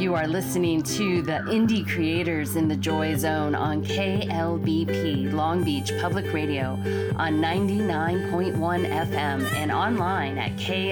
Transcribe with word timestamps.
You 0.00 0.14
are 0.14 0.26
listening 0.26 0.82
to 0.82 1.20
the 1.20 1.42
Indie 1.50 1.86
Creators 1.86 2.56
in 2.56 2.68
the 2.68 2.76
Joy 2.76 3.16
Zone 3.16 3.54
on 3.54 3.84
KLBP 3.84 5.30
Long 5.34 5.62
Beach 5.62 5.92
Public 6.00 6.32
Radio 6.32 6.70
on 7.16 7.34
99.1 7.34 8.54
FM 8.56 9.52
and 9.56 9.70
online 9.70 10.38
at 10.38 10.56
klbp.org. 10.56 10.88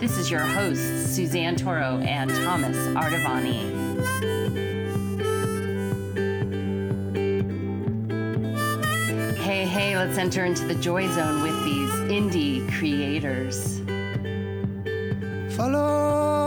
This 0.00 0.16
is 0.16 0.30
your 0.30 0.40
hosts, 0.40 1.14
Suzanne 1.14 1.56
Toro 1.56 1.98
and 1.98 2.30
Thomas 2.30 2.78
Ardavani. 2.96 3.68
Hey, 9.36 9.66
hey, 9.66 9.94
let's 9.98 10.16
enter 10.16 10.46
into 10.46 10.64
the 10.64 10.76
Joy 10.76 11.06
Zone 11.10 11.42
with 11.42 11.64
these 11.66 11.90
indie 12.10 12.66
creators. 12.78 13.82
Follow 15.54 16.41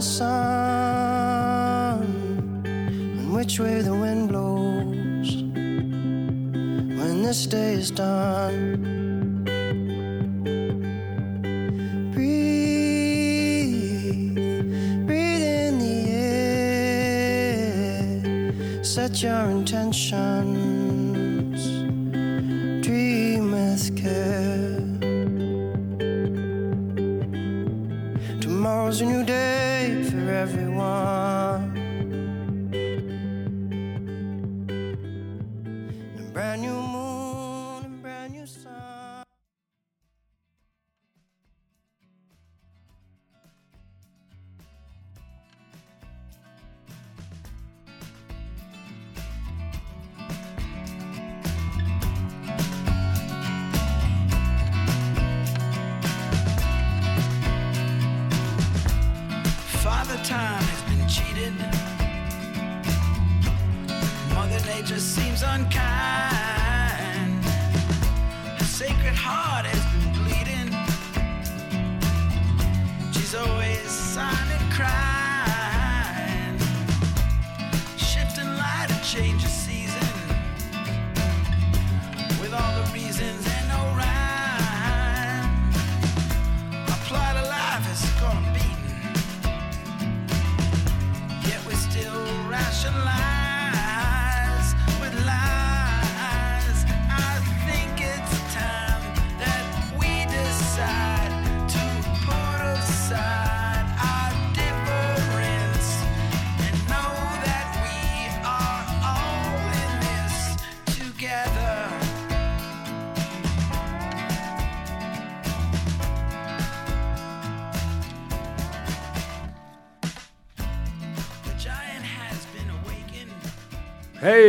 the 0.00 0.06
sun, 0.06 2.00
and 2.64 3.34
which 3.34 3.60
way 3.60 3.82
the 3.82 3.92
wind 3.92 4.30
blows 4.30 5.42
when 6.98 7.22
this 7.22 7.46
day 7.46 7.74
is 7.74 7.90
done. 7.90 9.44
Breathe, 12.14 13.74
breathe 15.06 15.44
in 15.64 15.78
the 15.84 15.96
air, 18.24 18.82
set 18.82 19.22
your 19.22 19.50
intentions, 19.50 20.59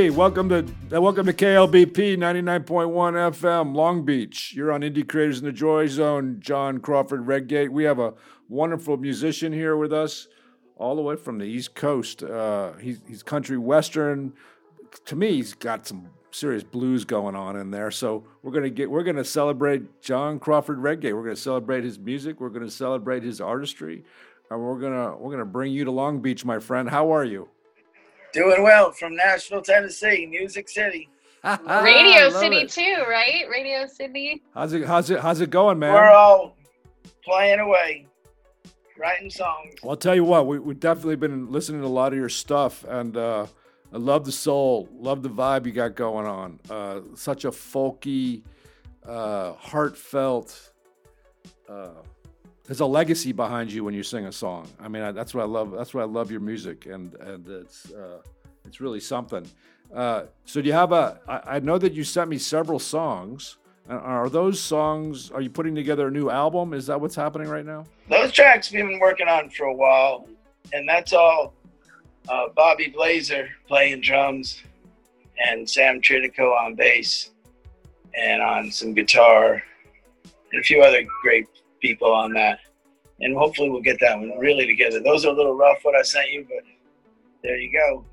Hey, 0.01 0.09
welcome 0.09 0.49
to 0.49 0.65
uh, 0.91 0.99
welcome 0.99 1.27
to 1.27 1.33
KLBP 1.33 2.17
99.1 2.17 2.65
FM 2.65 3.75
Long 3.75 4.03
Beach. 4.03 4.51
You're 4.51 4.71
on 4.71 4.81
Indie 4.81 5.07
Creators 5.07 5.37
in 5.37 5.45
the 5.45 5.51
Joy 5.51 5.85
Zone, 5.85 6.37
John 6.39 6.79
Crawford 6.79 7.27
Redgate. 7.27 7.71
We 7.71 7.83
have 7.83 7.99
a 7.99 8.15
wonderful 8.49 8.97
musician 8.97 9.53
here 9.53 9.77
with 9.77 9.93
us, 9.93 10.27
all 10.75 10.95
the 10.95 11.03
way 11.03 11.17
from 11.17 11.37
the 11.37 11.45
East 11.45 11.75
Coast. 11.75 12.23
Uh, 12.23 12.73
he's, 12.81 12.99
he's 13.07 13.21
country 13.21 13.59
western. 13.59 14.33
To 15.05 15.15
me, 15.15 15.33
he's 15.33 15.53
got 15.53 15.85
some 15.85 16.09
serious 16.31 16.63
blues 16.63 17.05
going 17.05 17.35
on 17.35 17.55
in 17.55 17.69
there. 17.69 17.91
So 17.91 18.23
we're 18.41 18.53
gonna 18.53 18.71
get 18.71 18.89
we're 18.89 19.03
gonna 19.03 19.23
celebrate 19.23 20.01
John 20.01 20.39
Crawford 20.39 20.79
Redgate. 20.79 21.15
We're 21.15 21.25
gonna 21.25 21.35
celebrate 21.35 21.83
his 21.83 21.99
music. 21.99 22.41
We're 22.41 22.49
gonna 22.49 22.71
celebrate 22.71 23.21
his 23.21 23.39
artistry, 23.39 24.03
and 24.49 24.59
we're 24.59 24.79
gonna 24.79 25.15
we're 25.15 25.31
gonna 25.31 25.45
bring 25.45 25.71
you 25.71 25.85
to 25.85 25.91
Long 25.91 26.23
Beach, 26.23 26.43
my 26.43 26.57
friend. 26.57 26.89
How 26.89 27.13
are 27.13 27.23
you? 27.23 27.49
Doing 28.33 28.63
well 28.63 28.91
from 28.91 29.15
Nashville, 29.15 29.61
Tennessee, 29.61 30.25
Music 30.25 30.69
City. 30.69 31.09
Radio 31.43 32.29
City 32.29 32.57
it. 32.57 32.69
too, 32.69 33.03
right? 33.09 33.45
Radio 33.49 33.87
City. 33.87 34.41
How's 34.53 34.73
it? 34.73 34.85
How's 34.85 35.09
it? 35.09 35.19
How's 35.19 35.41
it 35.41 35.49
going, 35.49 35.79
man? 35.79 35.93
We're 35.93 36.09
all 36.09 36.55
playing 37.25 37.59
away, 37.59 38.05
writing 38.97 39.29
songs. 39.29 39.73
well, 39.81 39.91
I'll 39.91 39.97
tell 39.97 40.15
you 40.15 40.23
what. 40.23 40.45
We 40.45 40.59
we've 40.59 40.79
definitely 40.79 41.15
been 41.15 41.51
listening 41.51 41.81
to 41.81 41.87
a 41.87 41.89
lot 41.89 42.13
of 42.13 42.19
your 42.19 42.29
stuff, 42.29 42.83
and 42.87 43.17
uh, 43.17 43.47
I 43.91 43.97
love 43.97 44.23
the 44.23 44.31
soul, 44.31 44.87
love 44.93 45.23
the 45.23 45.29
vibe 45.29 45.65
you 45.65 45.71
got 45.71 45.95
going 45.95 46.27
on. 46.27 46.59
Uh, 46.69 47.01
such 47.15 47.43
a 47.43 47.49
folky, 47.51 48.43
uh, 49.05 49.53
heartfelt. 49.53 50.71
Uh, 51.67 51.89
there's 52.65 52.79
a 52.79 52.85
legacy 52.85 53.31
behind 53.31 53.71
you 53.71 53.83
when 53.83 53.93
you 53.93 54.03
sing 54.03 54.25
a 54.25 54.31
song. 54.31 54.67
I 54.79 54.87
mean, 54.87 55.03
I, 55.03 55.11
that's 55.11 55.33
what 55.33 55.41
I 55.41 55.45
love. 55.45 55.71
That's 55.71 55.93
why 55.93 56.01
I 56.01 56.05
love 56.05 56.31
your 56.31 56.41
music, 56.41 56.85
and 56.85 57.13
and 57.15 57.47
it's 57.47 57.91
uh, 57.91 58.21
it's 58.65 58.79
really 58.79 58.99
something. 58.99 59.45
Uh, 59.93 60.23
so 60.45 60.61
do 60.61 60.67
you 60.67 60.73
have 60.73 60.91
a? 60.91 61.19
I, 61.27 61.55
I 61.55 61.59
know 61.59 61.77
that 61.77 61.93
you 61.93 62.03
sent 62.03 62.29
me 62.29 62.37
several 62.37 62.79
songs. 62.79 63.57
Are 63.89 64.29
those 64.29 64.59
songs? 64.59 65.31
Are 65.31 65.41
you 65.41 65.49
putting 65.49 65.75
together 65.75 66.07
a 66.07 66.11
new 66.11 66.29
album? 66.29 66.73
Is 66.73 66.87
that 66.87 67.01
what's 67.01 67.15
happening 67.15 67.49
right 67.49 67.65
now? 67.65 67.85
Those 68.09 68.31
tracks 68.31 68.71
we've 68.71 68.85
been 68.85 68.99
working 68.99 69.27
on 69.27 69.49
for 69.49 69.65
a 69.65 69.73
while, 69.73 70.29
and 70.71 70.87
that's 70.87 71.11
all 71.11 71.53
uh, 72.29 72.47
Bobby 72.55 72.87
Blazer 72.87 73.49
playing 73.67 74.01
drums 74.01 74.61
and 75.45 75.69
Sam 75.69 75.99
Tridico 75.99 76.55
on 76.55 76.75
bass 76.75 77.31
and 78.15 78.41
on 78.41 78.71
some 78.71 78.93
guitar 78.93 79.63
and 80.51 80.61
a 80.61 80.63
few 80.63 80.81
other 80.81 81.03
great 81.21 81.47
people 81.81 82.11
on 82.11 82.33
that. 82.33 82.59
And 83.19 83.35
hopefully 83.35 83.69
we'll 83.69 83.81
get 83.81 83.99
that 83.99 84.17
one 84.17 84.37
really 84.39 84.65
together. 84.65 84.99
Those 84.99 85.25
are 85.25 85.29
a 85.29 85.33
little 85.33 85.55
rough 85.55 85.79
what 85.83 85.95
I 85.95 86.01
sent 86.01 86.31
you, 86.31 86.47
but 86.47 86.63
there 87.43 87.57
you 87.57 87.71
go. 87.71 88.05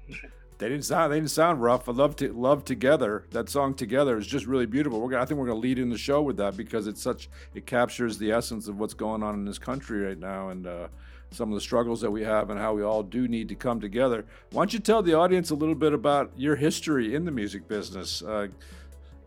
They 0.58 0.68
didn't 0.68 0.84
sound. 0.84 1.12
They 1.12 1.18
didn't 1.18 1.30
sound 1.30 1.62
rough. 1.62 1.88
I 1.88 1.92
love 1.92 2.16
to 2.16 2.32
love 2.32 2.64
together. 2.64 3.24
That 3.30 3.48
song 3.48 3.74
together 3.74 4.18
is 4.18 4.26
just 4.26 4.44
really 4.44 4.66
beautiful. 4.66 5.00
We're 5.00 5.10
gonna, 5.10 5.22
I 5.22 5.24
think 5.24 5.38
we're 5.38 5.46
gonna 5.46 5.60
lead 5.60 5.78
in 5.78 5.88
the 5.88 5.96
show 5.96 6.20
with 6.20 6.36
that 6.38 6.56
because 6.56 6.88
it's 6.88 7.00
such. 7.00 7.30
It 7.54 7.64
captures 7.64 8.18
the 8.18 8.32
essence 8.32 8.66
of 8.66 8.76
what's 8.78 8.94
going 8.94 9.22
on 9.22 9.34
in 9.34 9.44
this 9.44 9.58
country 9.58 10.00
right 10.00 10.18
now 10.18 10.48
and 10.48 10.66
uh, 10.66 10.88
some 11.30 11.50
of 11.50 11.54
the 11.54 11.60
struggles 11.60 12.00
that 12.00 12.10
we 12.10 12.22
have 12.22 12.50
and 12.50 12.58
how 12.58 12.74
we 12.74 12.82
all 12.82 13.04
do 13.04 13.28
need 13.28 13.48
to 13.50 13.54
come 13.54 13.80
together. 13.80 14.24
Why 14.50 14.62
don't 14.62 14.72
you 14.72 14.80
tell 14.80 15.00
the 15.00 15.14
audience 15.14 15.50
a 15.50 15.54
little 15.54 15.76
bit 15.76 15.92
about 15.92 16.32
your 16.36 16.56
history 16.56 17.14
in 17.14 17.24
the 17.24 17.30
music 17.30 17.68
business? 17.68 18.22
Uh, 18.22 18.48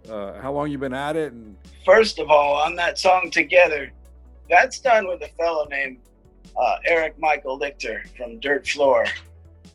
uh, 0.10 0.42
how 0.42 0.52
long 0.52 0.70
you've 0.70 0.82
been 0.82 0.94
at 0.94 1.16
it 1.16 1.32
and 1.32 1.56
First 1.86 2.20
of 2.20 2.30
all, 2.30 2.56
on 2.56 2.76
that 2.76 2.98
song 2.98 3.30
Together, 3.32 3.92
that's 4.52 4.80
done 4.80 5.08
with 5.08 5.24
a 5.24 5.30
fellow 5.30 5.66
named 5.70 5.98
uh, 6.60 6.76
Eric 6.86 7.18
Michael 7.18 7.58
Lichter 7.58 8.06
from 8.18 8.40
Dirt 8.40 8.68
Floor 8.68 9.06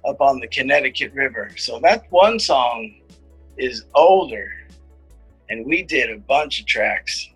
up 0.07 0.21
on 0.21 0.39
the 0.39 0.47
Connecticut 0.47 1.13
River. 1.15 1.51
So 1.57 1.81
that 1.81 2.05
one 2.11 2.39
song 2.39 3.01
is 3.57 3.87
older, 3.95 4.53
and 5.49 5.65
we 5.67 5.83
did 5.83 6.11
a 6.11 6.19
bunch 6.19 6.61
of 6.61 6.67
tracks. 6.67 7.31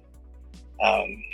Um, 0.84 1.24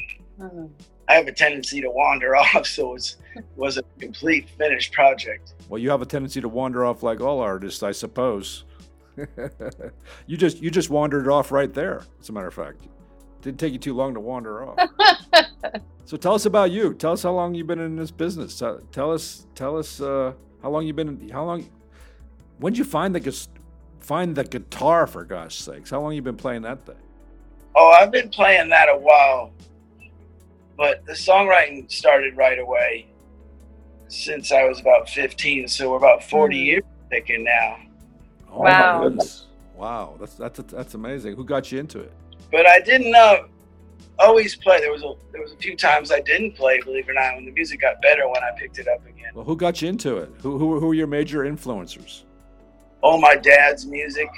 I 1.09 1.15
have 1.15 1.27
a 1.27 1.33
tendency 1.33 1.81
to 1.81 1.91
wander 1.91 2.37
off, 2.55 2.67
so 2.67 2.95
it 2.95 3.17
was 3.57 3.77
a 3.77 3.83
complete 3.99 4.49
finished 4.51 4.93
project. 4.93 5.55
Well, 5.69 5.81
you 5.81 5.91
have 5.91 6.03
a 6.03 6.07
tendency 6.07 6.41
to 6.41 6.49
wander 6.49 6.85
off 6.85 7.03
like 7.03 7.21
all 7.21 7.41
artists, 7.41 7.83
I 7.83 7.91
suppose. 7.91 8.65
you 10.27 10.37
just 10.37 10.61
you 10.63 10.71
just 10.71 10.91
wandered 10.91 11.27
off 11.27 11.51
right 11.51 11.73
there. 11.73 12.03
As 12.21 12.29
a 12.29 12.33
matter 12.33 12.49
of 12.49 12.55
fact, 12.55 12.87
didn't 13.47 13.59
take 13.61 13.73
you 13.73 13.79
too 13.79 13.95
long 13.95 14.13
to 14.15 14.21
wander 14.21 14.69
off. 14.69 14.79
So 16.05 16.17
tell 16.17 16.35
us 16.35 16.47
about 16.47 16.71
you. 16.71 16.95
Tell 16.95 17.11
us 17.15 17.25
how 17.25 17.33
long 17.33 17.57
you've 17.57 17.67
been 17.67 17.81
in 17.81 17.97
this 17.97 18.13
business. 18.13 18.57
Tell, 18.57 18.79
tell 18.93 19.13
us, 19.13 19.45
tell 19.57 19.77
us 19.77 20.01
uh, 20.01 20.35
how 20.63 20.71
long 20.71 20.87
you've 20.87 20.95
been. 20.95 21.29
How 21.31 21.45
long? 21.45 21.69
When 22.59 22.73
did 22.73 22.79
you 22.79 22.85
find 22.85 23.13
the 23.13 23.47
find 23.99 24.37
the 24.37 24.45
guitar 24.45 25.09
for 25.09 25.25
gosh 25.25 25.57
sakes? 25.57 25.91
How 25.91 26.01
long 26.01 26.13
you 26.15 26.23
been 26.23 26.37
playing 26.37 26.63
that 26.63 26.87
thing? 26.87 26.95
Oh, 27.75 27.89
I've 27.91 28.13
been 28.13 28.29
playing 28.29 28.69
that 28.69 28.89
a 28.89 28.97
while, 28.97 29.51
but 30.77 31.05
the 31.07 31.13
songwriting 31.15 31.91
started 31.91 32.37
right 32.37 32.61
away 32.61 33.09
since 34.07 34.53
I 34.53 34.63
was 34.63 34.79
about 34.79 35.09
15. 35.09 35.67
So 35.67 35.91
we're 35.91 35.97
about 35.97 36.23
40 36.23 36.55
Hmm. 36.57 36.67
years 36.67 36.83
picking 37.11 37.43
now. 37.43 37.79
Oh 38.53 38.61
Wow. 38.63 39.09
my! 39.09 39.25
Wow, 39.75 40.17
that's 40.21 40.35
that's 40.37 40.61
that's 40.73 40.95
amazing. 40.95 41.35
Who 41.35 41.45
got 41.45 41.73
you 41.73 41.81
into 41.81 41.99
it? 41.99 42.13
But 42.57 42.67
I 42.67 42.81
didn't 42.81 43.15
uh, 43.15 43.41
always 44.19 44.57
play. 44.57 44.81
There 44.81 44.91
was 44.91 45.03
a 45.03 45.13
there 45.31 45.43
was 45.43 45.53
a 45.53 45.57
few 45.57 45.77
times 45.77 46.11
I 46.11 46.21
didn't 46.21 46.53
play. 46.53 46.81
Believe 46.81 47.07
it 47.07 47.11
or 47.11 47.13
not, 47.13 47.35
when 47.35 47.45
the 47.45 47.51
music 47.51 47.83
got 47.83 48.01
better 48.01 48.27
when 48.27 48.43
I 48.43 48.59
picked 48.59 48.79
it 48.79 48.89
up 48.89 49.07
again. 49.07 49.33
Well, 49.35 49.45
who 49.45 49.55
got 49.59 49.83
you 49.83 49.91
into 49.91 50.17
it? 50.17 50.31
Who 50.41 50.57
who, 50.57 50.81
who 50.81 50.91
are 50.91 50.95
your 50.95 51.07
major 51.07 51.41
influencers? 51.41 52.23
Oh, 53.03 53.21
my 53.21 53.37
dad's 53.37 53.85
music, 53.85 54.31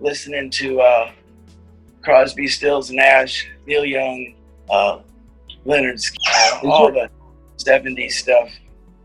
listening 0.00 0.50
to 0.50 0.82
uh, 0.82 1.12
Crosby, 2.02 2.46
Stills, 2.46 2.90
Nash, 2.90 3.48
Neil 3.66 3.86
Young, 3.86 4.34
uh, 4.68 4.98
Lynyrd, 5.64 5.94
Skynyrd, 5.94 6.64
all 6.64 6.92
the 6.92 7.08
'70s 7.56 8.12
stuff. 8.12 8.50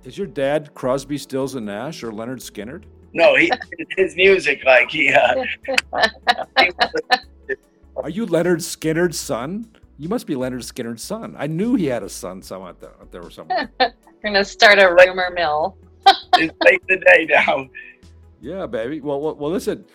Is 0.03 0.17
your 0.17 0.27
dad 0.27 0.73
Crosby, 0.73 1.17
Stills, 1.17 1.55
and 1.55 1.67
Nash 1.67 2.03
or 2.03 2.11
Lynyrd 2.11 2.41
Skynyrd? 2.41 2.83
No, 3.13 3.37
he 3.37 3.49
his 3.95 4.17
music 4.17 4.65
like 4.65 4.91
he. 4.91 5.13
Uh, 5.13 5.45
he 6.59 6.69
Are 7.95 8.09
you 8.09 8.25
Lynyrd 8.25 8.59
Skynyrd's 8.59 9.19
son? 9.19 9.69
You 9.97 10.07
must 10.07 10.27
be 10.27 10.35
Lynyrd 10.35 10.63
Skynyrd's 10.63 11.03
son. 11.03 11.35
I 11.37 11.47
knew 11.47 11.75
he 11.75 11.85
had 11.85 12.03
a 12.03 12.09
son 12.09 12.41
somewhere 12.41 12.69
out 12.69 12.79
there, 12.79 12.91
out 13.01 13.11
there 13.11 13.21
or 13.21 13.31
somewhere. 13.31 13.69
We're 13.79 13.93
gonna 14.23 14.45
start 14.45 14.79
a 14.79 14.87
rumor 14.87 15.29
mill. 15.33 15.77
it's 16.05 16.53
late 16.63 16.81
in 16.89 16.99
the 16.99 17.05
day 17.05 17.27
now. 17.29 17.67
yeah, 18.41 18.65
baby. 18.65 19.01
Well, 19.01 19.19
well, 19.19 19.35
well 19.35 19.51
listen. 19.51 19.85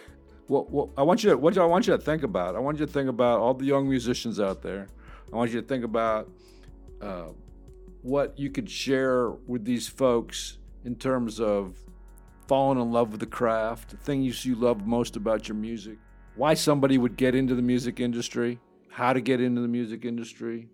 Well, 0.48 0.66
well, 0.70 0.90
I 0.98 1.02
want 1.02 1.24
you 1.24 1.30
to 1.30 1.38
what 1.38 1.54
do 1.54 1.62
I 1.62 1.66
want 1.66 1.86
you 1.86 1.96
to 1.96 2.02
think 2.02 2.22
about? 2.22 2.54
I 2.54 2.58
want 2.58 2.78
you 2.78 2.86
to 2.86 2.92
think 2.92 3.08
about 3.08 3.40
all 3.40 3.54
the 3.54 3.64
young 3.64 3.88
musicians 3.88 4.38
out 4.38 4.62
there. 4.62 4.88
I 5.32 5.36
want 5.36 5.50
you 5.50 5.60
to 5.60 5.66
think 5.66 5.84
about 5.84 6.30
uh, 7.00 7.28
what 8.02 8.38
you 8.38 8.50
could 8.50 8.68
share 8.68 9.30
with 9.30 9.64
these 9.64 9.88
folks 9.88 10.58
in 10.84 10.94
terms 10.94 11.40
of 11.40 11.78
falling 12.46 12.78
in 12.78 12.92
love 12.92 13.10
with 13.10 13.20
the 13.20 13.26
craft, 13.26 13.90
the 13.90 13.96
things 13.96 14.44
you 14.44 14.54
love 14.54 14.86
most 14.86 15.16
about 15.16 15.48
your 15.48 15.56
music, 15.56 15.96
why 16.36 16.54
somebody 16.54 16.98
would 16.98 17.16
get 17.16 17.34
into 17.34 17.54
the 17.54 17.62
music 17.62 18.00
industry, 18.00 18.58
how 18.90 19.12
to 19.12 19.20
get 19.20 19.40
into 19.40 19.60
the 19.60 19.68
music 19.68 20.04
industry, 20.04 20.68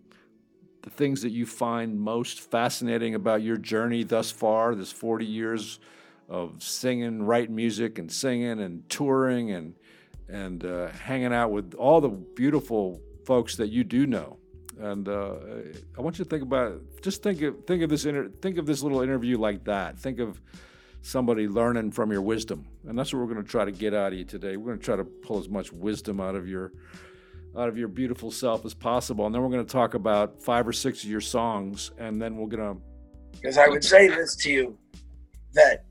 the 0.83 0.91
things 0.91 1.23
that 1.23 1.31
you 1.31 1.45
find 1.45 1.99
most 2.01 2.41
fascinating 2.41 3.15
about 3.15 3.43
your 3.43 3.57
journey 3.57 4.03
thus 4.03 4.31
far, 4.31 4.75
this 4.75 4.93
40 4.93 5.27
years 5.27 5.79
of 6.29 6.63
singing, 6.63 7.23
writing 7.23 7.55
music, 7.55 7.99
and 7.99 8.11
singing, 8.11 8.61
and 8.61 8.89
touring, 8.89 9.51
and 9.51 9.75
and 10.29 10.65
uh, 10.65 10.89
hanging 10.89 11.35
out 11.35 11.51
with 11.51 11.75
all 11.75 12.01
the 12.01 12.09
beautiful 12.09 13.01
folks 13.27 13.57
that 13.57 13.69
you 13.69 13.83
do 13.83 14.07
know. 14.07 14.37
And 14.79 15.09
uh, 15.09 15.35
I 15.99 16.01
want 16.01 16.19
you 16.19 16.25
to 16.25 16.31
think 16.31 16.43
about. 16.43 16.81
Just 17.03 17.23
think 17.23 17.43
of 17.43 17.65
think 17.67 17.83
of 17.83 17.91
this 17.91 18.07
inter- 18.07 18.31
think 18.41 18.57
of 18.57 18.65
this 18.65 18.83
little 18.83 19.03
interview 19.03 19.37
like 19.37 19.65
that. 19.65 19.99
Think 19.99 20.21
of 20.21 20.41
somebody 21.03 21.49
learning 21.49 21.93
from 21.93 22.13
your 22.13 22.23
wisdom, 22.23 22.67
and 22.87 22.99
that's 22.99 23.13
what 23.13 23.21
we're 23.21 23.33
going 23.33 23.45
to 23.45 23.49
try 23.49 23.65
to 23.65 23.73
get 23.73 23.95
out 23.95 24.13
of 24.13 24.19
you 24.19 24.25
today. 24.25 24.57
We're 24.57 24.67
going 24.67 24.79
to 24.79 24.85
try 24.85 24.97
to 24.97 25.05
pull 25.05 25.39
as 25.39 25.49
much 25.49 25.73
wisdom 25.73 26.21
out 26.21 26.35
of 26.35 26.49
your 26.49 26.73
out 27.57 27.69
of 27.69 27.77
your 27.77 27.89
beautiful 27.89 28.31
self 28.31 28.65
as 28.65 28.75
possible, 28.75 29.27
and 29.27 29.35
then 29.35 29.43
we're 29.43 29.49
going 29.49 29.65
to 29.65 29.73
talk 29.73 29.95
about 29.95 30.41
five 30.41 30.69
or 30.69 30.73
six 30.73 31.03
of 31.03 31.11
your 31.11 31.21
songs, 31.21 31.91
and 31.99 32.21
then 32.23 32.37
we're 32.37 32.47
going 32.47 32.77
to 32.77 32.81
Because 33.33 33.59
I 33.59 33.69
would 33.69 33.85
say 33.85 34.09
this 34.09 34.37
to 34.37 34.51
you 34.51 34.79
that 35.55 35.85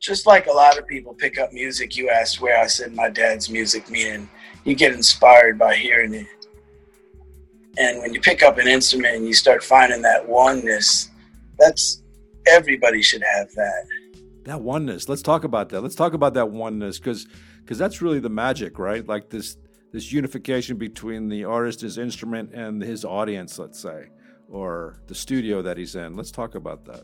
just 0.00 0.26
like 0.26 0.46
a 0.46 0.52
lot 0.52 0.78
of 0.78 0.86
people 0.86 1.12
pick 1.12 1.38
up 1.38 1.52
music, 1.52 1.96
you 1.96 2.08
asked 2.08 2.40
where 2.40 2.58
I 2.58 2.66
said 2.66 2.94
my 2.94 3.10
dad's 3.10 3.50
music, 3.50 3.90
meaning 3.90 4.28
you 4.64 4.74
get 4.74 4.92
inspired 4.92 5.58
by 5.58 5.74
hearing 5.74 6.14
it. 6.14 6.26
And 7.78 8.00
when 8.00 8.12
you 8.14 8.20
pick 8.20 8.42
up 8.42 8.58
an 8.58 8.66
instrument 8.66 9.16
and 9.16 9.26
you 9.26 9.34
start 9.34 9.62
finding 9.62 10.02
that 10.02 10.26
oneness, 10.28 11.10
that's 11.58 12.02
everybody 12.46 13.02
should 13.02 13.22
have 13.22 13.48
that. 13.54 13.86
That 14.44 14.60
oneness. 14.60 15.08
Let's 15.08 15.22
talk 15.22 15.44
about 15.44 15.68
that. 15.70 15.80
Let's 15.80 15.94
talk 15.94 16.14
about 16.14 16.34
that 16.34 16.50
oneness 16.50 16.98
because 16.98 17.26
because 17.60 17.78
that's 17.78 18.02
really 18.02 18.20
the 18.20 18.30
magic 18.30 18.78
right? 18.78 19.06
Like 19.06 19.30
this 19.30 19.56
this 19.92 20.12
unification 20.12 20.76
between 20.76 21.28
the 21.28 21.44
artist 21.44 21.80
his 21.80 21.98
instrument 21.98 22.52
and 22.52 22.80
his 22.80 23.04
audience 23.04 23.58
let's 23.58 23.80
say 23.80 24.08
or 24.48 25.00
the 25.06 25.14
studio 25.14 25.62
that 25.62 25.76
he's 25.76 25.94
in. 25.94 26.16
Let's 26.16 26.30
talk 26.30 26.54
about 26.54 26.84
that. 26.86 27.02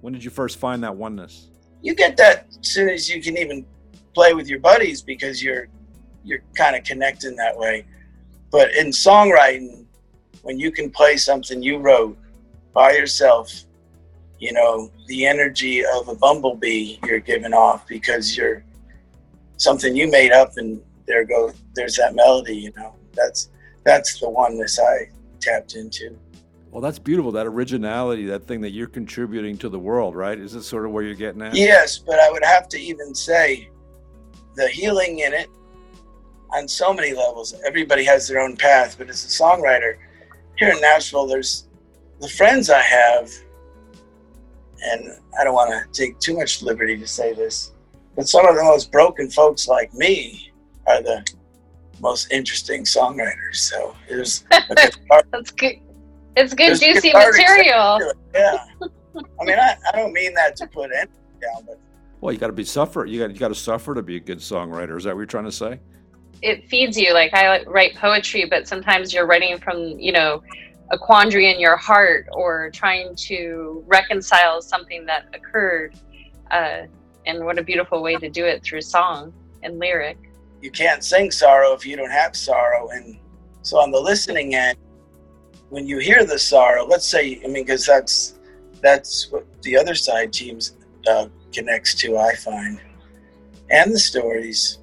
When 0.00 0.12
did 0.12 0.24
you 0.24 0.30
first 0.30 0.58
find 0.58 0.82
that 0.84 0.96
oneness? 0.96 1.50
You 1.82 1.94
get 1.94 2.16
that 2.18 2.46
as 2.60 2.68
soon 2.68 2.88
as 2.88 3.08
you 3.08 3.22
can 3.22 3.36
even 3.36 3.66
play 4.14 4.34
with 4.34 4.48
your 4.48 4.60
buddies 4.60 5.02
because 5.02 5.42
you're 5.42 5.68
you're 6.24 6.42
kind 6.56 6.76
of 6.76 6.84
connecting 6.84 7.36
that 7.36 7.56
way. 7.56 7.86
But 8.50 8.74
in 8.74 8.88
songwriting, 8.88 9.86
when 10.42 10.58
you 10.58 10.70
can 10.70 10.90
play 10.90 11.16
something 11.16 11.62
you 11.62 11.78
wrote 11.78 12.18
by 12.72 12.92
yourself, 12.92 13.64
you 14.40 14.52
know, 14.52 14.90
the 15.06 15.26
energy 15.26 15.84
of 15.84 16.08
a 16.08 16.14
bumblebee 16.14 16.98
you're 17.06 17.20
giving 17.20 17.52
off 17.52 17.86
because 17.86 18.36
you're 18.36 18.64
something 19.58 19.94
you 19.94 20.10
made 20.10 20.32
up 20.32 20.52
and 20.56 20.80
there 21.06 21.24
go 21.24 21.52
there's 21.74 21.96
that 21.96 22.14
melody, 22.14 22.56
you 22.56 22.72
know. 22.76 22.94
That's 23.12 23.50
that's 23.84 24.18
the 24.20 24.28
oneness 24.28 24.78
I 24.78 25.10
tapped 25.40 25.74
into. 25.74 26.16
well 26.70 26.80
that's 26.80 26.98
beautiful 26.98 27.32
that 27.32 27.46
originality 27.46 28.26
that 28.26 28.46
thing 28.46 28.60
that 28.60 28.70
you're 28.70 28.86
contributing 28.86 29.56
to 29.58 29.68
the 29.68 29.78
world 29.78 30.14
right 30.14 30.38
is 30.38 30.52
this 30.52 30.66
sort 30.66 30.84
of 30.84 30.92
where 30.92 31.02
you're 31.02 31.14
getting 31.14 31.42
at 31.42 31.54
Yes, 31.54 31.98
but 31.98 32.18
I 32.20 32.30
would 32.30 32.44
have 32.44 32.68
to 32.68 32.78
even 32.78 33.14
say 33.14 33.68
the 34.54 34.68
healing 34.68 35.20
in 35.20 35.32
it 35.32 35.48
on 36.52 36.68
so 36.68 36.92
many 36.92 37.12
levels. 37.14 37.54
Everybody 37.66 38.04
has 38.04 38.28
their 38.28 38.40
own 38.40 38.56
path, 38.56 38.96
but 38.98 39.08
as 39.08 39.24
a 39.24 39.28
songwriter 39.28 39.96
here 40.58 40.70
in 40.70 40.80
Nashville, 40.80 41.26
there's 41.26 41.66
the 42.20 42.28
friends 42.28 42.68
I 42.70 42.82
have, 42.82 43.30
and 44.82 45.10
I 45.38 45.44
don't 45.44 45.54
want 45.54 45.70
to 45.70 46.00
take 46.00 46.18
too 46.18 46.36
much 46.36 46.62
liberty 46.62 46.96
to 46.96 47.06
say 47.06 47.34
this, 47.34 47.72
but 48.16 48.28
some 48.28 48.46
of 48.46 48.56
the 48.56 48.62
most 48.62 48.90
broken 48.90 49.30
folks 49.30 49.68
like 49.68 49.92
me 49.94 50.52
are 50.86 51.02
the 51.02 51.24
most 52.00 52.32
interesting 52.32 52.84
songwriters. 52.84 53.56
So 53.56 53.94
there's 54.08 54.44
a 54.50 54.60
cathartic 54.60 55.30
That's 55.32 55.50
good. 55.50 55.76
It's 56.36 56.54
good, 56.54 56.68
There's 56.68 56.80
juicy 56.80 57.10
cathartic 57.10 57.46
material. 57.46 58.12
Yeah. 58.34 58.64
I 58.80 59.44
mean, 59.44 59.58
I, 59.58 59.76
I 59.92 59.96
don't 59.96 60.12
mean 60.12 60.32
that 60.34 60.56
to 60.56 60.66
put 60.68 60.90
anything 60.92 61.10
down, 61.40 61.64
but 61.66 61.78
well 62.20 62.32
you 62.32 62.38
got 62.38 62.48
to 62.48 62.52
be 62.52 62.64
suffer 62.64 63.06
you 63.06 63.18
got 63.18 63.32
you 63.32 63.38
got 63.38 63.48
to 63.48 63.54
suffer 63.54 63.94
to 63.94 64.02
be 64.02 64.16
a 64.16 64.20
good 64.20 64.38
songwriter 64.38 64.96
is 64.96 65.04
that 65.04 65.14
what 65.14 65.20
you're 65.20 65.26
trying 65.26 65.44
to 65.44 65.52
say 65.52 65.80
It 66.42 66.68
feeds 66.68 66.96
you. 66.96 67.12
Like 67.12 67.34
I 67.34 67.64
write 67.64 67.96
poetry, 67.96 68.44
but 68.44 68.68
sometimes 68.68 69.12
you're 69.12 69.26
writing 69.26 69.58
from 69.58 69.98
you 69.98 70.12
know 70.12 70.42
a 70.90 70.98
quandary 70.98 71.52
in 71.52 71.60
your 71.60 71.76
heart 71.76 72.28
or 72.32 72.70
trying 72.72 73.14
to 73.14 73.84
reconcile 73.86 74.60
something 74.60 75.06
that 75.06 75.26
occurred. 75.34 75.94
Uh, 76.50 76.82
and 77.26 77.44
what 77.44 77.58
a 77.58 77.62
beautiful 77.62 78.02
way 78.02 78.16
to 78.16 78.28
do 78.28 78.44
it 78.44 78.62
through 78.62 78.80
song 78.80 79.32
and 79.62 79.78
lyric. 79.78 80.18
you 80.62 80.70
can't 80.70 81.04
sing 81.04 81.30
sorrow 81.30 81.72
if 81.72 81.86
you 81.86 81.96
don't 81.96 82.10
have 82.10 82.34
sorrow. 82.34 82.88
And 82.90 83.18
so 83.62 83.78
on 83.78 83.90
the 83.90 84.00
listening 84.00 84.54
end, 84.54 84.76
when 85.68 85.86
you 85.86 85.98
hear 85.98 86.24
the 86.24 86.38
sorrow, 86.38 86.84
let's 86.84 87.06
say, 87.06 87.40
I 87.44 87.46
mean, 87.46 87.64
because 87.64 87.86
that's 87.86 88.38
that's 88.80 89.30
what 89.30 89.46
the 89.62 89.76
other 89.76 89.94
side 89.94 90.32
teams 90.32 90.76
uh, 91.08 91.28
connects 91.52 91.94
to, 91.96 92.16
I 92.16 92.34
find, 92.34 92.80
and 93.70 93.92
the 93.92 93.98
stories. 93.98 94.78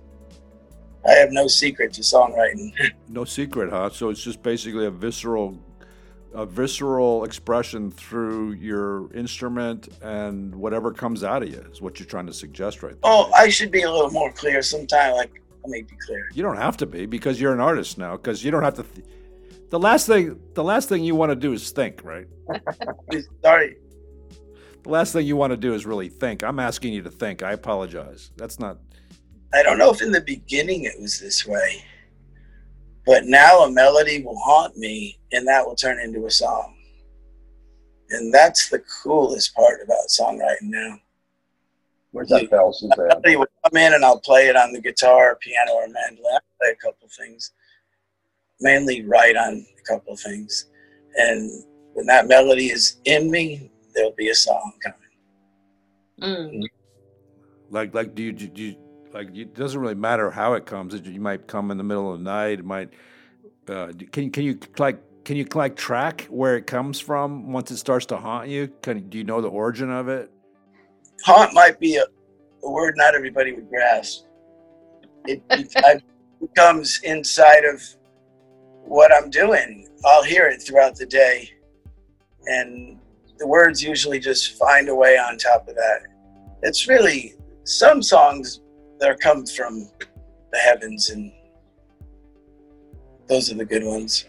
I 1.07 1.11
have 1.13 1.31
no 1.31 1.47
secret 1.47 1.93
to 1.93 2.01
songwriting. 2.01 2.71
No 3.09 3.23
secret, 3.25 3.69
huh? 3.71 3.89
So 3.89 4.09
it's 4.09 4.21
just 4.21 4.43
basically 4.43 4.85
a 4.85 4.91
visceral, 4.91 5.57
a 6.33 6.45
visceral 6.45 7.23
expression 7.23 7.91
through 7.91 8.53
your 8.53 9.11
instrument 9.13 9.89
and 10.01 10.53
whatever 10.53 10.91
comes 10.91 11.23
out 11.23 11.43
of 11.43 11.49
you 11.49 11.59
is 11.71 11.81
what 11.81 11.99
you're 11.99 12.07
trying 12.07 12.27
to 12.27 12.33
suggest, 12.33 12.83
right? 12.83 12.93
there. 12.93 12.99
oh, 13.03 13.31
I 13.35 13.49
should 13.49 13.71
be 13.71 13.83
a 13.83 13.91
little 13.91 14.11
more 14.11 14.31
clear 14.31 14.61
sometime. 14.61 15.13
Like, 15.13 15.41
let 15.63 15.71
me 15.71 15.81
be 15.81 15.95
clear. 16.05 16.29
You 16.33 16.43
don't 16.43 16.57
have 16.57 16.77
to 16.77 16.85
be 16.85 17.05
because 17.05 17.41
you're 17.41 17.53
an 17.53 17.59
artist 17.59 17.97
now. 17.97 18.17
Because 18.17 18.43
you 18.43 18.51
don't 18.51 18.63
have 18.63 18.75
to. 18.75 18.83
Th- 18.83 19.05
the 19.69 19.79
last 19.79 20.07
thing, 20.07 20.39
the 20.53 20.63
last 20.63 20.89
thing 20.89 21.03
you 21.03 21.15
want 21.15 21.31
to 21.31 21.35
do 21.35 21.53
is 21.53 21.71
think, 21.71 22.03
right? 22.03 22.27
Sorry. 23.41 23.77
The 24.83 24.89
last 24.89 25.11
thing 25.11 25.27
you 25.27 25.35
want 25.35 25.51
to 25.51 25.57
do 25.57 25.73
is 25.73 25.85
really 25.85 26.07
think. 26.07 26.43
I'm 26.43 26.59
asking 26.59 26.93
you 26.93 27.01
to 27.03 27.11
think. 27.11 27.43
I 27.43 27.51
apologize. 27.51 28.31
That's 28.37 28.59
not. 28.59 28.77
I 29.53 29.63
don't 29.63 29.77
know 29.77 29.91
if 29.91 30.01
in 30.01 30.11
the 30.11 30.21
beginning 30.21 30.83
it 30.83 30.93
was 30.99 31.19
this 31.19 31.45
way, 31.45 31.83
but 33.07 33.23
now 33.23 33.61
a 33.61 33.71
melody 33.71 34.21
will 34.21 34.37
haunt 34.37 34.75
me 34.75 35.17
and 35.31 35.47
that 35.47 35.65
will 35.65 35.75
turn 35.75 35.97
into 35.97 36.25
a 36.25 36.31
song. 36.31 36.75
And 38.09 38.33
that's 38.33 38.69
the 38.69 38.83
coolest 39.01 39.55
part 39.55 39.79
about 39.81 40.09
songwriting 40.09 40.63
now. 40.63 40.99
Where's 42.11 42.27
that 42.29 42.49
fell, 42.49 42.73
Suzanne? 42.73 43.07
Melody 43.07 43.37
will 43.37 43.47
come 43.63 43.77
in 43.77 43.93
and 43.93 44.03
I'll 44.03 44.19
play 44.19 44.47
it 44.47 44.57
on 44.57 44.73
the 44.73 44.81
guitar, 44.81 45.37
piano, 45.41 45.71
or 45.71 45.87
mandolin. 45.87 46.35
I 46.35 46.39
play 46.59 46.71
a 46.71 46.75
couple 46.75 47.07
things, 47.17 47.51
mainly 48.59 49.05
write 49.05 49.37
on 49.37 49.65
a 49.79 49.81
couple 49.87 50.15
things. 50.17 50.65
And 51.15 51.63
when 51.93 52.05
that 52.07 52.27
melody 52.27 52.67
is 52.67 52.97
in 53.05 53.31
me, 53.31 53.71
there'll 53.95 54.11
be 54.11 54.29
a 54.29 54.35
song 54.35 54.73
coming. 54.83 54.99
Mm. 56.21 56.63
Like 57.69 57.93
like 57.93 58.15
do 58.15 58.23
you 58.23 58.33
do 58.33 58.61
you 58.61 58.75
like 59.13 59.35
it 59.35 59.53
doesn't 59.53 59.79
really 59.79 59.95
matter 59.95 60.31
how 60.31 60.53
it 60.53 60.65
comes. 60.65 60.93
It, 60.93 61.05
you 61.05 61.21
might 61.21 61.47
come 61.47 61.71
in 61.71 61.77
the 61.77 61.83
middle 61.83 62.11
of 62.11 62.19
the 62.19 62.23
night. 62.23 62.59
It 62.59 62.65
might 62.65 62.89
uh, 63.67 63.91
can 64.11 64.31
can 64.31 64.43
you 64.43 64.59
like 64.77 65.01
can 65.23 65.35
you 65.35 65.45
like 65.53 65.75
track 65.75 66.27
where 66.29 66.55
it 66.55 66.67
comes 66.67 66.99
from 66.99 67.51
once 67.51 67.71
it 67.71 67.77
starts 67.77 68.05
to 68.07 68.17
haunt 68.17 68.49
you? 68.49 68.69
Can 68.81 69.09
do 69.09 69.17
you 69.17 69.23
know 69.23 69.41
the 69.41 69.49
origin 69.49 69.91
of 69.91 70.07
it? 70.07 70.31
Haunt 71.23 71.53
might 71.53 71.79
be 71.79 71.97
a, 71.97 72.05
a 72.63 72.69
word 72.69 72.95
not 72.97 73.15
everybody 73.15 73.53
would 73.53 73.69
grasp. 73.69 74.25
It, 75.25 75.41
it 75.49 76.03
becomes 76.41 77.01
inside 77.03 77.65
of 77.65 77.81
what 78.85 79.13
I'm 79.13 79.29
doing. 79.29 79.89
I'll 80.05 80.23
hear 80.23 80.47
it 80.47 80.61
throughout 80.61 80.95
the 80.95 81.05
day, 81.05 81.49
and 82.45 82.99
the 83.37 83.47
words 83.47 83.83
usually 83.83 84.19
just 84.19 84.57
find 84.57 84.87
a 84.89 84.95
way 84.95 85.17
on 85.17 85.37
top 85.37 85.67
of 85.67 85.75
that. 85.75 86.03
It's 86.61 86.87
really 86.87 87.35
some 87.63 88.01
songs 88.01 88.61
that 88.99 89.19
come 89.19 89.45
from 89.45 89.89
the 90.51 90.57
heavens, 90.57 91.09
and 91.09 91.31
those 93.27 93.51
are 93.51 93.55
the 93.55 93.65
good 93.65 93.83
ones. 93.83 94.25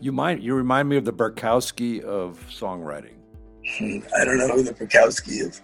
You 0.00 0.12
might 0.12 0.40
you 0.40 0.54
remind 0.54 0.88
me 0.88 0.96
of 0.96 1.04
the 1.04 1.12
Berkowski 1.12 2.02
of 2.02 2.44
songwriting. 2.50 3.14
I 3.80 4.24
don't 4.24 4.38
know 4.38 4.48
who 4.48 4.62
the 4.62 4.74
Berkowski 4.74 5.40
is. 5.40 5.62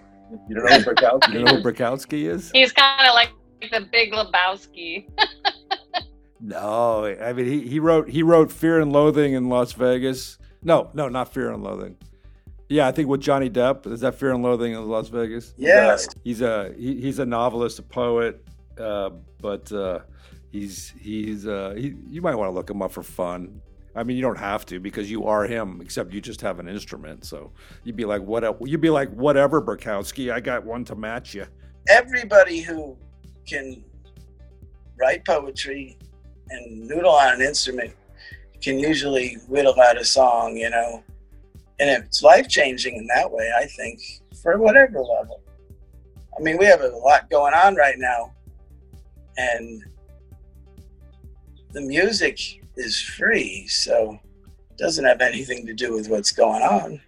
You 0.49 0.55
don't 0.55 0.65
know 0.65 0.79
who 0.79 0.95
Berkowski 0.95 1.33
You 1.33 1.45
know 1.45 1.57
who 1.57 1.63
Berkowski 1.63 2.31
is? 2.31 2.51
He's 2.53 2.73
kind 2.73 3.09
of 3.09 3.15
like 3.15 3.31
the 3.61 3.87
Big 3.93 4.13
Lebowski. 4.13 5.09
No, 6.43 7.05
I 7.05 7.35
mean 7.35 7.47
he, 7.47 7.69
he 7.69 7.79
wrote 7.79 8.09
he 8.09 8.23
wrote 8.23 8.51
Fear 8.51 8.81
and 8.81 8.93
Loathing 8.93 9.35
in 9.35 9.51
Las 9.51 9.73
Vegas. 9.75 10.39
No, 10.63 10.91
no, 10.95 11.09
not 11.09 11.33
Fear 11.35 11.53
and 11.53 11.63
Loathing. 11.63 11.97
Yeah, 12.71 12.87
I 12.87 12.93
think 12.93 13.09
with 13.09 13.21
Johnny 13.21 13.51
Depp 13.51 13.91
is 13.91 14.01
that 14.01 14.15
Fear 14.15 14.31
and 14.31 14.45
Loathing 14.45 14.75
in 14.75 14.89
Las 14.89 15.09
Vegas. 15.09 15.55
Yes. 15.59 16.07
He's 16.23 16.41
a 16.41 16.73
he, 16.79 17.01
he's 17.01 17.19
a 17.19 17.27
novelist, 17.27 17.81
a 17.81 17.83
poet, 17.83 18.47
uh, 18.79 19.11
but 19.41 19.71
uh, 19.73 19.99
he's 20.53 20.95
he's 21.01 21.49
uh, 21.49 21.75
he, 21.77 21.97
you 22.09 22.23
might 22.23 22.37
want 22.37 22.49
to 22.49 22.55
look 22.55 22.71
him 22.71 22.81
up 22.81 22.93
for 22.93 23.03
fun. 23.03 23.61
I 23.97 24.05
mean, 24.05 24.17
you 24.17 24.23
don't 24.23 24.39
have 24.39 24.65
to 24.67 24.79
because 24.79 25.11
you 25.11 25.27
are 25.27 25.45
him, 25.45 25.81
except 25.83 26.13
you 26.13 26.21
just 26.21 26.41
have 26.43 26.61
an 26.61 26.69
instrument. 26.69 27.25
So 27.25 27.51
you'd 27.83 27.97
be 27.97 28.05
like, 28.05 28.23
what? 28.23 28.45
You'd 28.65 28.81
be 28.81 28.91
like, 28.91 29.11
whatever, 29.11 29.61
Berkowski. 29.61 30.33
I 30.33 30.39
got 30.39 30.65
one 30.65 30.85
to 30.85 30.95
match 30.95 31.35
you. 31.35 31.47
Everybody 31.89 32.61
who 32.61 32.97
can 33.49 33.83
write 34.97 35.25
poetry 35.25 35.99
and 36.51 36.87
noodle 36.87 37.11
on 37.11 37.35
an 37.35 37.43
instrument 37.43 37.95
can 38.63 38.79
usually 38.79 39.39
whittle 39.49 39.75
out 39.81 39.99
a 39.99 40.05
song, 40.05 40.57
you 40.57 40.71
know. 40.71 41.03
And 41.81 41.89
it's 41.89 42.23
life 42.23 42.47
changing 42.47 42.97
in 42.97 43.07
that 43.07 43.33
way, 43.33 43.51
I 43.57 43.65
think, 43.65 44.01
for 44.43 44.59
whatever 44.59 45.01
level. 45.01 45.41
I 46.39 46.43
mean, 46.43 46.59
we 46.59 46.67
have 46.67 46.83
a 46.83 46.89
lot 46.89 47.31
going 47.31 47.55
on 47.55 47.75
right 47.75 47.99
now, 47.99 48.33
and 49.39 49.83
the 51.73 51.81
music 51.81 52.39
is 52.77 53.01
free, 53.01 53.67
so 53.67 54.19
it 54.71 54.77
doesn't 54.77 55.05
have 55.05 55.23
anything 55.23 55.67
to 55.67 55.75
do 55.75 55.95
with 55.95 56.09
what's 56.09 56.33
going 56.33 56.63
on. 56.63 57.01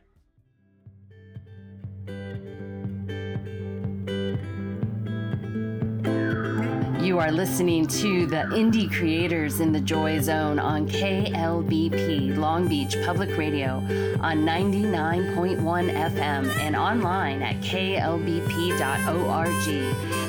You 7.12 7.19
are 7.19 7.31
listening 7.31 7.87
to 7.88 8.25
the 8.25 8.45
Indie 8.54 8.90
Creators 8.90 9.61
in 9.61 9.71
the 9.71 9.81
Joy 9.83 10.19
Zone 10.21 10.59
on 10.59 10.88
KLBP 10.88 12.38
Long 12.38 12.66
Beach 12.66 12.97
Public 13.04 13.37
Radio 13.37 13.85
on 14.23 14.47
99.1 14.47 15.59
FM 15.61 16.49
and 16.61 16.75
online 16.75 17.42
at 17.42 17.57
klbp.org. 17.57 18.73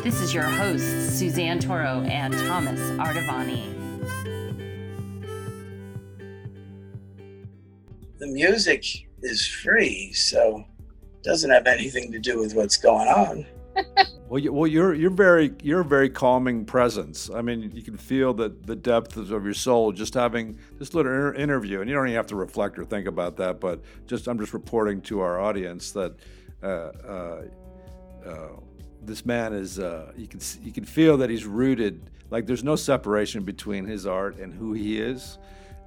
This 0.04 0.20
is 0.20 0.34
your 0.34 0.44
hosts, 0.44 1.18
Suzanne 1.18 1.60
Toro 1.60 2.02
and 2.02 2.34
Thomas 2.34 2.82
Artavani. 3.00 3.64
The 8.20 8.28
music 8.28 8.84
is 9.22 9.48
free, 9.48 10.12
so 10.12 10.66
it 11.14 11.24
doesn't 11.24 11.50
have 11.50 11.66
anything 11.66 12.12
to 12.12 12.20
do 12.20 12.40
with 12.40 12.54
what's 12.56 12.76
going 12.76 13.08
on. 13.08 13.46
Well, 14.34 14.40
you, 14.40 14.52
well, 14.52 14.66
you're 14.66 14.96
you're 14.96 15.12
very 15.12 15.54
you're 15.62 15.82
a 15.82 15.86
very 15.86 16.10
calming 16.10 16.66
presence. 16.66 17.30
I 17.30 17.44
mean, 17.44 17.72
you 17.72 17.84
can 17.84 17.98
feel 17.98 18.34
the 18.34 18.50
the 18.50 18.76
depth 18.76 19.16
of 19.16 19.30
your 19.30 19.54
soul 19.54 19.92
just 19.92 20.16
having 20.16 20.58
this 20.80 20.96
little 20.96 21.12
inter- 21.12 21.36
interview, 21.36 21.82
and 21.82 21.88
you 21.88 21.96
don't 21.96 22.08
even 22.08 22.16
have 22.16 22.26
to 22.28 22.36
reflect 22.36 22.80
or 22.80 22.84
think 22.84 23.06
about 23.06 23.38
that. 23.38 23.60
But 23.60 23.82
just 24.08 24.28
I'm 24.28 24.40
just 24.40 24.54
reporting 24.54 25.02
to 25.02 25.20
our 25.20 25.40
audience 25.40 25.92
that 25.92 26.16
uh, 26.64 26.68
uh, 26.68 27.42
uh, 28.26 28.48
this 29.04 29.24
man 29.24 29.54
is 29.54 29.78
uh, 29.78 30.12
you 30.18 30.28
can 30.28 30.40
you 30.64 30.72
can 30.72 30.84
feel 30.84 31.16
that 31.18 31.30
he's 31.30 31.46
rooted. 31.46 32.10
Like 32.32 32.48
there's 32.48 32.64
no 32.64 32.76
separation 32.76 33.44
between 33.44 33.86
his 33.86 34.08
art 34.08 34.38
and 34.38 34.52
who 34.52 34.74
he 34.74 35.00
is, 35.00 35.38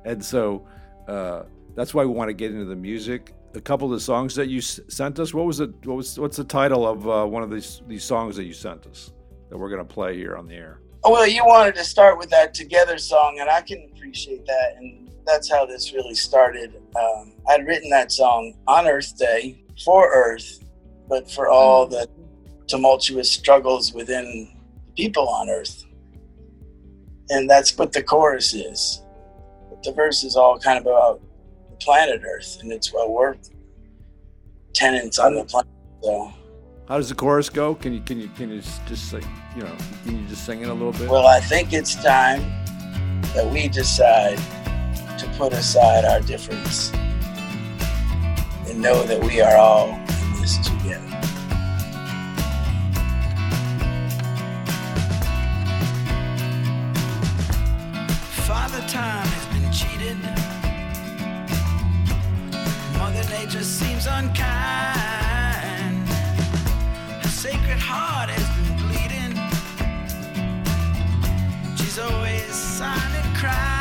and 0.04 0.24
so 0.24 0.64
uh, 1.08 1.44
that's 1.74 1.94
why 1.94 2.04
we 2.04 2.12
want 2.12 2.28
to 2.28 2.34
get 2.34 2.52
into 2.52 2.66
the 2.66 2.76
music 2.76 3.32
a 3.56 3.60
couple 3.60 3.86
of 3.86 3.92
the 3.92 4.00
songs 4.00 4.34
that 4.34 4.48
you 4.48 4.58
s- 4.58 4.80
sent 4.88 5.18
us. 5.18 5.32
What 5.32 5.46
was 5.46 5.60
it? 5.60 5.70
What 5.84 5.96
was 5.96 6.18
what's 6.18 6.36
the 6.36 6.44
title 6.44 6.86
of 6.86 7.08
uh, 7.08 7.24
one 7.26 7.42
of 7.42 7.50
these 7.50 7.82
these 7.88 8.04
songs 8.04 8.36
that 8.36 8.44
you 8.44 8.52
sent 8.52 8.86
us 8.86 9.12
that 9.48 9.56
we're 9.56 9.70
going 9.70 9.84
to 9.86 9.94
play 9.94 10.16
here 10.16 10.36
on 10.36 10.46
the 10.46 10.54
air? 10.54 10.80
Oh, 11.04 11.12
well, 11.12 11.26
you 11.26 11.44
wanted 11.44 11.74
to 11.76 11.84
start 11.84 12.18
with 12.18 12.30
that 12.30 12.52
Together 12.52 12.98
song, 12.98 13.38
and 13.40 13.48
I 13.48 13.62
can 13.62 13.88
appreciate 13.94 14.44
that. 14.46 14.76
And 14.76 15.10
that's 15.26 15.50
how 15.50 15.64
this 15.64 15.92
really 15.92 16.14
started. 16.14 16.74
Um, 16.96 17.32
I'd 17.48 17.66
written 17.66 17.90
that 17.90 18.12
song 18.12 18.54
on 18.66 18.86
Earth 18.86 19.16
Day 19.16 19.64
for 19.84 20.12
Earth, 20.12 20.60
but 21.08 21.30
for 21.30 21.48
all 21.48 21.86
the 21.86 22.08
tumultuous 22.66 23.30
struggles 23.30 23.92
within 23.92 24.52
people 24.96 25.28
on 25.28 25.48
Earth. 25.48 25.84
And 27.28 27.48
that's 27.48 27.76
what 27.76 27.92
the 27.92 28.02
chorus 28.02 28.54
is. 28.54 29.02
But 29.70 29.82
the 29.82 29.92
verse 29.92 30.24
is 30.24 30.36
all 30.36 30.58
kind 30.58 30.78
of 30.78 30.86
about 30.86 31.20
planet 31.80 32.22
Earth, 32.24 32.58
and 32.60 32.72
it's 32.72 32.92
well, 32.92 33.10
we're 33.12 33.36
tenants 34.74 35.18
on 35.18 35.34
the 35.34 35.44
planet. 35.44 35.70
So, 36.02 36.32
How 36.88 36.96
does 36.98 37.08
the 37.08 37.14
chorus 37.14 37.48
go? 37.48 37.74
Can 37.74 37.92
you 37.92 38.00
can 38.00 38.20
you 38.20 38.28
can 38.36 38.50
you 38.50 38.60
just 38.86 39.12
like 39.12 39.24
You 39.54 39.62
know, 39.62 39.76
can 40.04 40.20
you 40.20 40.28
just 40.28 40.44
sing 40.44 40.60
it 40.62 40.68
a 40.68 40.74
little 40.74 40.92
bit? 40.92 41.08
Well, 41.08 41.26
I 41.26 41.40
think 41.40 41.72
it's 41.72 41.94
time 41.94 42.40
that 43.34 43.50
we 43.50 43.68
decide 43.68 44.38
to 45.18 45.34
put 45.38 45.52
aside 45.52 46.04
our 46.04 46.20
difference 46.20 46.92
and 48.68 48.80
know 48.80 49.02
that 49.04 49.22
we 49.22 49.40
are 49.40 49.56
all 49.56 49.88
in 49.88 50.40
this 50.40 50.58
together. 50.58 51.05
Nature 63.56 63.68
seems 63.68 64.06
unkind. 64.06 64.44
Her 67.22 67.28
sacred 67.28 67.78
heart 67.78 68.28
has 68.28 68.48
been 68.54 68.76
bleeding. 68.84 69.34
She's 71.78 71.98
always 71.98 72.54
silent 72.54 73.34
crying. 73.34 73.75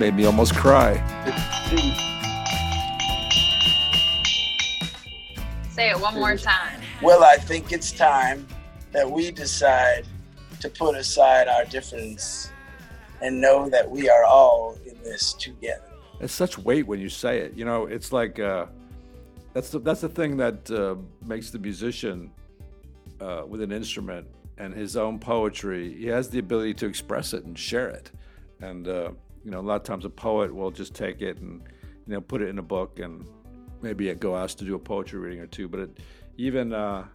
Made 0.00 0.14
me 0.14 0.24
almost 0.24 0.54
cry. 0.54 0.94
Say 5.70 5.90
it 5.90 6.00
one 6.00 6.14
more 6.14 6.36
time. 6.36 6.80
Well, 7.02 7.22
I 7.22 7.36
think 7.36 7.70
it's 7.70 7.92
time 7.92 8.46
that 8.92 9.08
we 9.08 9.30
decide 9.30 10.06
to 10.60 10.70
put 10.70 10.96
aside 10.96 11.48
our 11.48 11.64
difference 11.66 12.50
and 13.20 13.40
know 13.40 13.68
that 13.68 13.88
we 13.88 14.08
are 14.08 14.24
all 14.24 14.76
in 14.86 14.96
this 15.02 15.34
together. 15.34 15.84
It's 16.18 16.32
such 16.32 16.56
weight 16.58 16.86
when 16.86 16.98
you 16.98 17.10
say 17.10 17.40
it. 17.40 17.52
You 17.54 17.66
know, 17.66 17.84
it's 17.84 18.10
like 18.10 18.38
uh, 18.38 18.66
that's 19.52 19.68
the 19.68 19.80
that's 19.80 20.00
the 20.00 20.08
thing 20.08 20.38
that 20.38 20.70
uh, 20.70 20.96
makes 21.26 21.50
the 21.50 21.58
musician 21.58 22.30
uh, 23.20 23.44
with 23.46 23.60
an 23.60 23.70
instrument 23.70 24.26
and 24.56 24.74
his 24.74 24.96
own 24.96 25.18
poetry, 25.18 25.94
he 25.94 26.06
has 26.06 26.28
the 26.28 26.38
ability 26.38 26.74
to 26.74 26.86
express 26.86 27.32
it 27.32 27.44
and 27.44 27.58
share 27.58 27.88
it. 27.88 28.10
And 28.60 28.86
uh, 28.86 29.10
you 29.50 29.56
know, 29.56 29.62
a 29.62 29.66
lot 29.66 29.74
of 29.74 29.82
times 29.82 30.04
a 30.04 30.10
poet 30.10 30.54
will 30.54 30.70
just 30.70 30.94
take 30.94 31.22
it 31.22 31.38
and 31.38 31.60
you 32.06 32.14
know 32.14 32.20
put 32.20 32.40
it 32.40 32.46
in 32.50 32.60
a 32.60 32.62
book 32.62 33.00
and 33.00 33.26
maybe 33.82 34.14
go 34.14 34.36
ask 34.36 34.56
to 34.58 34.64
do 34.64 34.76
a 34.76 34.78
poetry 34.78 35.18
reading 35.18 35.40
or 35.40 35.48
two. 35.48 35.66
But 35.66 35.80
it, 35.80 35.98
even 36.36 36.72
uh, 36.72 37.06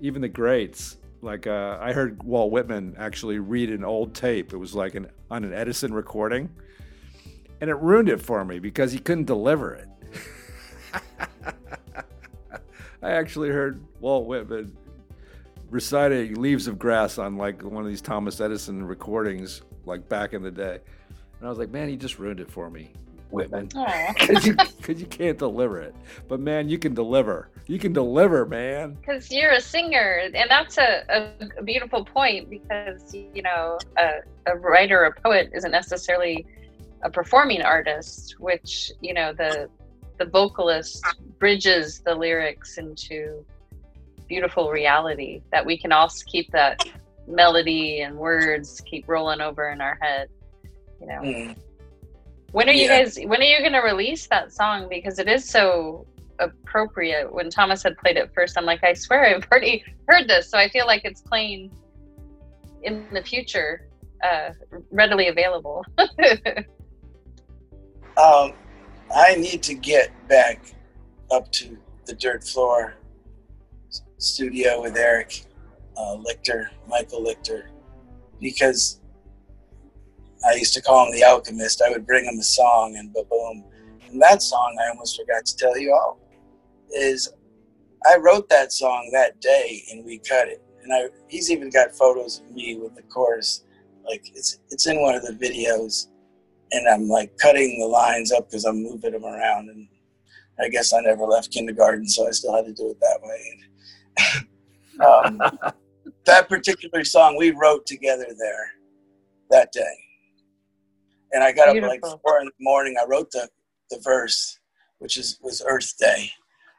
even 0.00 0.20
the 0.20 0.28
greats, 0.28 0.96
like 1.22 1.46
uh, 1.46 1.78
I 1.80 1.92
heard 1.92 2.20
Walt 2.24 2.50
Whitman 2.50 2.96
actually 2.98 3.38
read 3.38 3.70
an 3.70 3.84
old 3.84 4.16
tape. 4.16 4.52
It 4.52 4.56
was 4.56 4.74
like 4.74 4.96
an 4.96 5.06
on 5.30 5.44
an 5.44 5.52
Edison 5.52 5.94
recording, 5.94 6.50
and 7.60 7.70
it 7.70 7.76
ruined 7.76 8.08
it 8.08 8.20
for 8.20 8.44
me 8.44 8.58
because 8.58 8.90
he 8.90 8.98
couldn't 8.98 9.26
deliver 9.26 9.74
it. 9.74 9.88
I 13.00 13.12
actually 13.12 13.50
heard 13.50 13.80
Walt 14.00 14.26
Whitman 14.26 14.76
reciting 15.70 16.34
"Leaves 16.34 16.66
of 16.66 16.80
Grass" 16.80 17.16
on 17.16 17.36
like 17.36 17.62
one 17.62 17.84
of 17.84 17.88
these 17.88 18.02
Thomas 18.02 18.40
Edison 18.40 18.84
recordings, 18.84 19.62
like 19.86 20.08
back 20.08 20.32
in 20.32 20.42
the 20.42 20.50
day, 20.50 20.80
and 21.44 21.48
I 21.48 21.50
was 21.50 21.58
like, 21.58 21.72
man, 21.72 21.90
he 21.90 21.96
just 21.98 22.18
ruined 22.18 22.40
it 22.40 22.50
for 22.50 22.70
me. 22.70 22.90
Whitman, 23.28 23.66
because 23.66 24.46
you, 24.46 24.56
you, 24.88 25.04
can't 25.04 25.36
deliver 25.36 25.78
it. 25.78 25.94
But 26.26 26.40
man, 26.40 26.70
you 26.70 26.78
can 26.78 26.94
deliver. 26.94 27.50
You 27.66 27.78
can 27.78 27.92
deliver, 27.92 28.46
man. 28.46 28.94
Because 28.94 29.30
you're 29.30 29.50
a 29.50 29.60
singer, 29.60 30.22
and 30.32 30.48
that's 30.48 30.78
a, 30.78 31.34
a, 31.58 31.62
beautiful 31.62 32.02
point. 32.02 32.48
Because 32.48 33.12
you 33.12 33.42
know, 33.42 33.78
a, 33.98 34.20
a 34.46 34.56
writer, 34.56 35.04
a 35.04 35.20
poet, 35.20 35.50
isn't 35.52 35.70
necessarily 35.70 36.46
a 37.02 37.10
performing 37.10 37.60
artist. 37.60 38.36
Which 38.40 38.90
you 39.02 39.12
know, 39.12 39.34
the 39.34 39.68
the 40.18 40.24
vocalist 40.24 41.04
bridges 41.38 42.00
the 42.06 42.14
lyrics 42.14 42.78
into 42.78 43.44
beautiful 44.28 44.70
reality 44.70 45.42
that 45.52 45.66
we 45.66 45.76
can 45.76 45.92
also 45.92 46.24
keep 46.26 46.50
that 46.52 46.82
melody 47.26 48.00
and 48.00 48.16
words 48.16 48.80
keep 48.86 49.06
rolling 49.06 49.42
over 49.42 49.68
in 49.68 49.82
our 49.82 49.98
head 50.00 50.30
you 51.00 51.06
know. 51.06 51.20
Mm. 51.20 51.56
when 52.52 52.68
are 52.68 52.72
yeah. 52.72 52.82
you 52.82 52.88
guys 52.88 53.18
when 53.26 53.40
are 53.40 53.44
you 53.44 53.60
going 53.60 53.72
to 53.72 53.80
release 53.80 54.26
that 54.28 54.52
song? 54.52 54.88
Because 54.88 55.18
it 55.18 55.28
is 55.28 55.48
so 55.48 56.06
appropriate. 56.38 57.32
When 57.32 57.50
thomas 57.50 57.82
had 57.82 57.96
played 57.98 58.16
it 58.16 58.30
first 58.34 58.58
i'm 58.58 58.64
like 58.64 58.82
i 58.82 58.92
swear 58.92 59.34
i've 59.34 59.46
already 59.52 59.84
heard 60.08 60.28
this. 60.28 60.50
So 60.50 60.58
i 60.58 60.68
feel 60.68 60.86
like 60.86 61.04
it's 61.04 61.20
playing 61.20 61.72
in 62.82 63.06
the 63.12 63.22
future 63.22 63.88
uh, 64.22 64.50
readily 64.90 65.28
available. 65.28 65.84
Um 68.16 68.52
I 69.14 69.34
need 69.34 69.62
to 69.64 69.74
get 69.74 70.10
back 70.28 70.72
up 71.30 71.50
to 71.52 71.76
the 72.06 72.14
dirt 72.14 72.44
floor 72.44 72.94
studio 74.18 74.82
with 74.82 74.96
Eric 74.96 75.44
uh, 75.96 76.16
Lichter, 76.16 76.68
Michael 76.88 77.22
Lichter, 77.22 77.68
because 78.40 79.00
I 80.46 80.54
used 80.54 80.74
to 80.74 80.82
call 80.82 81.06
him 81.06 81.12
the 81.12 81.24
alchemist. 81.24 81.82
I 81.82 81.90
would 81.90 82.06
bring 82.06 82.24
him 82.24 82.38
a 82.38 82.42
song 82.42 82.96
and 82.96 83.12
boom. 83.12 83.64
And 84.08 84.20
that 84.22 84.42
song, 84.42 84.76
I 84.84 84.90
almost 84.90 85.16
forgot 85.16 85.44
to 85.46 85.56
tell 85.56 85.78
you 85.78 85.92
all, 85.92 86.20
is 86.94 87.32
I 88.06 88.16
wrote 88.18 88.48
that 88.50 88.72
song 88.72 89.10
that 89.12 89.40
day 89.40 89.82
and 89.90 90.04
we 90.04 90.18
cut 90.18 90.48
it. 90.48 90.62
And 90.82 90.92
I, 90.92 91.08
he's 91.28 91.50
even 91.50 91.70
got 91.70 91.92
photos 91.92 92.40
of 92.40 92.50
me 92.50 92.76
with 92.76 92.94
the 92.94 93.02
chorus. 93.02 93.64
Like 94.06 94.22
it's 94.34 94.58
it's 94.70 94.86
in 94.86 95.00
one 95.00 95.14
of 95.14 95.22
the 95.22 95.32
videos 95.32 96.08
and 96.72 96.88
I'm 96.88 97.08
like 97.08 97.36
cutting 97.38 97.78
the 97.80 97.86
lines 97.86 98.32
up 98.32 98.50
because 98.50 98.64
I'm 98.64 98.82
moving 98.82 99.12
them 99.12 99.24
around. 99.24 99.70
And 99.70 99.88
I 100.60 100.68
guess 100.68 100.92
I 100.92 101.00
never 101.00 101.24
left 101.24 101.52
kindergarten, 101.52 102.06
so 102.06 102.28
I 102.28 102.32
still 102.32 102.54
had 102.54 102.66
to 102.66 102.72
do 102.72 102.90
it 102.90 102.98
that 103.00 103.20
way. 103.22 104.44
um, 105.06 105.72
that 106.26 106.48
particular 106.48 107.04
song 107.04 107.36
we 107.36 107.50
wrote 107.50 107.86
together 107.86 108.26
there 108.38 108.72
that 109.50 109.72
day. 109.72 110.03
And 111.34 111.42
I 111.42 111.50
got 111.50 111.72
Beautiful. 111.72 111.96
up 111.96 112.02
like 112.02 112.22
four 112.22 112.40
in 112.40 112.46
the 112.46 112.52
morning. 112.60 112.94
I 112.98 113.04
wrote 113.06 113.32
the, 113.32 113.48
the 113.90 113.98
verse, 114.02 114.60
which 114.98 115.16
is 115.16 115.38
was 115.42 115.62
Earth 115.66 115.98
Day, 115.98 116.30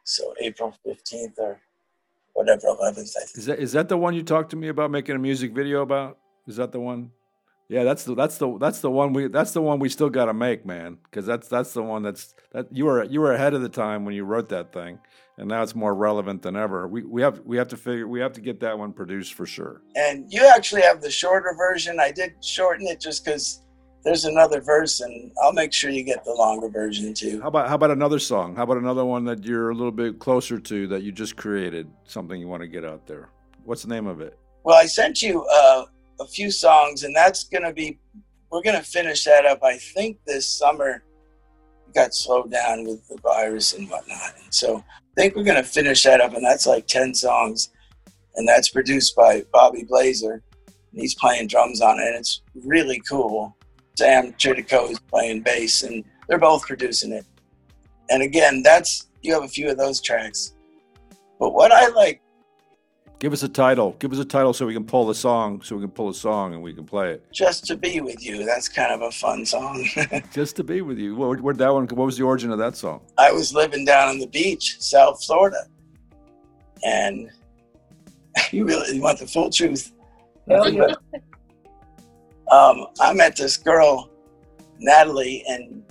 so 0.05 0.33
April 0.39 0.73
fifteenth 0.83 1.33
or 1.37 1.59
whatever 2.33 2.67
eleventh. 2.67 3.13
I. 3.19 3.23
Is 3.37 3.45
that 3.45 3.59
is 3.59 3.71
that 3.73 3.89
the 3.89 3.97
one 3.97 4.13
you 4.13 4.23
talked 4.23 4.51
to 4.51 4.55
me 4.55 4.69
about 4.69 4.91
making 4.91 5.15
a 5.15 5.19
music 5.19 5.53
video 5.53 5.81
about? 5.81 6.17
Is 6.47 6.55
that 6.55 6.71
the 6.71 6.79
one? 6.79 7.11
Yeah, 7.67 7.83
that's 7.83 8.05
the 8.05 8.15
that's 8.15 8.37
the 8.37 8.57
that's 8.57 8.79
the 8.79 8.91
one 8.91 9.11
we 9.11 9.27
that's 9.27 9.51
the 9.51 9.61
one 9.61 9.79
we 9.79 9.89
still 9.89 10.09
got 10.09 10.25
to 10.25 10.33
make, 10.33 10.65
man. 10.65 10.99
Because 11.03 11.25
that's 11.25 11.49
that's 11.49 11.73
the 11.73 11.83
one 11.83 12.01
that's 12.01 12.33
that 12.53 12.67
you 12.71 12.85
were 12.85 13.03
you 13.03 13.19
were 13.19 13.33
ahead 13.33 13.53
of 13.55 13.61
the 13.61 13.69
time 13.69 14.05
when 14.05 14.15
you 14.15 14.23
wrote 14.23 14.47
that 14.49 14.71
thing, 14.71 14.99
and 15.37 15.49
now 15.49 15.63
it's 15.63 15.75
more 15.75 15.95
relevant 15.95 16.43
than 16.43 16.55
ever. 16.55 16.87
We 16.87 17.03
we 17.03 17.21
have 17.23 17.41
we 17.43 17.57
have 17.57 17.67
to 17.69 17.77
figure 17.77 18.07
we 18.07 18.21
have 18.21 18.33
to 18.33 18.41
get 18.41 18.61
that 18.61 18.77
one 18.77 18.93
produced 18.93 19.33
for 19.33 19.45
sure. 19.45 19.81
And 19.95 20.31
you 20.31 20.47
actually 20.47 20.83
have 20.83 21.01
the 21.01 21.11
shorter 21.11 21.55
version. 21.57 21.99
I 21.99 22.11
did 22.11 22.35
shorten 22.41 22.87
it 22.87 23.01
just 23.01 23.25
because 23.25 23.64
there's 24.05 24.23
another 24.25 24.61
verse, 24.61 25.01
and 25.01 25.31
I'll 25.43 25.51
make 25.51 25.73
sure 25.73 25.89
you 25.89 26.03
get 26.03 26.23
the 26.23 26.33
longer 26.33 26.69
version 26.69 27.13
too. 27.13 27.41
How 27.41 27.49
about 27.49 27.67
how 27.67 27.75
about 27.75 27.91
another 27.91 28.19
song? 28.19 28.55
How 28.55 28.63
about 28.63 28.77
another 28.77 29.03
one 29.03 29.25
that 29.25 29.43
you're 29.43 29.71
a 29.71 29.75
little 29.75 29.91
bit 29.91 30.19
closer 30.19 30.59
to 30.59 30.87
that 30.87 31.03
you 31.03 31.11
just 31.11 31.35
created? 31.35 31.89
Something 32.05 32.39
you 32.39 32.47
want 32.47 32.61
to 32.61 32.67
get 32.67 32.85
out 32.85 33.05
there. 33.07 33.29
What's 33.65 33.81
the 33.81 33.89
name 33.89 34.07
of 34.07 34.21
it? 34.21 34.37
Well, 34.63 34.77
I 34.77 34.85
sent 34.85 35.21
you. 35.21 35.43
Uh, 35.45 35.85
a 36.19 36.25
few 36.25 36.51
songs, 36.51 37.03
and 37.03 37.15
that's 37.15 37.45
gonna 37.45 37.73
be 37.73 37.99
we're 38.51 38.61
gonna 38.61 38.83
finish 38.83 39.23
that 39.25 39.45
up. 39.45 39.63
I 39.63 39.77
think 39.77 40.17
this 40.25 40.47
summer 40.47 41.03
got 41.93 42.13
slowed 42.13 42.51
down 42.51 42.85
with 42.85 43.07
the 43.07 43.17
virus 43.21 43.73
and 43.73 43.89
whatnot, 43.89 44.33
and 44.43 44.53
so 44.53 44.83
I 45.17 45.21
think 45.21 45.35
we're 45.35 45.43
gonna 45.43 45.63
finish 45.63 46.03
that 46.03 46.21
up, 46.21 46.33
and 46.33 46.43
that's 46.43 46.65
like 46.65 46.87
ten 46.87 47.13
songs, 47.13 47.71
and 48.35 48.47
that's 48.47 48.69
produced 48.69 49.15
by 49.15 49.43
Bobby 49.51 49.83
Blazer, 49.83 50.43
and 50.91 51.01
he's 51.01 51.15
playing 51.15 51.47
drums 51.47 51.81
on 51.81 51.99
it, 51.99 52.07
and 52.07 52.15
it's 52.15 52.41
really 52.63 53.01
cool. 53.09 53.55
Sam 53.95 54.33
Tridico 54.33 54.91
is 54.91 54.99
playing 54.99 55.41
bass, 55.41 55.83
and 55.83 56.03
they're 56.27 56.37
both 56.37 56.65
producing 56.67 57.11
it. 57.11 57.25
And 58.09 58.21
again, 58.21 58.61
that's 58.63 59.07
you 59.21 59.33
have 59.33 59.43
a 59.43 59.47
few 59.47 59.69
of 59.69 59.77
those 59.77 60.01
tracks. 60.01 60.53
But 61.39 61.53
what 61.53 61.71
I 61.71 61.87
like 61.89 62.21
Give 63.17 63.31
us 63.31 63.43
a 63.43 63.49
title. 63.49 63.95
Give 63.99 64.11
us 64.11 64.19
a 64.19 64.25
title 64.25 64.53
so 64.53 64.65
we 64.65 64.73
can 64.73 64.83
pull 64.83 65.07
the 65.07 65.15
song, 65.15 65.61
so 65.61 65.75
we 65.75 65.81
can 65.81 65.91
pull 65.91 66.09
a 66.09 66.13
song 66.13 66.53
and 66.53 66.61
we 66.61 66.73
can 66.73 66.85
play 66.85 67.11
it. 67.11 67.25
Just 67.31 67.65
to 67.67 67.77
be 67.77 68.01
with 68.01 68.23
you. 68.23 68.45
That's 68.45 68.67
kind 68.67 68.91
of 68.91 69.01
a 69.01 69.11
fun 69.11 69.45
song. 69.45 69.87
Just 70.33 70.57
to 70.57 70.63
be 70.63 70.81
with 70.81 70.99
you. 70.99 71.15
Where, 71.15 71.37
where 71.37 71.53
that 71.53 71.73
one? 71.73 71.87
What 71.87 72.05
was 72.05 72.17
the 72.17 72.23
origin 72.23 72.51
of 72.51 72.59
that 72.59 72.75
song? 72.75 73.01
I 73.17 73.31
was 73.31 73.53
living 73.53 73.85
down 73.85 74.09
on 74.09 74.19
the 74.19 74.27
beach, 74.27 74.75
South 74.79 75.23
Florida, 75.23 75.65
and 76.83 77.31
you 78.51 78.65
really 78.65 78.99
want 78.99 79.19
the 79.19 79.27
full 79.27 79.49
truth. 79.49 79.93
Um, 82.55 82.87
I 82.99 83.13
met 83.13 83.35
this 83.35 83.57
girl, 83.57 84.09
Natalie, 84.79 85.43
and 85.47 85.83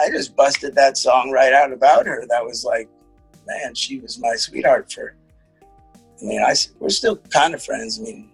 I 0.00 0.10
just 0.10 0.36
busted 0.36 0.74
that 0.74 0.96
song 0.96 1.30
right 1.30 1.52
out 1.52 1.72
about 1.72 2.06
her. 2.06 2.24
That 2.28 2.44
was 2.44 2.64
like, 2.64 2.88
man, 3.46 3.74
she 3.74 3.98
was 3.98 4.18
my 4.18 4.34
sweetheart 4.36 4.92
for 4.92 5.14
I 6.20 6.24
mean, 6.24 6.42
I, 6.42 6.54
we're 6.80 6.88
still 6.88 7.16
kind 7.16 7.54
of 7.54 7.62
friends. 7.62 8.00
I 8.00 8.02
mean, 8.02 8.30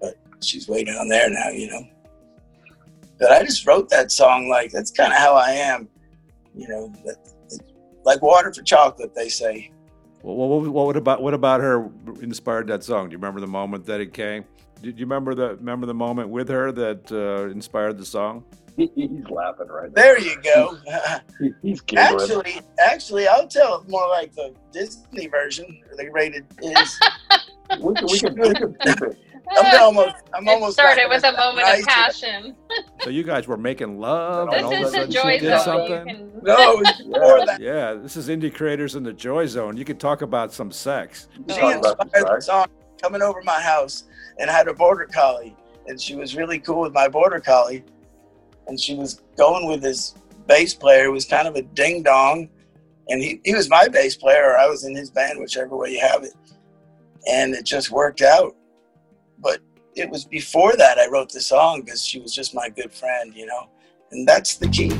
but 0.00 0.16
she's 0.42 0.68
way 0.68 0.82
down 0.84 1.08
there 1.08 1.30
now, 1.30 1.50
you 1.50 1.70
know. 1.70 1.86
But 3.18 3.30
I 3.30 3.44
just 3.44 3.64
wrote 3.66 3.88
that 3.90 4.10
song 4.10 4.48
like 4.48 4.72
that's 4.72 4.90
kind 4.90 5.12
of 5.12 5.18
how 5.18 5.34
I 5.34 5.50
am, 5.50 5.88
you 6.54 6.66
know. 6.66 6.92
That, 7.04 7.16
like 8.04 8.20
water 8.22 8.52
for 8.52 8.62
chocolate, 8.62 9.14
they 9.14 9.28
say. 9.28 9.70
Well, 10.22 10.36
what, 10.36 10.68
what, 10.68 10.96
about 10.96 11.22
what 11.22 11.32
about 11.32 11.60
her 11.60 11.88
inspired 12.20 12.66
that 12.68 12.82
song? 12.82 13.08
Do 13.08 13.12
you 13.12 13.18
remember 13.18 13.40
the 13.40 13.46
moment 13.46 13.86
that 13.86 14.00
it 14.00 14.12
came? 14.12 14.44
Did 14.82 14.98
you 14.98 15.06
remember 15.06 15.34
the 15.34 15.56
remember 15.56 15.86
the 15.86 15.94
moment 15.94 16.28
with 16.28 16.48
her 16.48 16.72
that 16.72 17.10
uh, 17.10 17.50
inspired 17.50 17.98
the 17.98 18.04
song? 18.04 18.44
He's 18.76 19.28
laughing 19.30 19.68
right 19.68 19.88
now. 19.88 20.02
There 20.02 20.18
you 20.18 20.36
go. 20.42 20.76
He's 21.62 21.80
giggling. 21.80 22.20
Actually, 22.20 22.60
actually, 22.78 23.28
I'll 23.28 23.46
tell 23.46 23.80
it 23.80 23.88
more 23.88 24.08
like 24.08 24.34
the 24.34 24.52
Disney 24.72 25.28
version, 25.28 25.80
the 25.96 26.10
rated 26.10 26.44
is. 26.60 27.00
we 27.80 27.94
can, 27.94 28.06
we 28.06 28.18
can, 28.18 28.34
we 28.34 28.54
can 28.54 28.76
it. 28.84 29.18
I'm 29.50 29.80
almost. 29.80 30.16
I'm 30.32 30.48
it 30.48 30.50
almost. 30.50 30.72
started 30.74 31.06
with 31.08 31.22
a 31.22 31.32
moment 31.32 31.68
of 31.68 31.86
passion. 31.86 32.56
so 33.02 33.10
you 33.10 33.22
guys 33.22 33.46
were 33.46 33.56
making 33.56 33.98
love. 33.98 34.50
This 34.50 34.58
and 34.58 34.66
all 34.66 34.84
is 34.86 34.92
the 34.92 35.06
joy 35.06 35.38
did 35.38 35.50
zone. 35.50 35.64
Something? 35.64 36.06
Can... 36.06 36.40
No, 36.42 36.82
yeah. 37.04 37.56
yeah, 37.60 37.94
this 37.94 38.16
is 38.16 38.28
indie 38.28 38.52
creators 38.52 38.96
in 38.96 39.02
the 39.02 39.12
joy 39.12 39.46
zone. 39.46 39.76
You 39.76 39.84
could 39.84 40.00
talk 40.00 40.22
about 40.22 40.52
some 40.52 40.72
sex. 40.72 41.28
She 41.48 41.60
inspired 41.60 41.82
the 42.10 42.40
song 42.40 42.66
coming 43.04 43.22
over 43.22 43.42
my 43.42 43.60
house 43.60 44.04
and 44.38 44.48
had 44.48 44.66
a 44.66 44.74
border 44.74 45.06
collie, 45.06 45.54
and 45.86 46.00
she 46.00 46.16
was 46.16 46.34
really 46.34 46.58
cool 46.58 46.80
with 46.80 46.94
my 46.94 47.06
border 47.06 47.38
collie 47.38 47.84
and 48.66 48.80
she 48.80 48.94
was 48.94 49.20
going 49.36 49.68
with 49.68 49.82
this 49.82 50.14
bass 50.46 50.74
player 50.74 51.04
who 51.04 51.12
was 51.12 51.24
kind 51.24 51.48
of 51.48 51.56
a 51.56 51.62
ding 51.62 52.02
dong. 52.02 52.48
And 53.08 53.22
he, 53.22 53.40
he 53.44 53.54
was 53.54 53.68
my 53.68 53.88
bass 53.88 54.16
player, 54.16 54.44
or 54.44 54.56
I 54.56 54.66
was 54.66 54.84
in 54.84 54.96
his 54.96 55.10
band, 55.10 55.38
whichever 55.38 55.76
way 55.76 55.90
you 55.92 56.00
have 56.00 56.24
it. 56.24 56.32
And 57.28 57.54
it 57.54 57.64
just 57.64 57.90
worked 57.90 58.22
out. 58.22 58.56
But 59.38 59.60
it 59.94 60.08
was 60.08 60.24
before 60.24 60.74
that 60.76 60.98
I 60.98 61.08
wrote 61.08 61.30
the 61.30 61.40
song 61.40 61.82
because 61.82 62.02
she 62.02 62.18
was 62.20 62.34
just 62.34 62.54
my 62.54 62.70
good 62.70 62.92
friend, 62.92 63.34
you 63.34 63.46
know. 63.46 63.68
And 64.10 64.26
that's 64.26 64.56
the 64.56 64.68
key. 64.68 64.92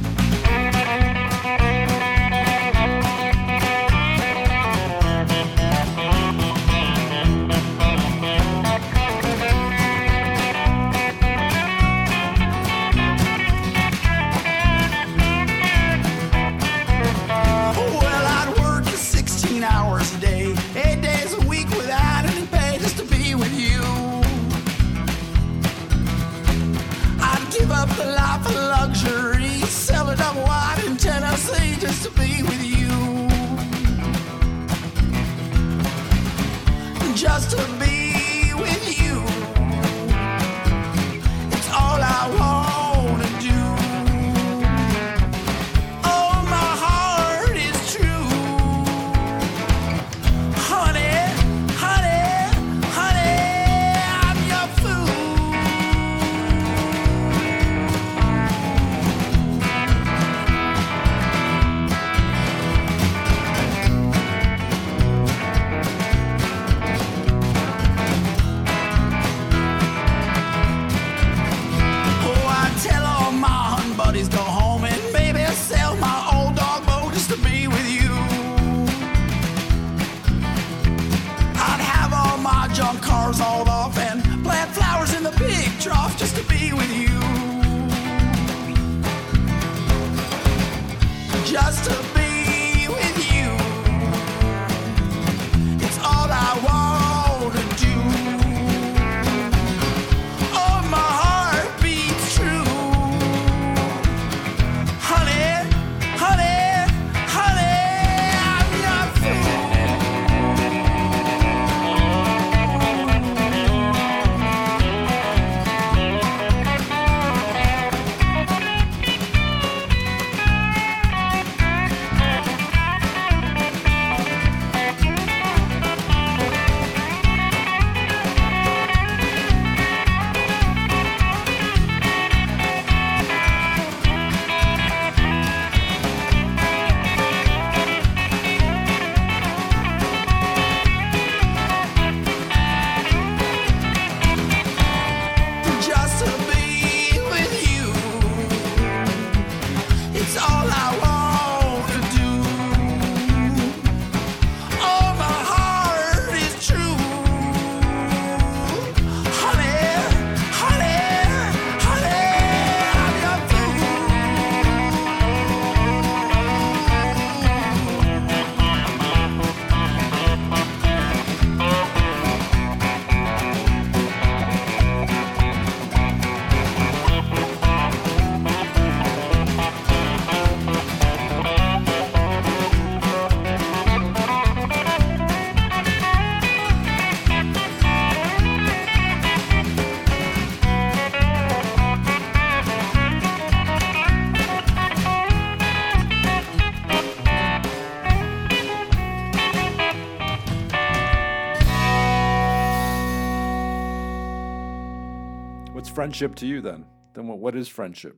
Friendship 206.14 206.36
to 206.36 206.46
you 206.46 206.60
then? 206.60 206.84
Then 207.12 207.26
what, 207.26 207.38
what 207.38 207.56
is 207.56 207.66
friendship? 207.66 208.16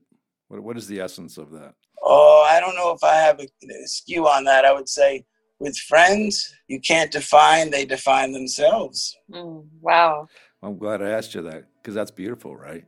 What, 0.48 0.60
what 0.60 0.76
is 0.76 0.86
the 0.86 1.00
essence 1.00 1.38
of 1.38 1.50
that? 1.52 1.72
Oh, 2.02 2.46
I 2.46 2.60
don't 2.60 2.76
know 2.76 2.92
if 2.92 3.02
I 3.02 3.14
have 3.14 3.40
a, 3.40 3.44
a 3.44 3.86
skew 3.86 4.28
on 4.28 4.44
that. 4.44 4.66
I 4.66 4.72
would 4.74 4.86
say 4.88 5.24
with 5.60 5.78
friends, 5.78 6.54
you 6.68 6.78
can't 6.78 7.10
define, 7.10 7.70
they 7.70 7.86
define 7.86 8.32
themselves. 8.32 9.16
Mm, 9.32 9.64
wow. 9.80 10.26
I'm 10.62 10.76
glad 10.76 11.00
I 11.00 11.08
asked 11.08 11.34
you 11.34 11.40
that 11.42 11.64
because 11.80 11.94
that's 11.94 12.10
beautiful, 12.10 12.54
right? 12.54 12.84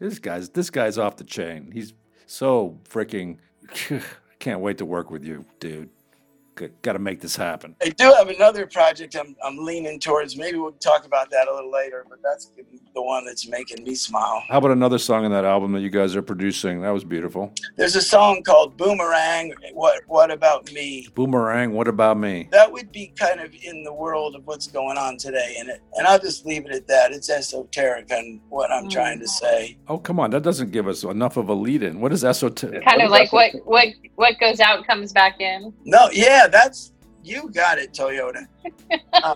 This 0.00 0.18
guy's 0.18 0.50
this 0.50 0.68
guy's 0.68 0.98
off 0.98 1.16
the 1.16 1.24
chain. 1.24 1.70
He's 1.72 1.94
so 2.26 2.78
freaking. 2.86 3.38
I 3.90 4.02
can't 4.38 4.60
wait 4.60 4.76
to 4.78 4.84
work 4.84 5.10
with 5.10 5.24
you, 5.24 5.46
dude. 5.60 5.88
Got 6.82 6.94
to 6.94 6.98
make 6.98 7.20
this 7.20 7.36
happen. 7.36 7.76
I 7.82 7.90
do 7.90 8.04
have 8.16 8.28
another 8.28 8.66
project 8.66 9.14
I'm, 9.14 9.36
I'm 9.44 9.58
leaning 9.58 10.00
towards. 10.00 10.36
Maybe 10.36 10.56
we'll 10.56 10.72
talk 10.72 11.04
about 11.04 11.30
that 11.30 11.48
a 11.48 11.54
little 11.54 11.70
later, 11.70 12.06
but 12.08 12.18
that's 12.22 12.50
the 12.94 13.02
one 13.02 13.26
that's 13.26 13.46
making 13.46 13.84
me 13.84 13.94
smile. 13.94 14.42
How 14.48 14.58
about 14.58 14.70
another 14.70 14.98
song 14.98 15.26
in 15.26 15.32
that 15.32 15.44
album 15.44 15.72
that 15.72 15.80
you 15.80 15.90
guys 15.90 16.16
are 16.16 16.22
producing? 16.22 16.80
That 16.80 16.90
was 16.90 17.04
beautiful. 17.04 17.52
There's 17.76 17.94
a 17.94 18.00
song 18.00 18.42
called 18.42 18.76
Boomerang. 18.78 19.52
What 19.74 20.02
What 20.06 20.30
about 20.30 20.72
me? 20.72 21.08
Boomerang. 21.14 21.72
What 21.72 21.88
about 21.88 22.18
me? 22.18 22.48
That 22.52 22.72
would 22.72 22.90
be 22.90 23.12
kind 23.18 23.40
of 23.40 23.54
in 23.62 23.84
the 23.84 23.92
world 23.92 24.34
of 24.34 24.46
what's 24.46 24.66
going 24.66 24.96
on 24.96 25.18
today, 25.18 25.56
and 25.58 25.68
it, 25.68 25.82
and 25.94 26.06
I'll 26.06 26.18
just 26.18 26.46
leave 26.46 26.64
it 26.64 26.72
at 26.72 26.86
that. 26.88 27.12
It's 27.12 27.28
esoteric 27.28 28.10
on 28.10 28.40
what 28.48 28.70
I'm 28.70 28.88
trying 28.88 29.18
to 29.20 29.28
say. 29.28 29.76
Oh, 29.88 29.98
come 29.98 30.18
on. 30.18 30.30
That 30.30 30.42
doesn't 30.42 30.70
give 30.70 30.88
us 30.88 31.04
enough 31.04 31.36
of 31.36 31.50
a 31.50 31.54
lead 31.54 31.82
in. 31.82 32.00
What 32.00 32.12
is 32.12 32.24
esoteric? 32.24 32.82
Kind 32.84 33.02
of 33.02 33.10
like 33.10 33.32
what 33.32 33.52
what 33.64 33.88
what 34.14 34.38
goes 34.40 34.60
out 34.60 34.86
comes 34.86 35.12
back 35.12 35.40
in. 35.40 35.72
No, 35.84 36.08
yeah, 36.12 36.45
that's 36.48 36.92
you 37.22 37.50
got 37.50 37.78
it, 37.78 37.92
Toyota. 37.92 38.46
Um, 39.24 39.34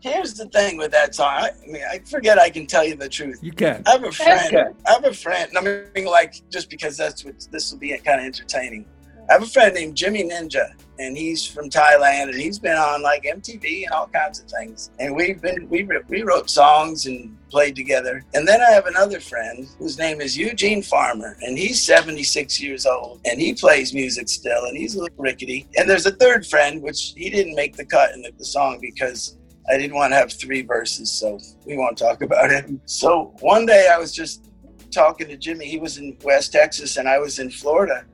here's 0.00 0.34
the 0.34 0.46
thing 0.46 0.76
with 0.78 0.92
that 0.92 1.14
song. 1.14 1.26
I, 1.28 1.50
I 1.50 1.66
mean, 1.66 1.82
I 1.90 1.98
forget 1.98 2.38
I 2.38 2.48
can 2.48 2.66
tell 2.66 2.84
you 2.84 2.94
the 2.94 3.08
truth. 3.08 3.38
You 3.42 3.52
can. 3.52 3.82
I 3.86 3.92
have 3.92 4.04
a 4.04 4.12
friend. 4.12 4.74
I 4.86 4.92
have 4.92 5.04
a 5.04 5.12
friend. 5.12 5.50
I 5.56 5.60
mean, 5.60 6.06
like, 6.06 6.42
just 6.48 6.70
because 6.70 6.96
that's 6.96 7.24
what 7.24 7.46
this 7.50 7.72
will 7.72 7.78
be 7.78 7.90
kind 7.98 8.20
of 8.20 8.26
entertaining. 8.26 8.86
I 9.28 9.32
have 9.32 9.42
a 9.42 9.46
friend 9.46 9.74
named 9.74 9.96
Jimmy 9.96 10.22
Ninja, 10.22 10.70
and 10.98 11.16
he's 11.16 11.44
from 11.44 11.68
Thailand, 11.68 12.24
and 12.24 12.34
he's 12.34 12.58
been 12.58 12.76
on 12.76 13.02
like 13.02 13.24
MTV 13.24 13.84
and 13.84 13.92
all 13.92 14.06
kinds 14.06 14.40
of 14.40 14.46
things. 14.48 14.90
And 15.00 15.16
we've 15.16 15.40
been 15.40 15.68
we 15.68 15.88
we 16.08 16.22
wrote 16.22 16.48
songs 16.48 17.06
and 17.06 17.36
played 17.50 17.74
together. 17.74 18.24
And 18.34 18.46
then 18.46 18.60
I 18.60 18.70
have 18.70 18.86
another 18.86 19.18
friend 19.18 19.66
whose 19.78 19.98
name 19.98 20.20
is 20.20 20.36
Eugene 20.36 20.82
Farmer, 20.82 21.36
and 21.42 21.58
he's 21.58 21.82
76 21.82 22.60
years 22.60 22.86
old, 22.86 23.20
and 23.24 23.40
he 23.40 23.52
plays 23.54 23.92
music 23.92 24.28
still, 24.28 24.64
and 24.66 24.76
he's 24.76 24.94
a 24.94 25.02
little 25.02 25.18
rickety. 25.18 25.66
And 25.76 25.90
there's 25.90 26.06
a 26.06 26.12
third 26.12 26.46
friend, 26.46 26.80
which 26.82 27.12
he 27.16 27.28
didn't 27.28 27.56
make 27.56 27.76
the 27.76 27.84
cut 27.84 28.12
in 28.14 28.22
the, 28.22 28.30
the 28.38 28.44
song 28.44 28.78
because 28.80 29.36
I 29.68 29.76
didn't 29.76 29.96
want 29.96 30.12
to 30.12 30.16
have 30.16 30.32
three 30.32 30.62
verses, 30.62 31.10
so 31.10 31.40
we 31.66 31.76
won't 31.76 31.98
talk 31.98 32.22
about 32.22 32.50
him. 32.50 32.80
So 32.86 33.34
one 33.40 33.66
day 33.66 33.90
I 33.92 33.98
was 33.98 34.12
just 34.12 34.46
talking 34.92 35.28
to 35.28 35.36
Jimmy. 35.36 35.66
He 35.66 35.78
was 35.78 35.98
in 35.98 36.16
West 36.22 36.52
Texas 36.52 36.96
and 36.96 37.08
I 37.08 37.18
was 37.18 37.38
in 37.38 37.50
Florida. 37.50 38.04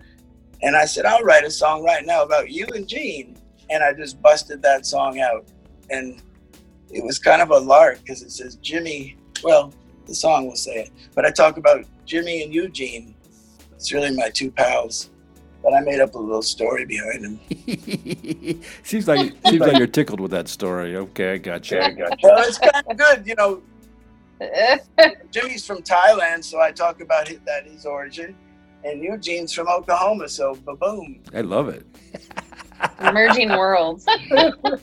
And 0.62 0.77
I 0.77 0.85
said, 0.85 1.05
I'll 1.05 1.22
write 1.22 1.44
a 1.44 1.51
song 1.51 1.83
right 1.85 2.05
now 2.05 2.22
about 2.22 2.51
you 2.51 2.66
and 2.75 2.87
Gene. 2.87 3.37
And 3.70 3.83
I 3.83 3.92
just 3.92 4.22
busted 4.22 4.62
that 4.62 4.87
song 4.87 5.20
out. 5.20 5.46
And 5.90 6.22
it 6.90 7.05
was 7.05 7.18
kind 7.18 7.42
of 7.42 7.51
a 7.51 7.59
lark 7.59 8.01
because 8.01 8.22
it 8.22 8.31
says 8.31 8.57
Jimmy. 8.57 9.16
Well, 9.42 9.72
the 10.07 10.14
song 10.14 10.46
will 10.46 10.57
say 10.57 10.75
it. 10.75 10.90
But 11.14 11.27
I 11.27 11.31
talk 11.31 11.57
about 11.57 11.85
Jimmy 12.07 12.42
and 12.42 12.55
Eugene. 12.55 13.14
It's 13.72 13.92
really 13.92 14.14
my 14.14 14.29
two 14.29 14.51
pals. 14.51 15.11
But 15.62 15.75
I 15.75 15.81
made 15.81 16.01
up 16.01 16.14
a 16.14 16.18
little 16.18 16.42
story 16.42 16.85
behind 16.85 17.25
them. 17.25 18.62
seems 18.83 19.07
like 19.07 19.33
seems 19.46 19.61
like 19.61 19.79
you're 19.79 19.87
tickled 19.87 20.20
with 20.20 20.33
that 20.33 20.48
story. 20.48 20.96
Okay, 20.96 21.35
I 21.35 21.38
got 21.38 21.70
you. 21.70 21.77
Yeah, 21.79 21.87
I 21.87 21.90
got 21.90 22.22
you. 22.22 22.29
Well, 22.29 22.48
it's 22.48 22.59
kind 22.59 22.85
of 22.88 22.96
good. 22.96 23.27
You 23.27 23.37
know, 23.37 23.62
Jimmy's 25.31 25.64
from 25.64 25.79
Thailand, 25.83 26.42
so 26.42 26.61
I 26.61 26.72
talk 26.72 27.01
about 27.01 27.29
his, 27.29 27.38
that 27.46 27.66
his 27.66 27.87
origin. 27.87 28.37
And 28.85 29.03
Eugene's 29.03 29.53
from 29.53 29.68
Oklahoma, 29.68 30.29
so 30.29 30.57
ba 30.64 30.75
boom. 30.75 31.21
I 31.35 31.42
love 31.42 31.68
it. 31.68 31.87
Merging 33.12 33.51
worlds. 33.51 34.05
Take 34.05 34.33
a 34.33 34.53
But 34.61 34.79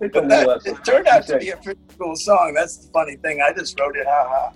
that, 0.28 0.62
it 0.64 0.84
turned 0.84 1.06
out 1.06 1.26
to 1.26 1.38
be 1.38 1.50
a 1.50 1.56
pretty 1.58 1.80
cool 1.98 2.16
song. 2.16 2.54
That's 2.54 2.78
the 2.78 2.92
funny 2.92 3.16
thing. 3.16 3.42
I 3.42 3.52
just 3.52 3.78
wrote 3.78 3.96
it, 3.96 4.06
ha 4.06 4.28
ha. 4.28 4.52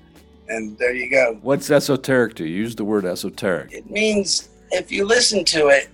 And 0.48 0.78
there 0.78 0.94
you 0.94 1.10
go. 1.10 1.38
What's 1.42 1.70
esoteric 1.70 2.34
to 2.36 2.46
you? 2.46 2.56
Use 2.56 2.76
the 2.76 2.84
word 2.84 3.04
esoteric. 3.04 3.72
It 3.72 3.90
means 3.90 4.48
if 4.70 4.90
you 4.90 5.04
listen 5.04 5.44
to 5.46 5.68
it, 5.68 5.88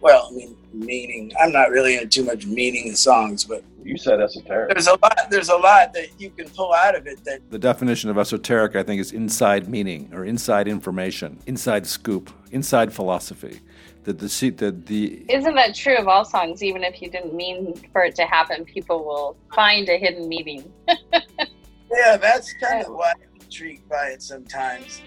well, 0.00 0.28
I 0.30 0.34
mean, 0.34 0.56
meaning. 0.72 1.32
I'm 1.40 1.52
not 1.52 1.70
really 1.70 1.94
into 1.94 2.06
too 2.06 2.24
much 2.24 2.46
meaning 2.46 2.88
in 2.88 2.96
songs, 2.96 3.44
but 3.44 3.64
You 3.86 3.96
said 3.96 4.20
esoteric. 4.20 4.70
there's 4.70 4.88
a 4.88 4.98
lot. 5.00 5.18
There's 5.30 5.48
a 5.48 5.56
lot 5.56 5.92
that 5.92 6.08
you 6.18 6.30
can 6.30 6.48
pull 6.48 6.72
out 6.74 6.96
of 6.96 7.06
it. 7.06 7.22
That 7.24 7.48
The 7.50 7.58
definition 7.58 8.10
of 8.10 8.18
esoteric, 8.18 8.74
I 8.74 8.82
think, 8.82 9.00
is 9.00 9.12
inside 9.12 9.68
meaning 9.68 10.10
or 10.12 10.24
inside 10.24 10.66
information, 10.66 11.38
inside 11.46 11.86
scoop, 11.86 12.30
inside 12.50 12.92
philosophy. 12.92 13.60
The 14.02 14.12
the 14.12 14.26
the, 14.26 14.50
the, 14.50 14.70
the 14.72 15.32
Isn't 15.32 15.54
that 15.54 15.76
true 15.76 15.96
of 15.96 16.08
all 16.08 16.24
songs? 16.24 16.64
Even 16.64 16.82
if 16.82 17.00
you 17.00 17.08
didn't 17.08 17.34
mean 17.34 17.74
for 17.92 18.02
it 18.02 18.16
to 18.16 18.24
happen, 18.24 18.64
people 18.64 19.04
will 19.04 19.36
find 19.54 19.88
a 19.88 19.96
hidden 19.98 20.28
meaning. 20.28 20.72
yeah, 20.88 22.16
that's 22.16 22.52
kind 22.54 22.84
of 22.84 22.92
why 22.92 23.12
I'm 23.12 23.40
intrigued 23.40 23.88
by 23.88 24.08
it 24.08 24.22
sometimes. 24.22 25.00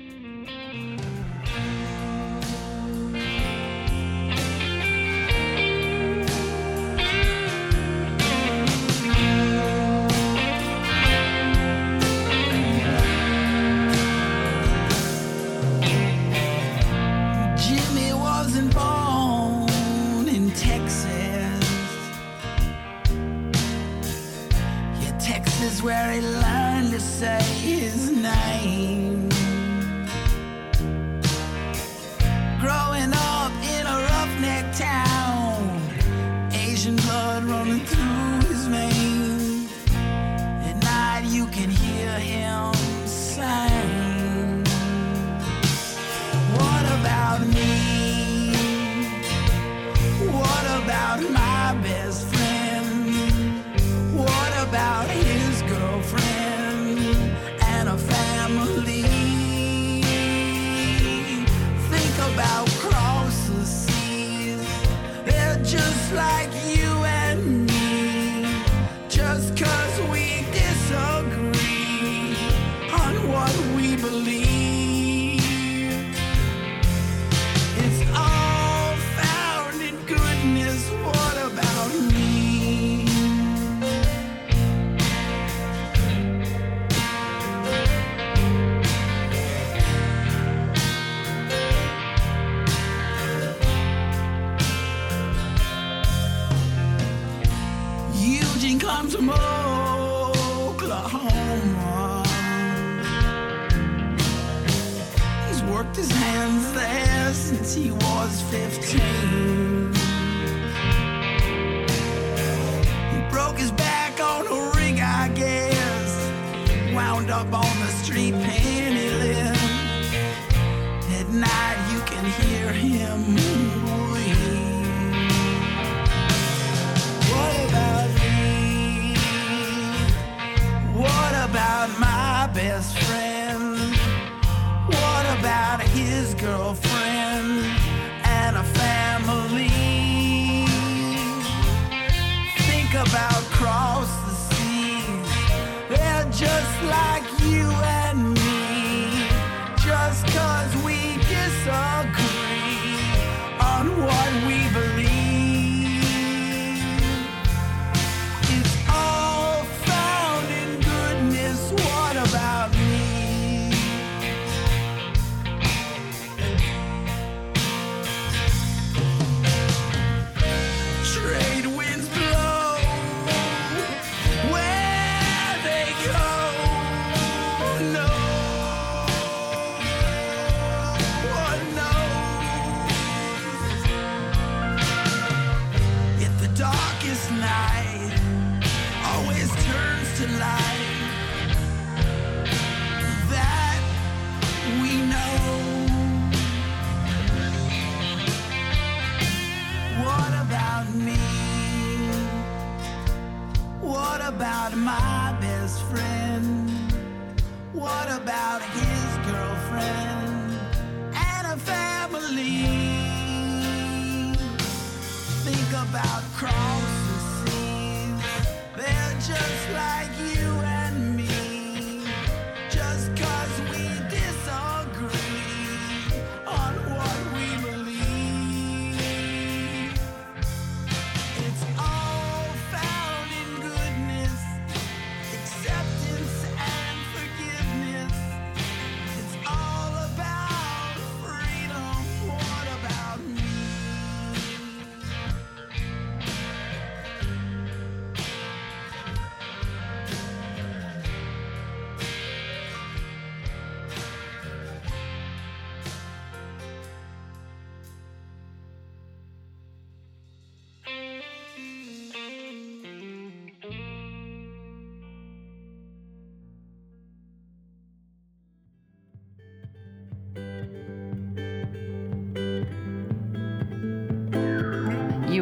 Born 18.70 20.28
in 20.28 20.52
Texas. 20.52 21.66
Yeah, 25.02 25.18
Texas 25.20 25.82
where 25.82 26.12
he 26.12 26.22
learned 26.22 26.92
to 26.92 27.00
say 27.00 27.42
his 27.42 28.10
name. 28.12 29.30
Growing 32.60 33.14
up 33.14 33.29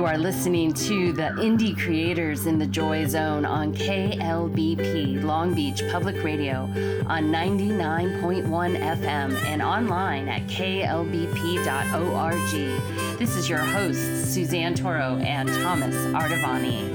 are 0.07 0.17
listening 0.17 0.71
to 0.71 1.11
the 1.11 1.23
Indie 1.37 1.77
Creators 1.77 2.45
in 2.45 2.57
the 2.57 2.65
Joy 2.65 3.05
Zone 3.07 3.43
on 3.43 3.73
KLBP 3.73 5.21
Long 5.21 5.53
Beach 5.53 5.83
Public 5.91 6.23
Radio 6.23 6.61
on 7.07 7.25
99.1 7.25 8.47
FM 8.47 9.35
and 9.43 9.61
online 9.61 10.29
at 10.29 10.43
klbp.org. 10.43 11.59
This 13.19 13.35
is 13.35 13.49
your 13.49 13.59
hosts, 13.59 14.33
Suzanne 14.33 14.75
Toro 14.75 15.17
and 15.17 15.49
Thomas 15.49 15.95
Artavani. 15.95 16.87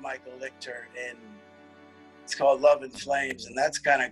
Michael 0.00 0.32
Lichter, 0.40 0.86
and 1.08 1.18
it's 2.24 2.34
called 2.34 2.60
Love 2.60 2.82
and 2.82 2.92
Flames, 2.92 3.46
and 3.46 3.56
that's 3.56 3.78
kind 3.78 4.02
of 4.02 4.10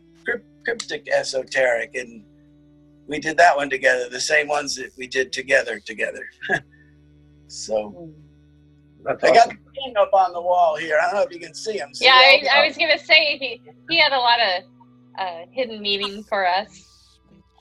cryptic, 0.64 1.08
esoteric, 1.08 1.94
and 1.94 2.22
we 3.10 3.18
did 3.18 3.36
that 3.38 3.56
one 3.56 3.68
together, 3.68 4.08
the 4.08 4.20
same 4.20 4.46
ones 4.46 4.76
that 4.76 4.92
we 4.96 5.08
did 5.08 5.32
together 5.32 5.80
together. 5.80 6.30
so 7.48 8.08
That's 9.04 9.22
I 9.24 9.28
got 9.34 9.48
awesome. 9.48 9.58
the 9.66 9.80
king 9.80 9.94
up 9.98 10.10
on 10.14 10.32
the 10.32 10.40
wall 10.40 10.76
here. 10.76 10.96
I 11.02 11.06
don't 11.06 11.16
know 11.16 11.22
if 11.22 11.32
you 11.32 11.40
can 11.40 11.52
see 11.52 11.76
him. 11.76 11.92
See 11.92 12.04
Yeah, 12.04 12.12
I. 12.12 12.46
I 12.54 12.66
was 12.66 12.76
gonna 12.76 12.98
say 12.98 13.36
he 13.36 13.60
he 13.88 13.98
had 13.98 14.12
a 14.12 14.18
lot 14.18 14.38
of 14.40 14.64
uh, 15.18 15.46
hidden 15.50 15.82
meaning 15.82 16.22
for 16.22 16.46
us. 16.46 17.18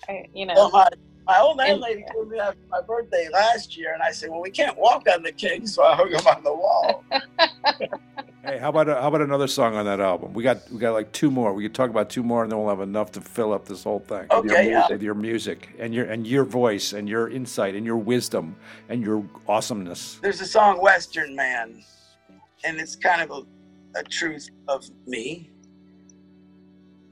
I, 0.07 0.25
you 0.33 0.45
know, 0.45 0.53
Well, 0.55 0.69
my, 0.69 0.87
my 1.25 1.39
old 1.39 1.59
And- 1.59 1.81
landlady 1.81 2.05
told 2.13 2.29
me 2.29 2.37
that 2.37 2.53
for 2.53 2.67
my 2.69 2.81
birthday 2.81 3.27
last 3.33 3.75
year, 3.75 3.93
and 3.93 4.03
I 4.03 4.11
said, 4.11 4.29
"Well, 4.29 4.41
we 4.41 4.51
can't 4.51 4.77
walk 4.77 5.07
on 5.11 5.23
the 5.23 5.31
king, 5.31 5.65
so 5.65 5.83
I 5.83 5.95
hung 5.95 6.09
him 6.11 6.27
on 6.27 6.43
the 6.43 6.53
wall." 6.53 7.03
Hey, 8.43 8.57
how 8.57 8.69
about 8.69 8.87
how 8.87 9.09
about 9.09 9.19
another 9.21 9.47
song 9.47 9.75
on 9.75 9.83
that 9.85 9.99
album? 9.99 10.33
We 10.33 10.43
got 10.43 10.69
we 10.71 10.79
got 10.79 10.93
like 10.93 11.11
two 11.11 11.29
more. 11.29 11.53
We 11.53 11.63
could 11.63 11.75
talk 11.75 11.89
about 11.89 12.09
two 12.09 12.23
more, 12.23 12.43
and 12.43 12.51
then 12.51 12.57
we'll 12.57 12.69
have 12.69 12.79
enough 12.79 13.11
to 13.13 13.21
fill 13.21 13.51
up 13.51 13.65
this 13.65 13.83
whole 13.83 13.99
thing. 13.99 14.27
Okay, 14.31 14.69
yeah. 14.69 14.87
With 14.89 15.01
your 15.01 15.13
music 15.13 15.69
and 15.77 15.93
your 15.93 16.05
and 16.05 16.25
your 16.25 16.45
voice 16.45 16.93
and 16.93 17.09
your 17.09 17.27
insight 17.29 17.75
and 17.75 17.85
your 17.85 17.97
wisdom 17.97 18.55
and 18.87 19.03
your 19.03 19.25
awesomeness. 19.47 20.19
There's 20.21 20.39
a 20.39 20.45
song 20.45 20.81
"Western 20.81 21.35
Man," 21.35 21.83
and 22.63 22.79
it's 22.79 22.95
kind 22.95 23.21
of 23.21 23.29
a, 23.31 23.99
a 23.99 24.03
truth 24.03 24.49
of 24.69 24.85
me, 25.05 25.51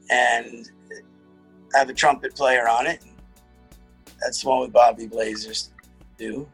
and 0.10 0.70
I 1.76 1.80
have 1.80 1.90
a 1.90 1.94
trumpet 1.94 2.36
player 2.36 2.70
on 2.70 2.88
it. 2.88 3.04
That's 4.22 4.44
the 4.44 4.50
one 4.50 4.62
with 4.62 4.72
Bobby 4.72 5.08
Blazers 5.08 5.72
do. 6.18 6.48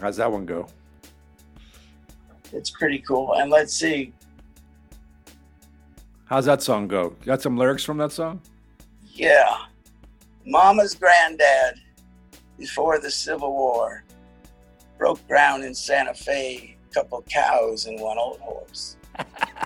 How's 0.00 0.16
that 0.16 0.32
one 0.32 0.46
go? 0.46 0.68
It's 2.52 2.70
pretty 2.70 2.98
cool. 3.00 3.34
And 3.34 3.50
let's 3.50 3.74
see, 3.74 4.12
How's 6.26 6.44
that 6.44 6.62
song 6.62 6.86
go? 6.86 7.16
You 7.20 7.26
got 7.26 7.42
some 7.42 7.56
lyrics 7.56 7.82
from 7.82 7.98
that 7.98 8.12
song? 8.12 8.40
yeah, 9.12 9.56
Mama's 10.46 10.94
granddad 10.94 11.74
before 12.56 13.00
the 13.00 13.10
Civil 13.10 13.50
War 13.52 14.04
broke 14.96 15.26
ground 15.26 15.64
in 15.64 15.74
Santa 15.74 16.14
Fe, 16.14 16.76
a 16.88 16.94
couple 16.94 17.22
cows 17.28 17.86
and 17.86 17.98
one 18.00 18.16
old 18.16 18.38
horse. 18.38 18.96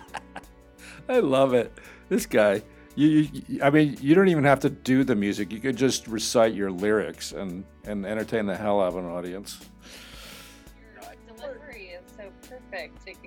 I 1.09 1.19
love 1.21 1.53
it. 1.53 1.77
This 2.09 2.25
guy. 2.25 2.63
You, 2.97 3.29
you, 3.49 3.63
I 3.63 3.69
mean, 3.71 3.99
you 4.01 4.15
don't 4.15 4.29
even 4.29 4.45
have 4.45 4.61
to 4.61 4.71
do 4.71 5.05
the 5.05 5.15
music. 5.17 5.53
You 5.53 5.59
could 5.61 5.77
just 5.77 6.07
recite 6.07 6.55
your 6.55 6.71
lyrics 6.71 7.33
and 7.33 7.65
and 7.85 8.07
entertain 8.07 8.47
the 8.47 8.57
hell 8.57 8.81
out 8.81 8.89
of 8.89 8.97
an 8.97 9.05
audience. 9.05 9.59
Perfect. 12.75 13.27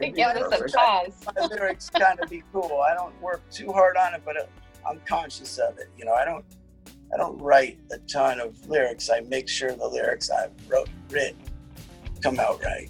to 0.00 0.10
give 0.10 0.28
us 0.28 0.60
a 0.60 0.76
pause. 0.76 1.26
my 1.36 1.46
lyrics 1.46 1.90
kind 1.90 2.20
of 2.20 2.30
be 2.30 2.42
cool. 2.52 2.80
I 2.80 2.94
don't 2.94 3.18
work 3.20 3.42
too 3.50 3.72
hard 3.72 3.96
on 3.96 4.14
it, 4.14 4.22
but 4.24 4.36
uh, 4.36 4.46
I'm 4.88 5.00
conscious 5.06 5.58
of 5.58 5.78
it. 5.78 5.90
You 5.98 6.04
know, 6.04 6.14
I 6.14 6.24
don't 6.24 6.44
I 7.12 7.16
don't 7.16 7.38
write 7.38 7.78
a 7.90 7.98
ton 7.98 8.40
of 8.40 8.68
lyrics. 8.68 9.10
I 9.10 9.20
make 9.20 9.48
sure 9.48 9.72
the 9.72 9.88
lyrics 9.88 10.30
I've 10.30 10.52
wrote 10.68 10.88
written 11.10 11.36
come 12.22 12.38
out 12.38 12.62
right. 12.62 12.88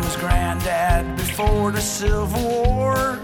Mom's 0.00 0.16
granddad 0.16 1.16
before 1.16 1.70
the 1.72 1.80
Civil 1.80 2.64
War 2.64 3.18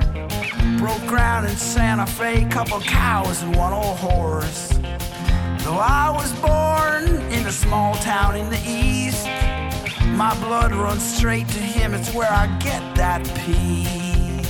broke 0.79 1.07
ground 1.07 1.47
in 1.47 1.57
Santa 1.57 2.07
Fe, 2.07 2.45
couple 2.51 2.81
cows 2.81 3.43
and 3.43 3.57
one 3.57 3.73
old 3.73 3.97
horse. 3.97 4.79
Though 5.61 5.79
I 5.79 6.11
was 6.11 6.33
born 6.35 7.23
in 7.33 7.47
a 7.47 7.53
small 7.53 7.95
town 7.95 8.37
in 8.37 8.51
the 8.51 8.61
east, 8.67 9.27
my 10.19 10.39
blood 10.41 10.73
runs 10.73 11.03
straight 11.03 11.49
to 11.49 11.61
him. 11.61 11.95
It's 11.95 12.12
where 12.12 12.31
I 12.31 12.47
get 12.59 12.83
that 12.97 13.25
peace. 13.47 14.47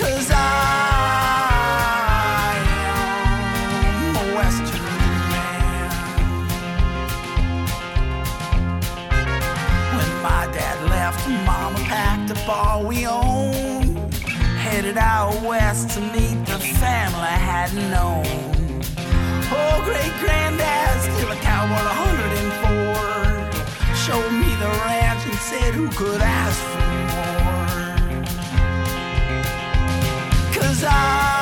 Cause 0.00 0.30
I 0.32 1.19
Mama 11.46 11.78
packed 11.78 12.32
up 12.32 12.48
all 12.48 12.84
we 12.84 13.06
owned. 13.06 14.12
Headed 14.58 14.98
out 14.98 15.40
west 15.42 15.90
to 15.90 16.00
meet 16.00 16.44
the 16.46 16.58
family 16.58 17.20
I 17.20 17.38
hadn't 17.52 17.88
known. 17.90 18.24
Oh, 19.52 19.80
great 19.84 20.12
granddad, 20.20 21.00
still 21.00 21.30
a 21.30 21.36
cowboy, 21.36 21.74
104. 21.74 23.94
Showed 23.94 24.32
me 24.32 24.54
the 24.56 24.68
ranch 24.86 25.24
and 25.26 25.34
said, 25.34 25.74
Who 25.74 25.88
could 25.90 26.20
ask 26.20 26.60
for 26.72 26.80
more? 27.14 27.96
Cause 30.52 30.82
I 30.84 31.39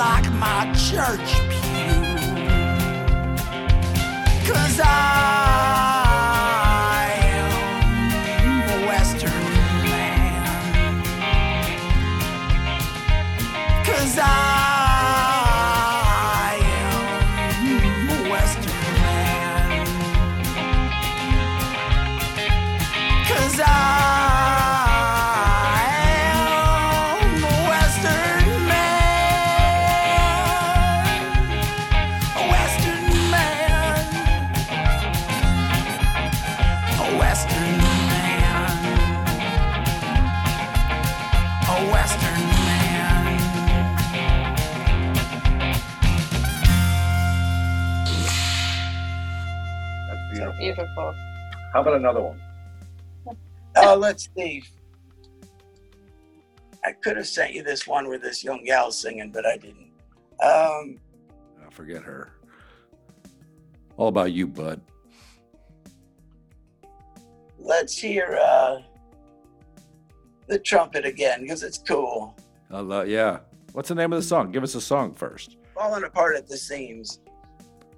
like 0.00 0.32
my 0.32 0.64
church 0.72 1.30
pew. 1.50 1.92
Cause 4.50 4.80
I 4.82 5.49
How 51.72 51.80
about 51.82 51.94
another 51.94 52.20
one? 52.22 52.40
Oh, 53.76 53.94
let's 53.94 54.28
see. 54.36 54.62
I 56.84 56.92
could 56.92 57.16
have 57.16 57.26
sent 57.26 57.52
you 57.52 57.62
this 57.62 57.86
one 57.86 58.08
with 58.08 58.22
this 58.22 58.42
young 58.42 58.64
gal 58.64 58.90
singing, 58.90 59.30
but 59.30 59.46
I 59.46 59.56
didn't. 59.56 59.90
Um, 60.42 60.98
Oh, 61.62 61.70
forget 61.70 62.02
her. 62.02 62.32
All 63.96 64.08
about 64.08 64.32
you, 64.32 64.46
bud. 64.46 64.80
let's 67.62 67.96
hear 67.96 68.38
uh, 68.42 68.78
the 70.48 70.58
trumpet 70.58 71.04
again 71.04 71.42
because 71.42 71.62
it's 71.62 71.78
cool. 71.78 72.34
I 72.70 72.80
love, 72.80 73.06
yeah. 73.08 73.40
What's 73.72 73.90
the 73.90 73.94
name 73.94 74.12
of 74.12 74.18
the 74.18 74.26
song? 74.26 74.50
Give 74.50 74.62
us 74.64 74.74
a 74.74 74.80
song 74.80 75.14
first. 75.14 75.58
Falling 75.74 76.02
apart 76.04 76.36
at 76.36 76.48
the 76.48 76.56
seams. 76.56 77.20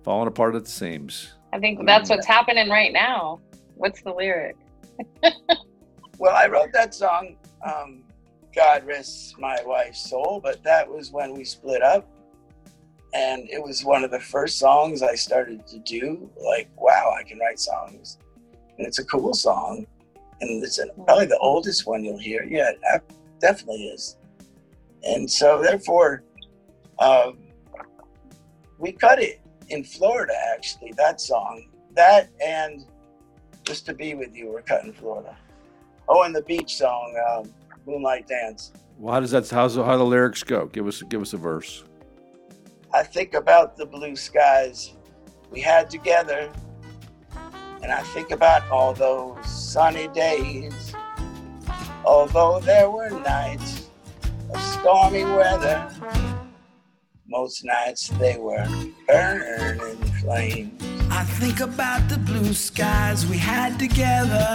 Falling 0.03 0.27
apart 0.29 0.55
at 0.57 0.65
the 0.65 0.71
seams. 0.71 1.35
I 1.53 1.59
think 1.61 1.87
that's 1.87 2.11
what's 2.11 2.27
happening 2.27 2.69
right 2.69 2.93
now. 2.93 3.41
What's 3.83 4.01
the 4.03 4.13
lyric? 4.13 4.57
Well, 6.19 6.37
I 6.37 6.47
wrote 6.47 6.73
that 6.73 6.95
song. 6.95 7.35
Um, 7.67 8.05
God 8.55 8.87
Rest 8.87 9.37
my 9.41 9.59
wife's 9.67 10.09
soul, 10.09 10.41
but 10.41 10.63
that 10.63 10.89
was 10.89 11.11
when 11.11 11.35
we 11.35 11.43
split 11.43 11.83
up. 11.83 12.09
And 13.13 13.51
it 13.51 13.61
was 13.61 13.85
one 13.85 14.05
of 14.05 14.13
the 14.13 14.21
first 14.21 14.61
songs 14.61 15.03
I 15.03 15.17
started 15.17 15.67
to 15.67 15.81
do. 15.81 16.31
Like, 16.41 16.71
wow, 16.77 17.13
I 17.19 17.25
can 17.25 17.41
write 17.41 17.59
songs. 17.59 18.19
And 18.79 18.87
it's 18.87 19.01
a 19.01 19.05
cool 19.05 19.35
song. 19.35 19.85
And 20.41 20.63
it's 20.63 20.79
an, 20.79 20.91
probably 21.05 21.27
the 21.27 21.39
oldest 21.39 21.85
one 21.85 22.05
you'll 22.05 22.19
hear. 22.19 22.45
Yeah, 22.49 22.71
it 22.71 23.03
definitely 23.41 23.87
is. 23.87 24.17
And 25.03 25.29
so, 25.29 25.61
therefore, 25.61 26.23
um, 27.01 27.39
we 28.79 28.93
cut 28.93 29.21
it 29.21 29.41
in 29.71 29.83
Florida, 29.83 30.35
actually, 30.55 30.93
that 30.99 31.21
song. 31.21 31.69
That 31.97 32.31
and 32.41 32.87
Just 33.65 33.87
to 33.87 33.95
Be 33.95 34.15
With 34.15 34.35
You 34.35 34.49
were 34.49 34.63
cut 34.63 34.85
in 34.85 34.93
Florida. 34.93 35.37
Oh, 36.09 36.23
and 36.23 36.35
the 36.35 36.43
beach 36.43 36.77
song, 36.77 37.15
um, 37.31 37.53
Moonlight 37.87 38.27
Dance. 38.27 38.73
Well, 38.99 39.15
how 39.15 39.21
does 39.21 39.31
that? 39.31 39.49
How's 39.49 39.77
how 39.77 39.97
the 39.97 40.05
lyrics 40.05 40.43
go? 40.43 40.67
Give 40.67 40.87
us 40.87 41.03
give 41.03 41.23
us 41.23 41.33
a 41.33 41.37
verse. 41.37 41.85
I 42.93 43.03
think 43.03 43.35
about 43.35 43.77
the 43.77 43.87
blue 43.87 44.17
skies 44.17 44.93
we 45.51 45.61
had 45.61 45.89
together, 45.89 46.53
and 47.83 47.91
I 47.91 48.03
think 48.03 48.31
about 48.31 48.69
all 48.71 48.93
those 48.93 49.45
sunny 49.47 50.09
days. 50.09 50.95
Although 52.05 52.61
there 52.61 52.91
were 52.91 53.11
nights 53.11 53.89
of 54.53 54.61
stormy 54.61 55.25
weather, 55.25 55.89
most 57.33 57.65
nights 57.65 58.09
they 58.21 58.37
were 58.37 58.67
burning 59.09 59.97
flames. 60.21 60.83
I 61.11 61.25
think 61.41 61.61
about 61.61 62.07
the 62.11 62.19
blue 62.19 62.53
skies 62.53 63.27
we 63.27 63.39
had 63.39 63.79
together. 63.79 64.47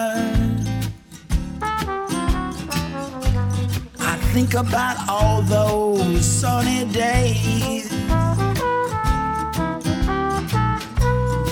I 4.14 4.16
think 4.32 4.54
about 4.54 4.98
all 5.10 5.42
those 5.42 6.24
sunny 6.24 6.86
days. 6.94 7.92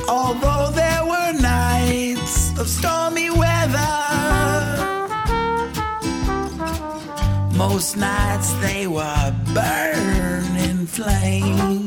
Although 0.08 0.70
there 0.82 1.04
were 1.12 1.32
nights 1.42 2.36
of 2.60 2.68
stormy 2.68 3.32
weather, 3.32 3.94
most 7.58 7.98
nights 7.98 8.54
they 8.66 8.86
were 8.86 9.25
burning 10.98 11.85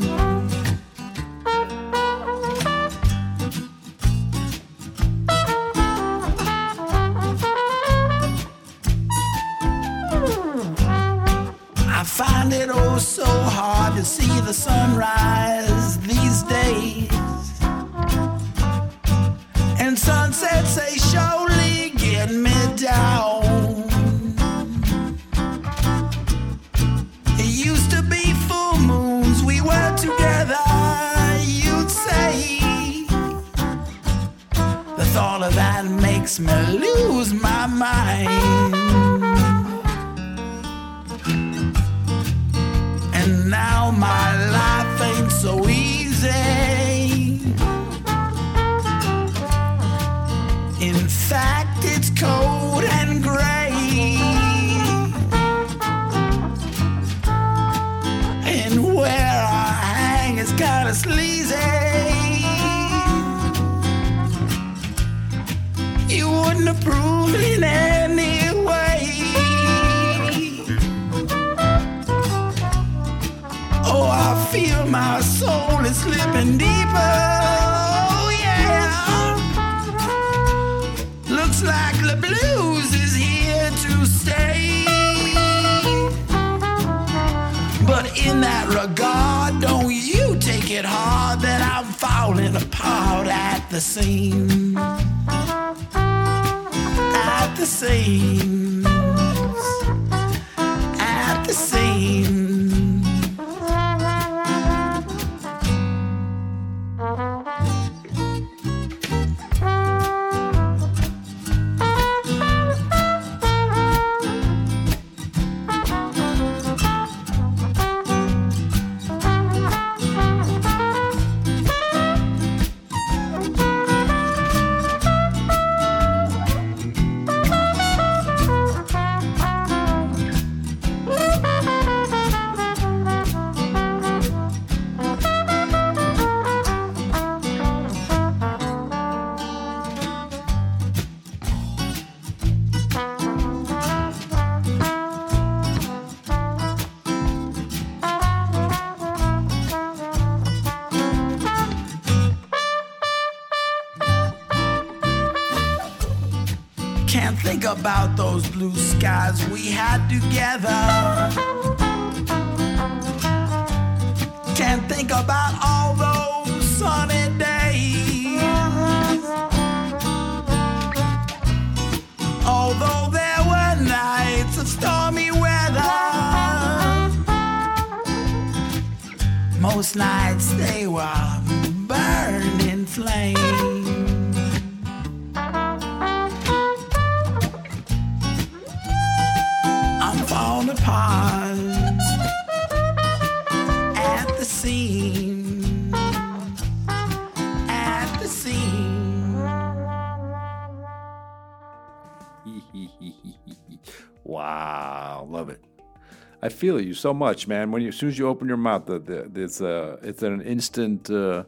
feel 206.58 206.80
you 206.80 206.94
so 206.94 207.14
much, 207.14 207.46
man. 207.46 207.70
When 207.70 207.82
you, 207.82 207.88
as 207.88 207.96
soon 207.96 208.08
as 208.08 208.18
you 208.18 208.28
open 208.28 208.48
your 208.48 208.56
mouth, 208.56 208.86
the, 208.86 208.98
the, 208.98 209.42
it's 209.42 209.60
uh, 209.60 209.96
it's 210.02 210.22
an 210.22 210.40
instant, 210.42 211.10
uh, 211.10 211.44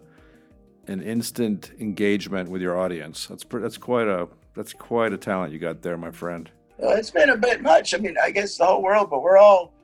an 0.86 1.02
instant 1.02 1.72
engagement 1.80 2.48
with 2.48 2.62
your 2.62 2.78
audience. 2.78 3.26
That's 3.26 3.44
pre- 3.44 3.62
that's 3.62 3.78
quite 3.78 4.08
a 4.08 4.28
that's 4.54 4.72
quite 4.72 5.12
a 5.12 5.18
talent 5.18 5.52
you 5.52 5.58
got 5.58 5.82
there, 5.82 5.96
my 5.96 6.10
friend. 6.10 6.50
Well, 6.78 6.96
it's 6.96 7.10
been 7.10 7.30
a 7.30 7.36
bit 7.36 7.60
much. 7.60 7.92
I 7.94 7.98
mean, 7.98 8.16
I 8.22 8.30
guess 8.30 8.56
the 8.56 8.66
whole 8.66 8.82
world, 8.82 9.10
but 9.10 9.22
we're 9.22 9.36
all 9.36 9.74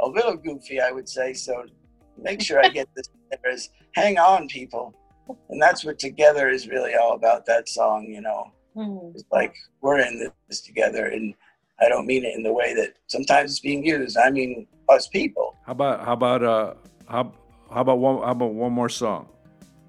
a 0.00 0.08
little 0.08 0.36
goofy, 0.36 0.80
I 0.80 0.90
would 0.90 1.08
say. 1.08 1.34
So 1.34 1.64
make 2.16 2.40
sure 2.40 2.64
I 2.64 2.68
get 2.68 2.88
this 2.94 3.10
there 3.30 3.52
is 3.52 3.70
hang 3.92 4.18
on, 4.18 4.48
people. 4.48 4.94
And 5.48 5.60
that's 5.60 5.84
what 5.84 5.98
together 5.98 6.48
is 6.48 6.68
really 6.68 6.94
all 6.94 7.14
about 7.14 7.46
that 7.46 7.68
song, 7.68 8.06
you 8.08 8.20
know. 8.20 8.52
Hmm. 8.74 9.10
It's 9.14 9.24
like 9.32 9.54
we're 9.80 9.98
in 9.98 10.30
this 10.48 10.60
together 10.60 11.06
and 11.06 11.34
I 11.80 11.88
don't 11.88 12.06
mean 12.06 12.24
it 12.24 12.34
in 12.34 12.42
the 12.42 12.52
way 12.52 12.74
that 12.74 12.94
sometimes 13.06 13.50
it's 13.50 13.60
being 13.60 13.84
used. 13.84 14.16
I 14.16 14.30
mean 14.30 14.66
us 14.88 15.06
people. 15.08 15.56
How 15.64 15.72
about 15.72 16.04
how 16.04 16.12
about 16.12 16.42
uh 16.42 16.74
how 17.08 17.32
how 17.72 17.80
about 17.80 17.98
one 17.98 18.22
how 18.22 18.32
about 18.32 18.54
one 18.54 18.72
more 18.72 18.88
song? 18.88 19.28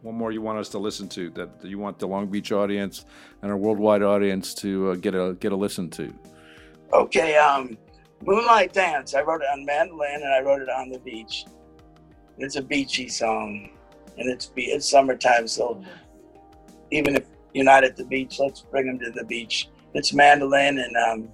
One 0.02 0.16
more 0.16 0.32
you 0.32 0.42
want 0.42 0.60
us 0.60 0.70
to 0.70 0.78
listen 0.78 1.10
to 1.10 1.30
that, 1.32 1.62
that 1.62 1.68
you 1.68 1.80
want 1.80 2.00
the 2.00 2.08
Long 2.08 2.28
Beach 2.28 2.52
audience 2.52 3.06
and 3.42 3.52
our 3.52 3.58
worldwide 3.58 4.04
audience 4.04 4.54
to 4.56 4.92
uh, 4.92 4.96
get 4.96 5.16
a 5.16 5.36
get 5.40 5.52
a 5.52 5.56
listen 5.56 5.90
to. 5.92 6.14
Okay, 6.94 7.36
um, 7.36 7.78
Moonlight 8.24 8.74
Dance. 8.74 9.14
I 9.14 9.22
wrote 9.22 9.42
it 9.42 9.48
on 9.52 9.66
mandolin 9.66 10.22
and 10.24 10.34
I 10.34 10.42
wrote 10.42 10.62
it 10.62 10.70
on 10.70 10.90
the 10.90 11.00
beach. 11.00 11.46
It's 12.38 12.56
a 12.56 12.62
beachy 12.62 13.10
song, 13.10 13.72
and 14.18 14.30
it's 14.30 14.46
be 14.46 14.66
it's 14.66 14.88
summertime, 14.90 15.48
so 15.48 15.84
even 16.92 17.16
if 17.16 17.26
you're 17.54 17.66
not 17.66 17.84
at 17.84 17.96
the 17.96 18.06
beach, 18.06 18.40
let's 18.40 18.62
bring 18.62 18.88
them 18.88 19.00
to 19.00 19.12
the 19.12 19.26
beach. 19.26 19.70
It's 19.94 20.14
mandolin 20.14 20.78
and 20.78 20.96
um, 20.96 21.30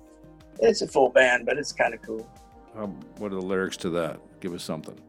it's 0.60 0.82
a 0.82 0.88
full 0.88 1.10
band, 1.10 1.46
but 1.46 1.58
it's 1.58 1.72
kind 1.72 1.94
of 1.94 2.02
cool. 2.02 2.28
Um, 2.76 3.00
what 3.18 3.32
are 3.32 3.36
the 3.36 3.42
lyrics 3.42 3.78
to 3.78 3.90
that? 3.92 4.20
Give 4.40 4.54
us 4.54 4.64
something. 4.64 5.00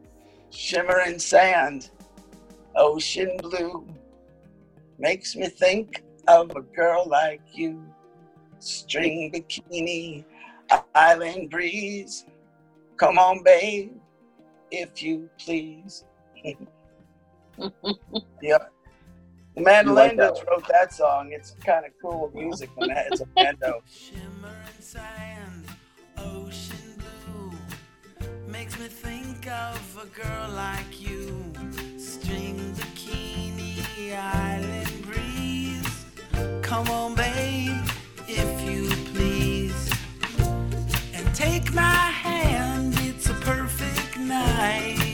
Shimmering 0.51 1.19
sand, 1.19 1.89
ocean 2.75 3.35
blue, 3.41 3.87
makes 4.97 5.35
me 5.35 5.47
think 5.47 6.03
of 6.27 6.51
a 6.55 6.61
girl 6.61 7.05
like 7.07 7.41
you. 7.53 7.83
String 8.59 9.31
bikini, 9.33 10.23
island 10.93 11.49
breeze. 11.49 12.25
Come 12.97 13.19
on, 13.19 13.43
babe, 13.43 13.91
if 14.71 15.03
you 15.03 15.29
please. 15.37 16.05
yeah. 18.41 18.57
The 19.55 19.61
mandolin 19.61 20.17
that 20.17 20.35
just 20.35 20.47
wrote 20.49 20.67
that 20.67 20.93
song. 20.93 21.31
It's 21.31 21.55
kind 21.65 21.85
of 21.85 21.91
cool 22.01 22.31
music 22.33 22.69
when 22.75 22.89
that 22.89 23.07
it's 23.11 23.21
a 23.21 23.25
bando. 23.25 23.81
Shimmering 23.89 24.79
sand, 24.79 25.65
ocean 26.17 26.94
blue, 26.94 26.94
makes 28.57 28.79
me 28.79 28.87
think 28.87 29.47
of 29.47 29.81
a 30.01 30.05
girl 30.21 30.49
like 30.49 31.01
you. 31.01 31.51
String 31.97 32.55
the 32.73 32.83
bikini, 32.83 34.15
island 34.17 34.95
breeze. 35.05 36.05
Come 36.61 36.87
on, 36.89 37.15
babe, 37.15 37.85
if 38.29 38.51
you 38.69 38.87
please. 39.11 39.91
And 41.13 41.35
take 41.35 41.73
my 41.73 42.05
hand, 42.25 42.93
it's 42.99 43.29
a 43.29 43.33
perfect 43.33 44.17
night. 44.17 45.04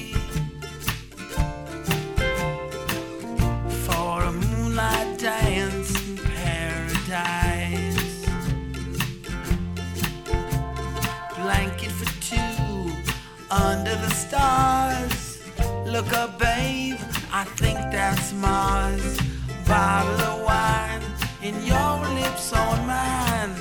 Stars. 14.32 15.41
Look 15.86 16.13
up, 16.13 16.39
babe, 16.39 16.97
I 17.34 17.43
think 17.59 17.77
that's 17.91 18.32
Mars. 18.32 19.19
Bottle 19.67 20.21
of 20.29 20.38
wine 20.49 21.03
and 21.43 21.57
your 21.71 21.97
lips 22.19 22.53
on 22.53 22.77
mine. 22.88 23.53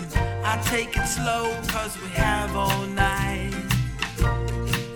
I 0.51 0.55
take 0.73 0.97
it 0.97 1.09
slow, 1.09 1.45
cause 1.75 2.01
we 2.03 2.09
have 2.11 2.55
all 2.55 2.87
night. 2.87 3.53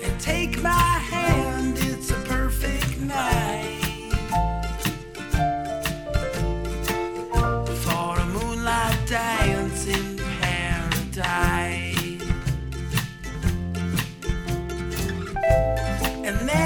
And 0.04 0.14
take 0.20 0.62
my 0.62 0.90
hand, 1.12 1.76
it's 1.78 2.10
a 2.12 2.20
perfect 2.34 3.00
night. 3.00 3.63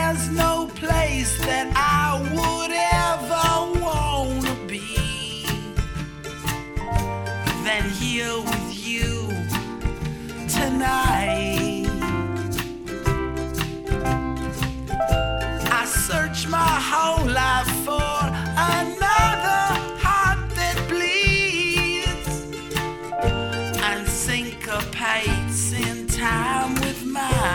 There's 0.09 0.31
no 0.31 0.71
place 0.75 1.37
that 1.45 1.69
I 1.77 2.17
would 2.37 2.73
ever 3.05 3.49
wanna 3.85 4.55
be 4.67 5.45
than 7.63 7.85
here 8.01 8.39
with 8.51 8.71
you 8.89 9.29
tonight. 10.49 11.87
I 15.79 15.85
search 15.85 16.49
my 16.49 16.75
whole 16.91 17.27
life 17.27 17.73
for 17.85 18.19
another 18.77 19.61
heart 20.05 20.41
that 20.59 20.77
bleeds 20.89 22.37
and 23.83 24.09
syncopates 24.09 25.73
in 25.73 26.07
time 26.07 26.77
with 26.77 27.05
mine. 27.05 27.48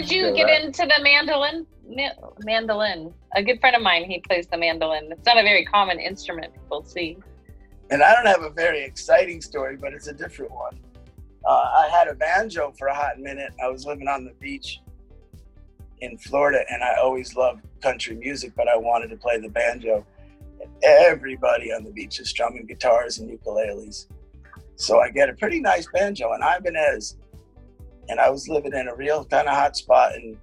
Did 0.00 0.10
you 0.10 0.34
get 0.34 0.46
that. 0.46 0.62
into 0.62 0.82
the 0.82 1.02
mandolin? 1.02 1.66
Ma- 1.88 2.30
Mandolin. 2.44 3.12
A 3.34 3.42
good 3.42 3.60
friend 3.60 3.76
of 3.76 3.82
mine, 3.82 4.04
he 4.04 4.20
plays 4.20 4.46
the 4.46 4.56
mandolin. 4.56 5.10
It's 5.10 5.26
not 5.26 5.38
a 5.38 5.42
very 5.42 5.64
common 5.64 5.98
instrument 5.98 6.52
people 6.54 6.84
see. 6.84 7.18
And 7.90 8.02
I 8.02 8.14
don't 8.14 8.26
have 8.26 8.42
a 8.42 8.50
very 8.50 8.84
exciting 8.84 9.40
story, 9.40 9.76
but 9.76 9.92
it's 9.92 10.06
a 10.06 10.12
different 10.12 10.52
one. 10.52 10.78
Uh, 11.44 11.50
I 11.50 11.88
had 11.90 12.06
a 12.06 12.14
banjo 12.14 12.72
for 12.78 12.88
a 12.88 12.94
hot 12.94 13.18
minute. 13.18 13.52
I 13.62 13.68
was 13.68 13.84
living 13.84 14.06
on 14.06 14.24
the 14.24 14.32
beach 14.40 14.80
in 16.00 16.16
Florida, 16.18 16.64
and 16.70 16.82
I 16.82 16.96
always 16.96 17.34
loved 17.34 17.62
country 17.82 18.16
music, 18.16 18.52
but 18.56 18.68
I 18.68 18.76
wanted 18.76 19.10
to 19.10 19.16
play 19.16 19.38
the 19.38 19.48
banjo. 19.48 20.06
Everybody 20.82 21.72
on 21.72 21.84
the 21.84 21.90
beach 21.90 22.20
is 22.20 22.28
strumming 22.28 22.66
guitars 22.66 23.18
and 23.18 23.30
ukuleles. 23.30 24.06
So 24.76 25.00
I 25.00 25.10
get 25.10 25.28
a 25.28 25.34
pretty 25.34 25.60
nice 25.60 25.86
banjo, 25.92 26.32
and 26.32 26.42
Ibanez. 26.42 27.16
And 28.10 28.18
I 28.18 28.28
was 28.28 28.48
living 28.48 28.74
in 28.74 28.88
a 28.88 28.94
real 28.94 29.24
kind 29.24 29.46
of 29.46 29.54
hot 29.54 29.76
spot, 29.76 30.14
and 30.14 30.36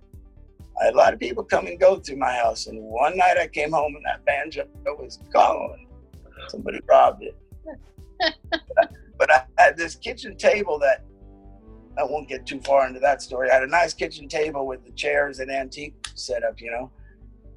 I 0.79 0.85
had 0.85 0.93
a 0.93 0.97
lot 0.97 1.13
of 1.13 1.19
people 1.19 1.43
come 1.43 1.67
and 1.67 1.77
go 1.77 1.97
through 1.97 2.15
my 2.15 2.33
house. 2.33 2.67
And 2.67 2.81
one 2.81 3.17
night 3.17 3.37
I 3.37 3.47
came 3.47 3.71
home, 3.71 3.95
and 3.95 4.05
that 4.05 4.25
banjo 4.25 4.65
was 4.85 5.17
gone. 5.33 5.85
Somebody 6.47 6.79
robbed 6.87 7.23
it. 7.23 7.35
but 9.17 9.31
I 9.31 9.43
had 9.57 9.75
this 9.75 9.95
kitchen 9.95 10.37
table 10.37 10.79
that 10.79 11.03
I 11.97 12.03
won't 12.03 12.29
get 12.29 12.45
too 12.45 12.61
far 12.61 12.87
into 12.87 12.99
that 13.01 13.21
story. 13.21 13.49
I 13.49 13.55
had 13.55 13.63
a 13.63 13.67
nice 13.67 13.93
kitchen 13.93 14.29
table 14.29 14.65
with 14.65 14.85
the 14.85 14.91
chairs 14.91 15.39
and 15.39 15.51
antique 15.51 15.95
setup, 16.15 16.61
you 16.61 16.71
know. 16.71 16.89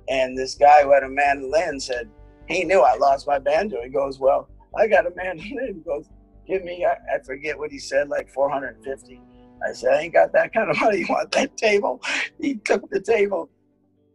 And 0.08 0.36
this 0.36 0.54
guy 0.54 0.82
who 0.82 0.92
had 0.92 1.04
a 1.04 1.08
mandolin 1.08 1.78
said 1.78 2.10
he 2.48 2.64
knew 2.64 2.80
I 2.80 2.96
lost 2.96 3.26
my 3.26 3.38
banjo. 3.38 3.82
He 3.82 3.90
goes, 3.90 4.18
"Well, 4.18 4.48
I 4.76 4.88
got 4.88 5.06
a 5.06 5.10
mandolin." 5.14 5.74
He 5.74 5.80
goes, 5.80 6.06
"Give 6.46 6.64
me," 6.64 6.84
I, 6.84 6.96
I 7.14 7.18
forget 7.20 7.56
what 7.56 7.70
he 7.70 7.78
said, 7.78 8.08
like 8.08 8.28
450. 8.28 9.20
I 9.68 9.72
said, 9.72 9.92
"I 9.94 10.00
ain't 10.02 10.14
got 10.14 10.32
that 10.32 10.52
kind 10.52 10.70
of 10.70 10.78
money. 10.80 10.98
You 11.00 11.06
want 11.08 11.32
that 11.32 11.56
table?" 11.56 12.00
He 12.40 12.56
took 12.56 12.88
the 12.90 13.00
table, 13.00 13.48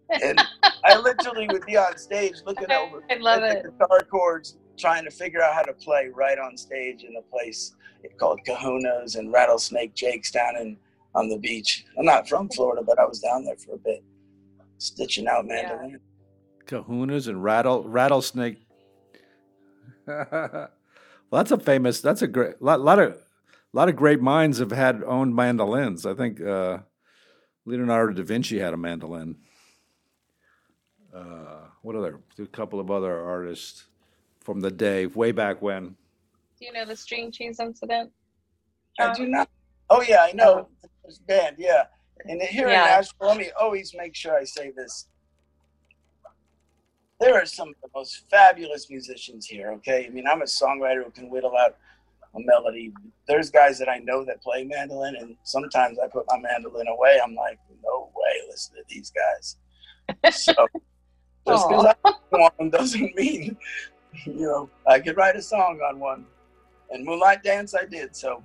and 0.09 0.41
I 0.83 0.97
literally 0.97 1.47
would 1.51 1.65
be 1.65 1.77
on 1.77 1.97
stage 1.97 2.35
looking 2.45 2.71
over 2.71 3.03
I 3.09 3.15
love 3.15 3.43
at 3.43 3.57
it. 3.57 3.63
the 3.63 3.71
guitar 3.71 3.99
chords, 4.09 4.57
trying 4.77 5.03
to 5.05 5.11
figure 5.11 5.41
out 5.41 5.53
how 5.53 5.63
to 5.63 5.73
play 5.73 6.09
right 6.13 6.37
on 6.37 6.57
stage 6.57 7.03
in 7.03 7.15
a 7.17 7.21
place 7.21 7.75
called 8.19 8.39
Kahuna's 8.47 9.15
and 9.15 9.31
Rattlesnake 9.31 9.95
Jake's 9.95 10.31
down 10.31 10.55
in 10.57 10.77
on 11.15 11.29
the 11.29 11.37
beach. 11.37 11.85
I'm 11.97 12.05
not 12.05 12.27
from 12.27 12.49
Florida, 12.49 12.83
but 12.85 12.99
I 12.99 13.05
was 13.05 13.19
down 13.19 13.45
there 13.45 13.55
for 13.57 13.75
a 13.75 13.77
bit, 13.77 14.03
stitching 14.77 15.27
out 15.27 15.45
mandolin. 15.47 15.99
Kahunas 16.67 17.27
and 17.27 17.43
rattle 17.43 17.83
rattlesnake. 17.83 18.57
well, 20.07 20.69
that's 21.31 21.51
a 21.51 21.57
famous. 21.57 22.01
That's 22.01 22.21
a 22.21 22.27
great 22.27 22.61
lot, 22.61 22.81
lot 22.81 22.99
of 22.99 23.17
lot 23.75 23.89
of 23.89 23.95
great 23.95 24.21
minds 24.21 24.59
have 24.59 24.71
had 24.71 25.03
owned 25.03 25.35
mandolins. 25.35 26.05
I 26.05 26.13
think 26.13 26.41
uh, 26.41 26.79
Leonardo 27.65 28.13
da 28.13 28.23
Vinci 28.23 28.57
had 28.59 28.73
a 28.73 28.77
mandolin. 28.77 29.35
Uh, 31.13 31.67
what 31.81 31.95
other? 31.95 32.19
A 32.39 32.45
couple 32.47 32.79
of 32.79 32.89
other 32.89 33.19
artists 33.19 33.85
from 34.41 34.61
the 34.61 34.71
day, 34.71 35.05
way 35.07 35.31
back 35.31 35.61
when. 35.61 35.95
Do 36.59 36.65
you 36.65 36.71
know 36.71 36.85
the 36.85 36.95
string 36.95 37.31
cheese 37.31 37.59
incident? 37.59 38.11
I 38.99 39.13
do 39.13 39.27
not. 39.27 39.49
Oh 39.89 40.01
yeah, 40.01 40.21
I 40.21 40.31
know 40.31 40.69
this 41.05 41.19
band. 41.19 41.57
Yeah, 41.59 41.83
and 42.25 42.41
here 42.41 42.69
Yeah. 42.69 42.83
in 42.83 42.89
Nashville, 42.91 43.27
let 43.27 43.37
me 43.37 43.49
always 43.59 43.93
make 43.93 44.15
sure 44.15 44.37
I 44.37 44.45
say 44.45 44.71
this. 44.71 45.07
There 47.19 47.33
are 47.35 47.45
some 47.45 47.69
of 47.69 47.75
the 47.81 47.89
most 47.93 48.23
fabulous 48.29 48.89
musicians 48.89 49.45
here. 49.45 49.71
Okay, 49.73 50.05
I 50.05 50.09
mean, 50.09 50.25
I'm 50.27 50.41
a 50.41 50.45
songwriter 50.45 51.03
who 51.03 51.11
can 51.11 51.29
whittle 51.29 51.55
out 51.57 51.75
a 52.35 52.39
melody. 52.39 52.91
There's 53.27 53.49
guys 53.49 53.79
that 53.79 53.89
I 53.89 53.99
know 53.99 54.23
that 54.25 54.41
play 54.41 54.63
mandolin, 54.63 55.15
and 55.15 55.35
sometimes 55.43 55.97
I 55.99 56.07
put 56.07 56.25
my 56.27 56.37
mandolin 56.39 56.87
away. 56.87 57.19
I'm 57.23 57.35
like, 57.35 57.59
no 57.83 58.09
way, 58.15 58.47
listen 58.49 58.75
to 58.75 58.83
these 58.89 59.11
guys. 59.11 59.57
So 60.31 60.53
just 61.47 61.67
because 61.67 61.95
I 62.03 62.13
want 62.31 62.57
them 62.57 62.69
doesn't 62.69 63.15
mean, 63.15 63.57
you 64.25 64.33
know, 64.33 64.69
I 64.87 64.99
could 64.99 65.17
write 65.17 65.35
a 65.35 65.41
song 65.41 65.79
on 65.87 65.99
one. 65.99 66.25
And 66.91 67.03
Moonlight 67.03 67.43
Dance, 67.43 67.73
I 67.73 67.85
did. 67.85 68.15
So 68.15 68.43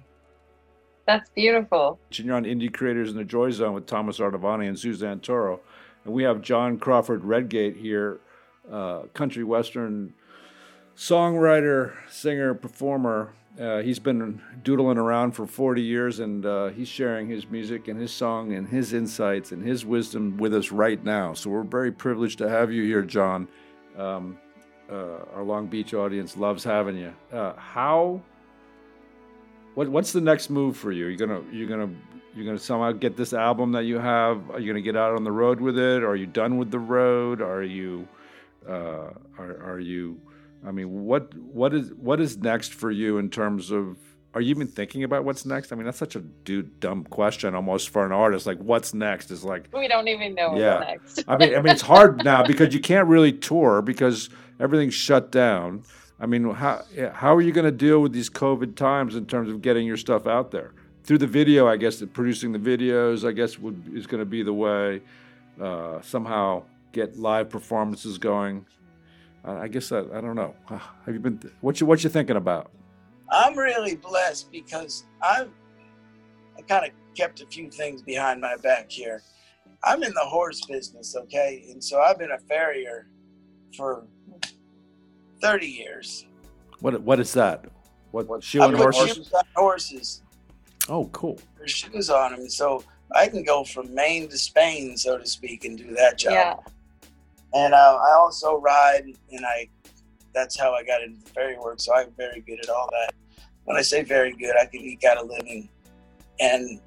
That's 1.07 1.29
beautiful. 1.31 1.99
And 2.17 2.27
you're 2.27 2.37
on 2.37 2.45
Indie 2.45 2.73
Creators 2.73 3.11
in 3.11 3.17
the 3.17 3.25
Joy 3.25 3.51
Zone 3.51 3.75
with 3.75 3.87
Thomas 3.87 4.19
Artavani 4.19 4.69
and 4.69 4.79
Suzanne 4.79 5.21
Toro. 5.21 5.61
And 6.05 6.15
we 6.15 6.23
have 6.23 6.41
John 6.41 6.79
Crawford 6.79 7.25
Redgate 7.25 7.77
here, 7.77 8.21
uh, 8.71 9.03
country 9.13 9.45
western 9.45 10.15
songwriter, 10.97 11.95
singer, 12.09 12.55
performer. 12.55 13.33
Uh, 13.59 13.79
he's 13.79 13.99
been 13.99 14.41
doodling 14.63 14.97
around 14.97 15.33
for 15.33 15.47
40 15.47 15.83
years 15.83 16.21
and 16.21 16.47
uh, 16.47 16.69
he's 16.69 16.89
sharing 16.89 17.29
his 17.29 17.49
music 17.49 17.89
and 17.89 18.01
his 18.01 18.13
song 18.13 18.53
and 18.53 18.69
his 18.69 18.93
insights 18.93 19.53
and 19.53 19.63
his 19.63 19.85
wisdom 19.85 20.37
with 20.37 20.55
us 20.55 20.71
right 20.71 21.03
now. 21.05 21.35
So 21.35 21.51
we're 21.51 21.63
very 21.63 21.91
privileged 21.93 22.39
to 22.39 22.49
have 22.49 22.73
you 22.73 22.85
here, 22.85 23.03
John. 23.03 23.49
Um, 23.99 24.39
uh, 24.91 25.25
our 25.35 25.43
Long 25.43 25.67
Beach 25.67 25.95
audience 25.95 26.37
loves 26.37 26.65
having 26.65 26.97
you. 26.97 27.13
Uh, 27.33 27.55
how 27.55 28.21
what 29.75 29.89
what's 29.89 30.13
the 30.13 30.21
next 30.21 30.51
move 30.51 30.77
for 30.77 30.93
you? 30.93 31.07
You're 31.07 31.27
gonna 31.27 31.43
you're 31.53 31.69
gonna 31.69 31.91
you're 32.35 32.45
gonna 32.45 32.59
somehow 32.59 32.93
get 32.93 33.17
this 33.17 33.33
album 33.33 33.73
that 33.73 33.85
you 33.85 33.99
have. 33.99 34.51
Are 34.51 34.59
you 34.59 34.67
gonna 34.73 34.81
get 34.81 34.97
out 34.97 35.15
on 35.15 35.23
the 35.25 35.33
road 35.33 35.61
with 35.61 35.79
it? 35.79 36.03
Are 36.03 36.17
you 36.17 36.27
done 36.27 36.57
with 36.57 36.71
the 36.71 36.79
road? 36.79 37.41
Are 37.41 37.63
you 37.63 38.09
uh, 38.69 39.11
are 39.39 39.63
are 39.63 39.81
you? 39.81 40.21
I 40.67 40.73
mean, 40.73 41.05
what 41.05 41.35
what 41.37 41.75
is 41.75 41.93
what 41.95 42.21
is 42.21 42.37
next 42.39 42.75
for 42.75 42.91
you 42.91 43.19
in 43.19 43.31
terms 43.31 43.71
of? 43.71 43.97
Are 44.33 44.41
you 44.41 44.51
even 44.51 44.69
thinking 44.69 45.03
about 45.03 45.25
what's 45.25 45.45
next? 45.45 45.73
I 45.73 45.75
mean, 45.77 45.87
that's 45.87 45.99
such 45.99 46.15
a 46.15 46.21
dude 46.21 46.79
dumb 46.79 47.03
question 47.03 47.53
almost 47.57 47.89
for 47.89 48.07
an 48.07 48.13
artist. 48.13 48.47
Like, 48.47 48.59
what's 48.59 48.95
next 48.95 49.33
is 49.33 49.43
like 49.43 49.69
We 49.75 49.89
don't 49.89 50.07
even 50.07 50.35
know 50.37 50.51
what's 50.51 50.61
Yeah. 50.61 50.79
next. 50.79 51.25
I 51.27 51.37
mean, 51.37 51.55
I 51.55 51.61
mean, 51.63 51.73
it's 51.73 51.83
hard 51.83 52.25
now 52.25 52.45
because 52.45 52.73
you 52.73 52.79
can't 52.81 53.09
really 53.09 53.33
tour 53.33 53.83
because 53.83 54.31
everything's 54.61 54.95
shut 54.95 55.33
down. 55.33 55.83
I 56.21 56.27
mean, 56.27 56.49
how 56.51 56.85
how 57.13 57.35
are 57.35 57.41
you 57.41 57.51
going 57.51 57.65
to 57.65 57.73
deal 57.73 58.01
with 58.01 58.13
these 58.13 58.31
COVID 58.31 58.77
times 58.77 59.17
in 59.17 59.27
terms 59.27 59.49
of 59.51 59.63
getting 59.63 59.87
your 59.87 59.97
stuff 59.97 60.27
out 60.29 60.51
there 60.53 60.73
through 61.03 61.19
the 61.19 61.27
video? 61.27 61.67
I 61.67 61.77
guess 61.77 61.99
that 61.99 62.13
producing 62.13 62.53
the 62.53 62.59
videos, 62.59 63.27
I 63.27 63.33
guess, 63.33 63.59
would 63.59 63.83
is 63.95 64.07
going 64.07 64.21
to 64.21 64.27
be 64.27 64.43
the 64.43 64.53
way. 64.53 65.01
Uh, 65.61 66.01
somehow 66.03 66.63
get 66.93 67.19
live 67.19 67.49
performances 67.51 68.17
going. 68.19 68.65
Uh, 69.45 69.53
I 69.55 69.69
guess 69.69 69.93
I, 69.93 70.01
I 70.01 70.21
don't 70.21 70.37
know. 70.37 70.55
Uh, 70.69 70.79
Have 71.07 71.15
you 71.15 71.21
been? 71.21 71.41
What 71.61 71.81
you 71.81 71.87
what 71.87 72.03
you 72.05 72.11
thinking 72.11 72.37
about? 72.37 72.71
I'm 73.31 73.57
really 73.57 73.97
blessed 73.97 74.51
because 74.51 75.05
I've 75.23 75.51
I 76.59 76.63
kind 76.63 76.85
of 76.87 76.91
kept 77.17 77.41
a 77.41 77.47
few 77.47 77.71
things 77.71 78.03
behind 78.03 78.41
my 78.41 78.57
back 78.57 78.91
here. 78.91 79.23
I'm 79.83 80.03
in 80.03 80.13
the 80.13 80.21
horse 80.21 80.61
business, 80.67 81.17
okay, 81.17 81.65
and 81.71 81.83
so 81.83 82.01
I've 82.01 82.19
been 82.19 82.33
a 82.33 82.39
farrier 82.39 83.07
for 83.77 84.05
30 85.41 85.67
years. 85.67 86.27
What 86.81 87.01
what 87.03 87.19
is 87.21 87.33
that? 87.35 87.65
What, 88.11 88.27
What- 88.27 88.43
shoe 88.45 88.63
I 88.63 88.73
horses? 88.77 89.15
shoes 89.17 89.33
on 89.33 89.45
horses. 89.55 90.23
Oh, 90.89 91.07
cool. 91.13 91.39
There's 91.59 91.71
shoes 91.71 92.11
on 92.11 92.33
them, 92.33 92.49
so 92.51 92.83
I 93.15 93.29
can 93.29 93.45
go 93.45 93.65
from 93.65 93.95
Maine 93.95 94.29
to 94.29 94.37
Spain, 94.37 94.97
so 94.97 95.19
to 95.19 95.27
speak, 95.27 95.65
and 95.65 95.79
do 95.79 95.95
that 95.95 96.19
job. 96.19 96.33
Yeah. 96.33 96.57
And 97.55 97.75
uh, 97.75 97.99
I 98.01 98.13
also 98.15 98.59
ride, 98.61 99.05
and 99.33 99.45
I 99.47 99.69
that's 100.33 100.59
how 100.59 100.73
I 100.73 100.85
got 100.85 101.03
into 101.03 101.25
the 101.25 101.31
farrier 101.31 101.61
work. 101.61 101.81
So 101.81 101.95
I'm 101.95 102.13
very 102.17 102.41
good 102.41 102.61
at 102.63 102.69
all 102.69 102.89
that. 102.93 103.15
When 103.65 103.77
I 103.77 103.83
say 103.83 104.03
very 104.03 104.33
good, 104.33 104.55
I 104.61 104.67
can 104.67 104.81
eke 104.81 105.05
out 105.05 105.19
a 105.19 105.23
living, 105.25 105.69
and 106.39 106.81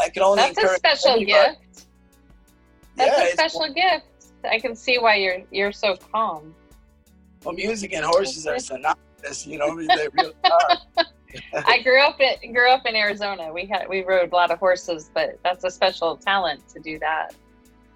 I 0.00 0.08
can 0.08 0.22
only 0.22 0.42
That's 0.42 0.58
a 0.62 0.74
special 0.76 1.10
anybody- 1.12 1.56
gift. 1.56 1.86
That's 2.96 3.18
Yeah, 3.18 3.24
a 3.24 3.32
special 3.32 3.72
gift. 3.72 4.06
I 4.48 4.58
can 4.58 4.74
see 4.76 4.98
why 4.98 5.16
you're 5.16 5.42
you're 5.50 5.72
so 5.72 5.96
calm. 5.96 6.54
Well, 7.44 7.54
music 7.54 7.92
and 7.92 8.04
horses 8.04 8.46
are 8.46 8.58
synonymous. 8.70 9.46
You 9.46 9.58
know, 9.58 9.76
they 9.76 10.08
really 10.12 10.34
are. 10.44 10.78
I 11.66 11.82
grew 11.82 12.00
up 12.00 12.20
in 12.20 12.52
grew 12.52 12.70
up 12.70 12.86
in 12.86 12.94
Arizona. 12.94 13.52
We 13.52 13.66
had 13.66 13.88
we 13.88 14.02
rode 14.04 14.32
a 14.32 14.34
lot 14.36 14.50
of 14.52 14.58
horses, 14.60 15.10
but 15.14 15.38
that's 15.42 15.64
a 15.64 15.70
special 15.70 16.16
talent 16.16 16.68
to 16.68 16.78
do 16.80 16.98
that. 17.00 17.34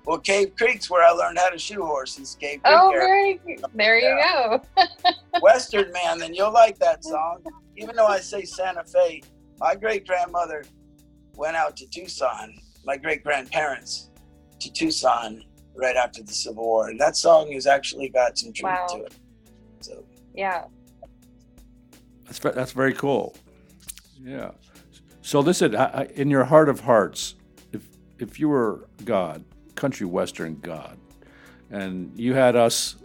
Well, 0.04 0.18
Cave 0.18 0.52
Creek's 0.56 0.88
where 0.88 1.04
I 1.04 1.10
learned 1.10 1.38
how 1.38 1.50
to 1.50 1.58
shoe 1.58 1.84
horses. 1.84 2.36
Cave 2.40 2.62
Creek, 2.62 2.78
Oh, 2.78 2.90
area. 2.92 3.38
very 3.44 3.58
there 3.74 3.98
you 3.98 4.22
go. 4.34 4.62
Western 5.42 5.92
man, 5.92 6.18
then 6.18 6.32
you'll 6.34 6.52
like 6.52 6.78
that 6.78 7.04
song. 7.04 7.42
Even 7.76 7.94
though 7.94 8.06
I 8.06 8.20
say 8.20 8.44
Santa 8.44 8.84
Fe, 8.84 9.22
my 9.60 9.74
great 9.74 10.06
grandmother 10.06 10.64
went 11.36 11.56
out 11.56 11.76
to 11.76 11.86
Tucson, 11.88 12.54
my 12.84 12.96
great 12.96 13.22
grandparents 13.22 14.10
to 14.60 14.72
Tucson 14.72 15.44
right 15.76 15.94
after 15.96 16.22
the 16.22 16.32
Civil 16.32 16.64
War. 16.64 16.88
And 16.88 16.98
that 16.98 17.16
song 17.16 17.52
has 17.52 17.66
actually 17.66 18.08
got 18.08 18.36
some 18.38 18.52
truth 18.52 18.64
Wow. 18.72 18.86
to 18.88 19.04
it. 19.04 19.14
So 19.80 20.04
Yeah. 20.34 20.64
That's 22.24 22.38
that's 22.40 22.72
very 22.72 22.92
cool. 22.94 23.36
Yeah. 24.20 24.50
So 25.22 25.40
listen, 25.40 25.76
I, 25.76 25.84
I, 25.84 26.02
in 26.14 26.30
your 26.30 26.44
heart 26.44 26.68
of 26.68 26.80
hearts, 26.80 27.34
if 27.72 27.82
if 28.18 28.40
you 28.40 28.48
were 28.48 28.88
God, 29.04 29.44
country 29.78 30.06
western 30.06 30.58
God, 30.60 30.98
and 31.70 32.12
you 32.18 32.34
had 32.34 32.56
us 32.56 32.96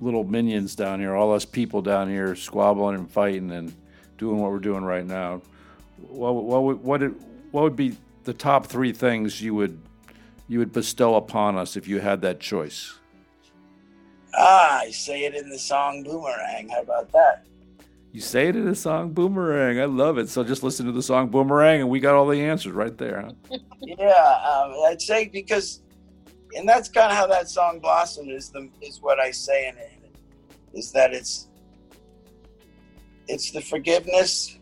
little 0.00 0.24
minions 0.24 0.74
down 0.74 0.98
here, 0.98 1.14
all 1.14 1.32
us 1.34 1.44
people 1.44 1.82
down 1.82 2.08
here 2.08 2.34
squabbling 2.34 2.96
and 2.96 3.10
fighting 3.10 3.50
and 3.50 3.74
doing 4.16 4.38
what 4.38 4.50
we're 4.50 4.58
doing 4.58 4.82
right 4.82 5.06
now, 5.06 5.42
what 6.08 6.34
what 6.34 6.62
would 6.62 6.82
what 6.82 7.02
it, 7.02 7.12
what 7.50 7.62
would 7.62 7.76
be 7.76 7.96
the 8.24 8.32
top 8.32 8.66
three 8.66 8.92
things 8.92 9.40
you 9.42 9.54
would 9.54 9.78
you 10.48 10.58
would 10.58 10.72
bestow 10.72 11.16
upon 11.16 11.56
us 11.56 11.76
if 11.76 11.86
you 11.86 12.00
had 12.00 12.22
that 12.22 12.40
choice? 12.40 12.98
Ah, 14.34 14.80
I 14.80 14.90
say 14.90 15.24
it 15.24 15.34
in 15.34 15.50
the 15.50 15.58
song 15.58 16.02
Boomerang. 16.02 16.68
How 16.70 16.80
about 16.80 17.12
that? 17.12 17.44
You 18.12 18.20
say 18.20 18.48
it 18.48 18.56
in 18.56 18.64
the 18.64 18.74
song 18.74 19.12
Boomerang. 19.12 19.80
I 19.80 19.84
love 19.84 20.18
it. 20.18 20.28
So 20.28 20.42
just 20.42 20.62
listen 20.62 20.86
to 20.86 20.92
the 20.92 21.02
song 21.02 21.28
Boomerang, 21.28 21.80
and 21.80 21.90
we 21.90 22.00
got 22.00 22.14
all 22.14 22.26
the 22.26 22.40
answers 22.40 22.72
right 22.72 22.96
there. 22.96 23.32
Huh? 23.50 23.58
yeah, 23.80 24.04
um, 24.04 24.74
I'd 24.86 25.00
say 25.00 25.28
because, 25.28 25.82
and 26.56 26.68
that's 26.68 26.88
kind 26.88 27.10
of 27.10 27.16
how 27.16 27.26
that 27.26 27.48
song 27.48 27.80
blossomed. 27.80 28.30
Is 28.30 28.50
the 28.50 28.68
is 28.80 29.00
what 29.00 29.18
I 29.20 29.30
say 29.30 29.68
in 29.68 29.76
it. 29.76 29.92
Is 30.72 30.92
that 30.92 31.12
it's 31.12 31.48
it's 33.28 33.50
the 33.50 33.60
forgiveness 33.60 34.58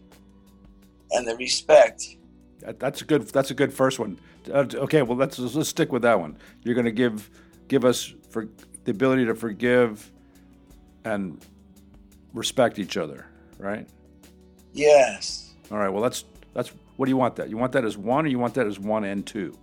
and 1.11 1.27
the 1.27 1.37
respect. 1.37 2.17
That's 2.61 3.03
a 3.03 3.05
good. 3.05 3.23
That's 3.29 3.51
a 3.51 3.55
good 3.55 3.73
first 3.73 3.99
one. 3.99 4.19
Uh, 4.53 4.65
okay, 4.75 5.03
well 5.03 5.17
let's 5.17 5.39
let's 5.39 5.69
stick 5.69 5.93
with 5.93 6.03
that 6.03 6.19
one. 6.19 6.37
You're 6.63 6.75
going 6.75 6.85
to 6.85 6.93
give 6.93 7.31
give 7.69 7.85
us 7.85 8.15
for 8.31 8.49
the 8.85 8.91
ability 8.91 9.27
to 9.27 9.35
forgive 9.35 10.11
and 11.05 11.41
respect 12.35 12.79
each 12.79 12.97
other, 12.97 13.27
right? 13.59 13.87
Yes. 14.73 15.55
All 15.71 15.79
right. 15.79 15.89
Well, 15.89 16.03
that's 16.03 16.25
that's. 16.55 16.73
What 16.97 17.07
do 17.07 17.11
you 17.11 17.17
want 17.17 17.37
that? 17.37 17.49
You 17.49 17.57
want 17.57 17.73
that 17.73 17.85
as 17.85 17.97
one, 17.97 18.27
or 18.27 18.29
you 18.29 18.39
want 18.39 18.55
that 18.55 18.67
as 18.67 18.79
one 18.79 19.05
and 19.05 19.25
two? 19.25 19.57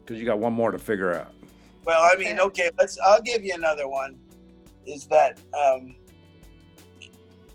Because 0.00 0.18
you 0.18 0.26
got 0.26 0.40
one 0.40 0.52
more 0.52 0.72
to 0.72 0.78
figure 0.78 1.14
out. 1.14 1.32
Well, 1.84 2.02
I 2.02 2.16
mean, 2.16 2.38
okay. 2.38 2.70
Let's. 2.78 2.98
I'll 3.00 3.22
give 3.22 3.44
you 3.44 3.54
another 3.54 3.88
one. 3.88 4.18
Is 4.86 5.06
that 5.06 5.38
um, 5.58 5.96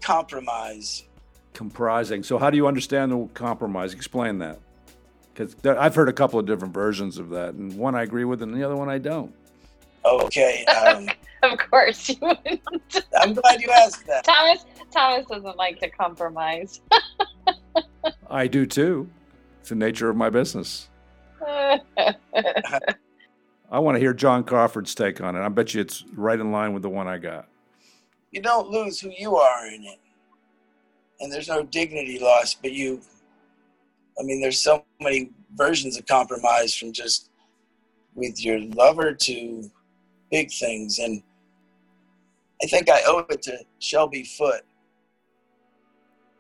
compromise? 0.01 1.03
Comprising. 1.53 2.23
So, 2.23 2.38
how 2.38 2.49
do 2.49 2.57
you 2.57 2.67
understand 2.67 3.11
the 3.11 3.28
compromise? 3.34 3.93
Explain 3.93 4.39
that. 4.39 4.59
Because 5.34 5.55
I've 5.65 5.95
heard 5.95 6.09
a 6.09 6.13
couple 6.13 6.39
of 6.39 6.45
different 6.45 6.73
versions 6.73 7.19
of 7.19 7.30
that, 7.30 7.53
and 7.53 7.78
one 7.78 7.95
I 7.95 8.03
agree 8.03 8.25
with, 8.25 8.41
and 8.41 8.53
the 8.53 8.63
other 8.63 8.75
one 8.75 8.89
I 8.89 8.97
don't. 8.97 9.34
Okay. 10.03 10.65
Um, 10.65 11.09
of 11.43 11.57
course 11.59 12.09
you 12.09 12.15
would. 12.21 12.59
I'm 13.19 13.34
glad 13.34 13.61
you 13.61 13.69
asked 13.69 14.05
that. 14.07 14.23
Thomas 14.23 14.65
Thomas 14.91 15.25
doesn't 15.28 15.57
like 15.57 15.80
to 15.80 15.89
compromise. 15.89 16.82
I 18.30 18.47
do 18.47 18.65
too. 18.65 19.09
It's 19.59 19.69
the 19.69 19.75
nature 19.75 20.09
of 20.09 20.15
my 20.15 20.30
business. 20.30 20.89
I 23.70 23.80
want 23.80 23.95
to 23.95 23.99
hear 23.99 24.13
John 24.13 24.43
Crawford's 24.43 24.95
take 24.95 25.20
on 25.20 25.36
it. 25.36 25.41
I 25.41 25.49
bet 25.49 25.74
you 25.74 25.82
it's 25.82 26.05
right 26.13 26.39
in 26.39 26.51
line 26.51 26.74
with 26.74 26.84
the 26.84 26.89
one 26.89 27.07
I 27.07 27.18
got. 27.18 27.47
You 28.32 28.41
don't 28.41 28.70
lose 28.70 28.99
who 28.99 29.11
you 29.18 29.36
are 29.36 29.68
in 29.68 29.84
it. 29.84 29.99
And 31.20 31.32
there's 31.32 31.49
no 31.49 31.63
dignity 31.63 32.20
lost, 32.20 32.61
but 32.61 32.72
you 32.72 33.01
I 34.20 34.24
mean 34.24 34.41
there's 34.41 34.61
so 34.61 34.86
many 35.01 35.32
versions 35.55 35.97
of 35.97 36.05
compromise 36.05 36.76
from 36.76 36.93
just 36.93 37.30
with 38.15 38.43
your 38.43 38.59
lover 38.59 39.13
to 39.13 39.70
big 40.32 40.51
things. 40.51 40.99
And 40.99 41.22
I 42.63 42.68
think 42.68 42.89
I 42.89 43.01
owe 43.05 43.26
it 43.30 43.41
to 43.43 43.59
Shelby 43.80 44.24
Foote 44.24 44.63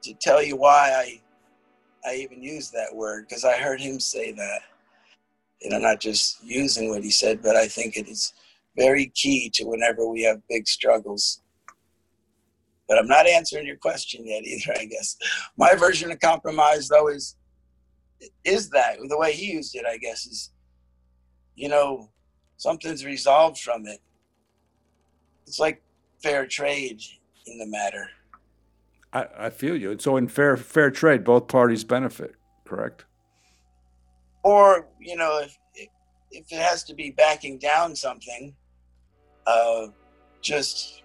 to 0.03 0.13
tell 0.15 0.41
you 0.41 0.55
why 0.55 0.91
I 0.93 2.09
I 2.09 2.15
even 2.15 2.41
use 2.41 2.71
that 2.71 2.95
word 2.95 3.27
because 3.27 3.43
I 3.43 3.57
heard 3.57 3.81
him 3.81 3.99
say 3.99 4.31
that. 4.31 4.61
And 5.63 5.73
I'm 5.73 5.81
not 5.81 5.99
just 5.99 6.43
using 6.43 6.89
what 6.89 7.03
he 7.03 7.09
said, 7.09 7.41
but 7.41 7.55
I 7.55 7.67
think 7.67 7.97
it 7.97 8.07
is 8.07 8.33
very 8.75 9.11
key 9.15 9.49
to 9.55 9.65
whenever 9.65 10.07
we 10.07 10.21
have 10.23 10.47
big 10.47 10.67
struggles. 10.67 11.41
But 12.87 12.99
I'm 12.99 13.07
not 13.07 13.27
answering 13.27 13.65
your 13.65 13.75
question 13.77 14.25
yet 14.25 14.43
either, 14.43 14.73
I 14.79 14.85
guess. 14.85 15.17
My 15.57 15.75
version 15.75 16.11
of 16.11 16.19
compromise 16.19 16.87
though 16.87 17.07
is 17.07 17.35
is 18.43 18.69
that 18.69 18.97
the 19.07 19.17
way 19.17 19.31
he 19.33 19.51
used 19.51 19.75
it, 19.75 19.85
I 19.85 19.97
guess, 19.97 20.25
is 20.25 20.51
you 21.57 21.67
know, 21.67 22.09
something's 22.55 23.03
resolved 23.03 23.59
from 23.59 23.85
it. 23.87 23.99
It's 25.45 25.59
like 25.59 25.81
fair 26.21 26.45
trade 26.45 27.01
in 27.45 27.57
the 27.57 27.65
matter. 27.65 28.09
I, 29.11 29.25
I 29.37 29.49
feel 29.49 29.75
you. 29.75 29.97
So 29.99 30.15
in 30.15 30.27
fair 30.27 30.55
fair 30.55 30.91
trade, 30.91 31.23
both 31.23 31.47
parties 31.47 31.83
benefit, 31.83 32.35
correct? 32.63 33.05
Or 34.43 34.87
you 34.99 35.15
know, 35.15 35.41
if 35.43 35.57
if 36.31 36.51
it 36.51 36.59
has 36.59 36.83
to 36.85 36.93
be 36.93 37.11
backing 37.11 37.57
down 37.57 37.95
something, 37.95 38.53
uh, 39.45 39.87
just 40.41 41.03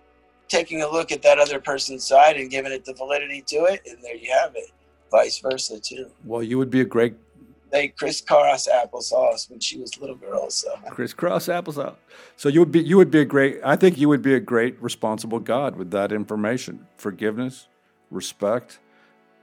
taking 0.49 0.83
a 0.83 0.89
look 0.89 1.13
at 1.13 1.23
that 1.23 1.39
other 1.39 1.61
person's 1.61 2.05
side 2.05 2.37
and 2.37 2.51
giving 2.51 2.73
it 2.73 2.85
the 2.85 2.95
validity 2.95 3.43
to 3.49 3.65
it, 3.65 3.81
and 3.87 4.03
there 4.03 4.17
you 4.17 4.31
have 4.31 4.55
it. 4.55 4.71
Vice 5.11 5.39
versa 5.39 5.79
too. 5.81 6.11
Well, 6.25 6.43
you 6.43 6.59
would 6.59 6.71
be 6.71 6.81
a 6.81 6.85
great 6.85 7.15
they 7.73 7.89
crisscross 7.89 8.69
applesauce 8.69 9.51
when 9.51 9.59
she 9.59 9.79
was 9.79 9.97
a 9.97 10.01
little 10.01 10.15
girl. 10.15 10.51
So 10.51 10.75
crisscross 10.91 11.49
applesauce. 11.49 11.97
So 12.37 12.49
you 12.49 12.61
would 12.61 12.71
be 12.71 12.81
you 12.81 12.97
would 12.99 13.11
be 13.11 13.21
a 13.21 13.25
great. 13.25 13.61
I 13.65 13.77
think 13.77 13.99
you 13.99 14.09
would 14.09 14.23
be 14.23 14.35
a 14.35 14.41
great 14.41 14.81
responsible 14.81 15.41
God 15.41 15.77
with 15.77 15.91
that 15.91 16.13
information, 16.13 16.87
forgiveness, 16.97 17.69
respect, 18.11 18.79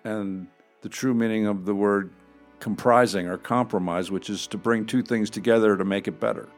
and 0.04 0.48
the 0.82 0.90
true 0.90 1.14
meaning 1.14 1.48
of 1.48 1.66
the 1.66 1.76
word 1.76 2.12
comprising 2.60 3.28
or 3.28 3.38
compromise, 3.38 4.12
which 4.12 4.30
is 4.30 4.48
to 4.48 4.58
bring 4.58 4.86
two 4.86 5.02
things 5.02 5.30
together 5.30 5.78
to 5.78 5.86
make 5.86 6.08
it 6.08 6.20
better, 6.20 6.50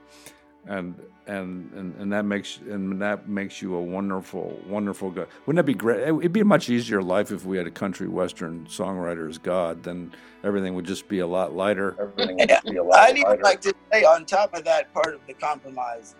and 0.67 0.95
and 1.27 1.71
and, 1.73 1.95
and 1.95 2.11
that 2.11 2.25
makes 2.25 2.59
and 2.69 3.01
that 3.01 3.29
makes 3.29 3.61
you 3.61 3.75
a 3.75 3.81
wonderful 3.81 4.59
wonderful 4.67 5.11
guy. 5.11 5.25
Wouldn't 5.45 5.57
that 5.57 5.65
be 5.65 5.73
great? 5.73 6.01
It'd 6.01 6.33
be 6.33 6.41
a 6.41 6.45
much 6.45 6.69
easier 6.69 7.01
life 7.01 7.31
if 7.31 7.45
we 7.45 7.57
had 7.57 7.67
a 7.67 7.71
country 7.71 8.07
western 8.07 8.65
songwriter 8.65 9.29
as 9.29 9.37
God. 9.37 9.83
Then 9.83 10.11
everything 10.43 10.75
would 10.75 10.85
just 10.85 11.07
be 11.07 11.19
a 11.19 11.27
lot 11.27 11.53
lighter. 11.53 11.95
Everything 11.99 12.37
would 12.37 12.63
be 12.65 12.77
a 12.77 12.83
lot 12.83 12.99
I'd 12.99 13.17
even 13.17 13.41
like 13.41 13.61
to 13.61 13.73
say 13.91 14.03
on 14.03 14.25
top 14.25 14.53
of 14.55 14.63
that 14.65 14.93
part 14.93 15.13
of 15.13 15.21
the 15.27 15.33
compromise, 15.33 16.15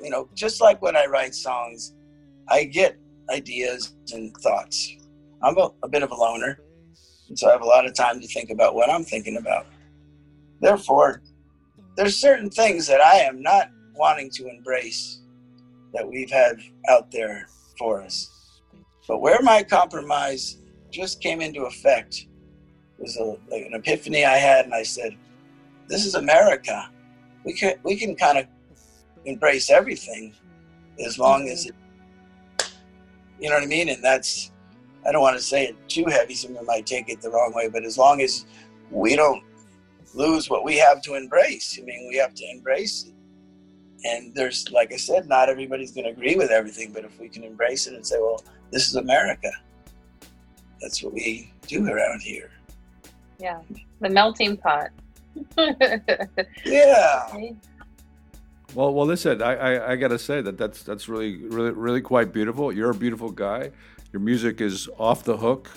you 0.00 0.10
know, 0.10 0.28
just 0.34 0.60
like 0.60 0.82
when 0.82 0.96
I 0.96 1.06
write 1.06 1.34
songs, 1.34 1.94
I 2.48 2.64
get 2.64 2.98
ideas 3.30 3.94
and 4.12 4.36
thoughts. 4.38 4.96
I'm 5.42 5.56
a, 5.58 5.70
a 5.82 5.88
bit 5.88 6.02
of 6.02 6.10
a 6.10 6.14
loner, 6.14 6.60
and 7.32 7.38
so 7.38 7.48
I 7.48 7.52
have 7.52 7.62
a 7.62 7.66
lot 7.66 7.86
of 7.86 7.94
time 7.94 8.20
to 8.20 8.26
think 8.26 8.50
about 8.50 8.74
what 8.74 8.90
I'm 8.90 9.04
thinking 9.04 9.38
about. 9.38 9.64
Therefore, 10.60 11.22
there's 11.96 12.14
certain 12.14 12.50
things 12.50 12.86
that 12.88 13.00
I 13.00 13.20
am 13.20 13.40
not 13.40 13.70
wanting 13.94 14.28
to 14.32 14.48
embrace 14.48 15.22
that 15.94 16.06
we've 16.06 16.30
had 16.30 16.58
out 16.90 17.10
there 17.10 17.46
for 17.78 18.02
us. 18.02 18.60
But 19.08 19.22
where 19.22 19.40
my 19.40 19.62
compromise 19.62 20.58
just 20.90 21.22
came 21.22 21.40
into 21.40 21.62
effect 21.62 22.26
was 22.98 23.16
a, 23.16 23.24
like 23.50 23.64
an 23.64 23.72
epiphany 23.72 24.26
I 24.26 24.36
had, 24.36 24.66
and 24.66 24.74
I 24.74 24.82
said, 24.82 25.16
"This 25.88 26.04
is 26.04 26.14
America. 26.14 26.90
We 27.46 27.54
can 27.54 27.76
we 27.82 27.96
can 27.96 28.14
kind 28.14 28.36
of 28.36 28.46
embrace 29.24 29.70
everything 29.70 30.34
as 31.02 31.18
long 31.18 31.48
as 31.48 31.64
it, 31.64 31.74
you 33.40 33.48
know 33.48 33.54
what 33.54 33.64
I 33.64 33.66
mean." 33.66 33.88
And 33.88 34.04
that's 34.04 34.51
I 35.06 35.12
don't 35.12 35.22
want 35.22 35.36
to 35.36 35.42
say 35.42 35.64
it 35.64 35.76
too 35.88 36.04
heavy; 36.06 36.34
someone 36.34 36.66
might 36.66 36.86
take 36.86 37.08
it 37.08 37.20
the 37.20 37.30
wrong 37.30 37.52
way. 37.54 37.68
But 37.68 37.84
as 37.84 37.98
long 37.98 38.20
as 38.20 38.46
we 38.90 39.16
don't 39.16 39.42
lose 40.14 40.50
what 40.50 40.64
we 40.64 40.76
have 40.76 41.02
to 41.02 41.14
embrace, 41.14 41.78
I 41.80 41.84
mean, 41.84 42.08
we 42.08 42.16
have 42.16 42.34
to 42.34 42.44
embrace 42.50 43.06
it. 43.06 43.14
And 44.04 44.34
there's 44.34 44.68
like 44.72 44.92
i 44.92 44.96
said 44.96 45.28
not 45.28 45.48
everybody's 45.48 45.92
going 45.92 46.04
to 46.04 46.10
agree 46.10 46.34
with 46.34 46.50
everything 46.50 46.92
but 46.92 47.04
if 47.04 47.20
we 47.20 47.28
can 47.28 47.44
embrace 47.44 47.86
it 47.86 47.94
and 47.94 48.04
say 48.04 48.16
well 48.18 48.42
this 48.72 48.88
is 48.88 48.96
america 48.96 49.50
that's 50.80 51.02
what 51.04 51.12
we 51.12 51.52
do 51.68 51.88
around 51.88 52.20
here. 52.20 52.50
Yeah 53.38 53.60
the 54.00 54.08
melting 54.10 54.56
pot. 54.56 54.90
Yeah. 56.64 57.32
Well 58.74 58.92
well 58.92 59.06
listen 59.06 59.40
I, 59.42 59.54
I 59.54 59.92
i 59.92 59.96
gotta 59.96 60.18
say 60.18 60.40
that 60.40 60.58
that's 60.58 60.82
that's 60.82 61.08
really 61.08 61.36
really 61.36 61.70
really 61.70 62.00
quite 62.00 62.32
beautiful. 62.32 62.72
You're 62.72 62.90
a 62.90 62.94
beautiful 62.94 63.30
guy 63.30 63.70
your 64.12 64.20
music 64.20 64.60
is 64.60 64.88
off 64.98 65.24
the 65.24 65.36
hook. 65.36 65.70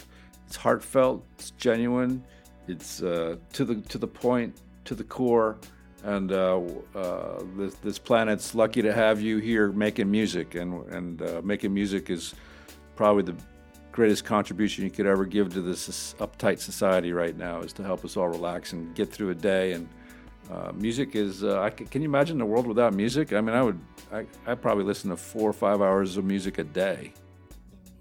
It's 0.47 0.55
heartfelt. 0.55 1.25
It's 1.38 1.51
genuine. 1.51 2.23
It's 2.67 3.01
uh, 3.01 3.38
to 3.53 3.65
the 3.65 3.75
to 3.75 3.97
the 3.97 4.07
point 4.07 4.55
to 4.86 4.95
the 4.95 5.03
core. 5.03 5.57
And 6.03 6.31
uh, 6.31 6.61
uh, 6.93 7.41
this, 7.57 7.75
this, 7.75 7.97
planet's 7.97 8.53
lucky 8.53 8.83
to 8.83 8.93
have 8.93 9.21
you 9.21 9.39
here 9.39 9.71
making 9.71 10.11
music, 10.11 10.53
and 10.53 10.86
and 10.91 11.21
uh, 11.21 11.41
making 11.43 11.73
music 11.73 12.11
is 12.11 12.36
probably 12.95 13.23
the 13.23 13.36
greatest 13.91 14.25
contribution 14.25 14.83
you 14.83 14.91
could 14.91 15.07
ever 15.07 15.25
give 15.25 15.53
to 15.53 15.61
this 15.61 16.13
uptight 16.19 16.59
society 16.59 17.13
right 17.13 17.38
now 17.38 17.61
is 17.61 17.71
to 17.71 17.81
help 17.81 18.03
us 18.03 18.17
all 18.17 18.27
relax 18.27 18.73
and 18.73 18.93
get 18.93 19.09
through 19.09 19.29
a 19.29 19.36
day. 19.36 19.71
And 19.71 19.88
uh, 20.51 20.73
music 20.75 21.15
is, 21.15 21.45
uh, 21.45 21.69
can, 21.69 22.01
you 22.01 22.07
imagine 22.07 22.39
a 22.41 22.45
world 22.45 22.67
without 22.67 22.93
music? 22.93 23.31
I 23.33 23.39
mean, 23.41 23.55
I 23.55 23.63
would, 23.63 23.79
I 24.11 24.25
I 24.45 24.53
probably 24.53 24.83
listen 24.83 25.09
to 25.09 25.17
four 25.17 25.49
or 25.49 25.53
five 25.53 25.81
hours 25.81 26.17
of 26.17 26.25
music 26.25 26.59
a 26.59 26.63
day, 26.63 27.13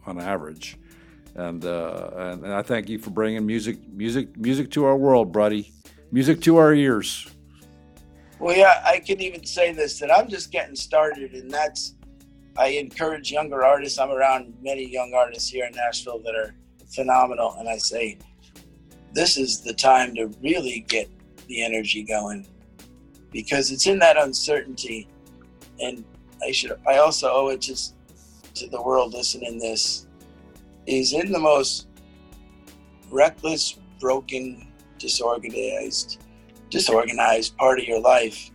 on 0.06 0.20
average. 0.20 0.78
And, 1.34 1.64
uh, 1.64 2.10
and, 2.16 2.44
and 2.44 2.54
I 2.54 2.62
thank 2.62 2.88
you 2.88 2.98
for 2.98 3.10
bringing 3.10 3.44
music, 3.44 3.78
music, 3.92 4.36
music 4.36 4.70
to 4.72 4.84
our 4.84 4.96
world, 4.96 5.32
buddy. 5.32 5.72
Music 6.12 6.40
to 6.42 6.56
our 6.58 6.72
ears. 6.72 7.26
Well, 8.38 8.56
yeah, 8.56 8.82
I 8.84 9.00
can 9.00 9.20
even 9.20 9.44
say 9.44 9.72
this 9.72 9.98
that 10.00 10.12
I'm 10.12 10.28
just 10.28 10.52
getting 10.52 10.76
started, 10.76 11.32
and 11.32 11.50
that's 11.50 11.94
I 12.56 12.68
encourage 12.68 13.32
younger 13.32 13.64
artists. 13.64 13.98
I'm 13.98 14.10
around 14.10 14.54
many 14.62 14.84
young 14.84 15.12
artists 15.14 15.48
here 15.48 15.64
in 15.64 15.74
Nashville 15.74 16.20
that 16.20 16.34
are 16.34 16.54
phenomenal, 16.94 17.56
and 17.58 17.68
I 17.68 17.78
say 17.78 18.18
this 19.12 19.36
is 19.36 19.60
the 19.60 19.72
time 19.72 20.14
to 20.16 20.26
really 20.42 20.84
get 20.88 21.08
the 21.46 21.64
energy 21.64 22.02
going 22.02 22.46
because 23.32 23.70
it's 23.70 23.86
in 23.86 23.98
that 24.00 24.16
uncertainty. 24.16 25.08
And 25.80 26.04
I 26.46 26.52
should 26.52 26.78
I 26.86 26.98
also 26.98 27.30
owe 27.32 27.48
it 27.48 27.60
just 27.60 27.94
to 28.54 28.68
the 28.68 28.80
world 28.80 29.12
listening 29.12 29.58
this 29.58 30.06
is 30.86 31.12
in 31.12 31.32
the 31.32 31.38
most 31.38 31.88
reckless, 33.10 33.78
broken, 34.00 34.72
disorganized, 34.98 36.22
disorganized 36.70 37.56
part 37.56 37.78
of 37.78 37.84
your 37.86 38.00
life. 38.00 38.50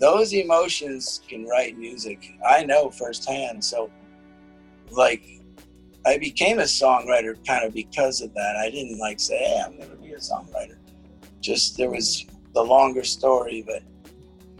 Those 0.00 0.32
emotions 0.32 1.20
can 1.28 1.46
write 1.46 1.78
music. 1.78 2.32
I 2.46 2.64
know 2.64 2.90
firsthand. 2.90 3.64
So 3.64 3.90
like 4.90 5.24
I 6.06 6.18
became 6.18 6.58
a 6.58 6.64
songwriter 6.64 7.34
kind 7.46 7.64
of 7.64 7.72
because 7.72 8.20
of 8.20 8.34
that. 8.34 8.56
I 8.56 8.70
didn't 8.70 8.98
like 8.98 9.20
say, 9.20 9.38
hey, 9.38 9.62
I'm 9.64 9.78
gonna 9.78 9.96
be 9.96 10.12
a 10.12 10.18
songwriter. 10.18 10.76
Just 11.40 11.76
there 11.76 11.90
was 11.90 12.26
the 12.54 12.62
longer 12.62 13.04
story, 13.04 13.64
but 13.66 13.82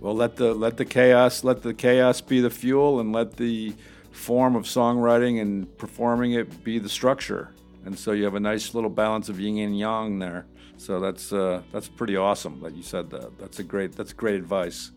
Well, 0.01 0.15
let 0.15 0.37
the 0.37 0.55
let 0.55 0.77
the 0.77 0.85
chaos 0.85 1.45
let 1.45 1.63
the 1.63 1.75
chaos 1.75 2.21
be 2.21 2.41
the 2.41 2.51
fuel, 2.51 3.01
and 3.01 3.13
let 3.13 3.37
the 3.37 3.75
form 4.15 4.57
of 4.57 4.65
songwriting 4.65 5.41
and 5.43 5.77
performing 5.77 6.33
it 6.33 6.65
be 6.65 6.79
the 6.79 6.89
structure. 6.89 7.51
And 7.85 7.99
so 7.99 8.13
you 8.13 8.25
have 8.25 8.35
a 8.35 8.41
nice 8.41 8.75
little 8.75 8.89
balance 8.89 9.29
of 9.29 9.39
yin 9.39 9.59
and 9.59 9.79
yang 9.79 10.19
there. 10.19 10.47
So 10.77 11.01
that's 11.01 11.33
uh, 11.33 11.63
that's 11.73 11.89
pretty 11.89 12.17
awesome 12.17 12.61
that 12.61 12.75
you 12.75 12.83
said 12.83 13.11
that. 13.11 13.39
That's 13.39 13.59
a 13.59 13.65
great 13.65 13.95
that's 13.95 14.13
great 14.13 14.37
advice. 14.37 14.93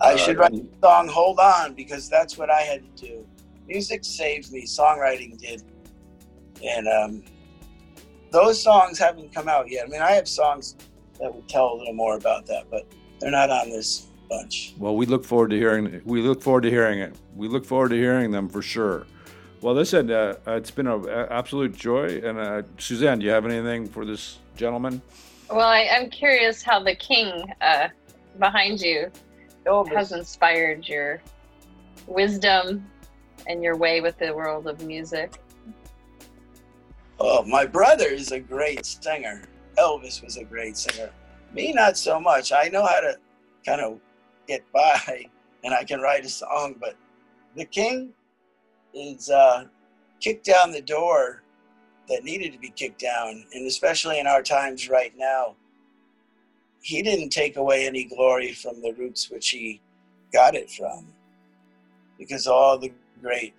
I 0.00 0.12
Uh, 0.12 0.16
should 0.18 0.38
write 0.38 0.52
the 0.52 0.68
song 0.82 1.08
Hold 1.08 1.38
On 1.38 1.74
because 1.74 2.08
that's 2.08 2.36
what 2.36 2.50
I 2.50 2.60
had 2.60 2.82
to 2.96 3.06
do. 3.06 3.26
Music 3.66 4.04
saved 4.04 4.52
me, 4.52 4.66
songwriting 4.66 5.38
did. 5.38 5.62
And 6.62 6.86
um, 6.86 7.22
those 8.30 8.62
songs 8.62 8.98
haven't 8.98 9.34
come 9.34 9.48
out 9.48 9.70
yet. 9.70 9.86
I 9.86 9.88
mean, 9.88 10.02
I 10.02 10.12
have 10.12 10.28
songs 10.28 10.76
that 11.20 11.34
would 11.34 11.48
tell 11.48 11.72
a 11.72 11.76
little 11.76 11.94
more 11.94 12.16
about 12.16 12.46
that, 12.46 12.64
but 12.70 12.86
they're 13.18 13.30
not 13.30 13.50
on 13.50 13.70
this 13.70 14.08
bunch. 14.28 14.74
Well, 14.78 14.96
we 14.96 15.06
look 15.06 15.24
forward 15.24 15.50
to 15.50 15.56
hearing. 15.56 16.00
We 16.04 16.20
look 16.22 16.42
forward 16.42 16.62
to 16.62 16.70
hearing 16.70 17.00
it. 17.00 17.14
We 17.34 17.48
look 17.48 17.64
forward 17.64 17.90
to 17.90 17.96
hearing 17.96 18.30
them 18.30 18.48
for 18.48 18.62
sure. 18.62 19.06
Well, 19.60 19.74
listen, 19.74 20.10
uh, 20.10 20.36
it's 20.46 20.70
been 20.70 20.86
an 20.86 21.08
absolute 21.30 21.74
joy. 21.74 22.20
And 22.22 22.38
uh, 22.38 22.62
Suzanne, 22.78 23.18
do 23.18 23.24
you 23.24 23.32
have 23.32 23.46
anything 23.46 23.88
for 23.88 24.04
this 24.04 24.38
gentleman? 24.56 25.00
Well, 25.50 25.66
I, 25.66 25.88
I'm 25.92 26.10
curious 26.10 26.62
how 26.62 26.82
the 26.82 26.94
king 26.94 27.52
uh, 27.60 27.88
behind 28.38 28.80
you 28.80 29.10
has 29.92 30.12
inspired 30.12 30.86
your 30.86 31.20
wisdom 32.06 32.86
and 33.48 33.62
your 33.62 33.76
way 33.76 34.00
with 34.00 34.18
the 34.18 34.34
world 34.34 34.66
of 34.66 34.84
music. 34.84 35.40
Oh, 37.18 37.44
my 37.44 37.64
brother 37.64 38.06
is 38.06 38.32
a 38.32 38.40
great 38.40 38.84
singer. 38.84 39.42
Elvis 39.78 40.22
was 40.22 40.36
a 40.36 40.44
great 40.44 40.76
singer. 40.76 41.10
Me, 41.52 41.72
not 41.72 41.96
so 41.96 42.20
much. 42.20 42.52
I 42.52 42.68
know 42.68 42.84
how 42.84 43.00
to 43.00 43.16
kind 43.64 43.80
of 43.80 44.00
get 44.46 44.62
by 44.72 45.26
and 45.64 45.74
I 45.74 45.84
can 45.84 46.00
write 46.00 46.24
a 46.24 46.28
song, 46.28 46.76
but 46.80 46.96
the 47.56 47.64
king 47.64 48.12
is 48.94 49.30
uh, 49.30 49.64
kicked 50.20 50.46
down 50.46 50.70
the 50.70 50.80
door 50.80 51.42
that 52.08 52.24
needed 52.24 52.52
to 52.52 52.58
be 52.58 52.70
kicked 52.70 53.00
down. 53.00 53.44
And 53.52 53.66
especially 53.66 54.20
in 54.20 54.26
our 54.26 54.42
times 54.42 54.88
right 54.88 55.12
now, 55.16 55.56
he 56.82 57.02
didn't 57.02 57.30
take 57.30 57.56
away 57.56 57.86
any 57.86 58.04
glory 58.04 58.52
from 58.52 58.80
the 58.80 58.92
roots 58.92 59.28
which 59.28 59.48
he 59.48 59.80
got 60.32 60.54
it 60.54 60.70
from. 60.70 61.08
Because 62.16 62.46
all 62.46 62.78
the 62.78 62.92
great 63.20 63.54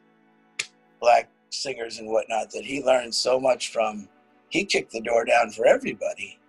black 1.01 1.29
singers 1.49 1.99
and 1.99 2.09
whatnot 2.09 2.51
that 2.51 2.63
he 2.63 2.81
learned 2.83 3.13
so 3.13 3.39
much 3.39 3.71
from, 3.71 4.07
he 4.49 4.63
kicked 4.63 4.93
the 4.93 5.01
door 5.01 5.25
down 5.25 5.51
for 5.51 5.67
everybody. 5.67 6.39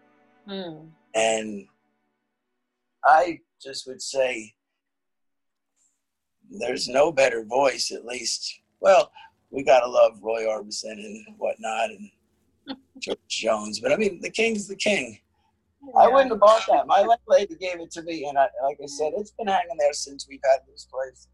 Hmm. 0.46 0.86
And 1.14 1.66
I 3.04 3.40
just 3.62 3.86
would 3.86 4.02
say 4.02 4.54
there's 6.50 6.88
no 6.88 7.12
better 7.12 7.44
voice, 7.44 7.90
at 7.90 8.04
least. 8.04 8.60
Well, 8.80 9.10
we 9.50 9.62
got 9.62 9.80
to 9.80 9.88
love 9.88 10.18
Roy 10.22 10.44
Orbison 10.44 10.92
and 10.92 11.26
whatnot 11.36 11.90
and 11.90 12.10
George 12.98 13.18
Jones. 13.28 13.80
But 13.80 13.92
I 13.92 13.96
mean, 13.96 14.20
the 14.20 14.30
king's 14.30 14.66
the 14.66 14.76
king. 14.76 15.18
I 15.96 16.08
wouldn't 16.08 16.30
have 16.30 16.40
bought 16.40 16.64
that. 16.68 16.86
My 16.86 17.02
landlady 17.02 17.54
gave 17.54 17.80
it 17.80 17.90
to 17.92 18.02
me. 18.02 18.26
And 18.28 18.36
I, 18.36 18.48
like 18.64 18.78
I 18.82 18.86
said, 18.86 19.12
it's 19.16 19.30
been 19.30 19.46
hanging 19.46 19.76
there 19.78 19.92
since 19.92 20.26
we've 20.28 20.40
had 20.44 20.60
this 20.70 20.84
place. 20.84 21.28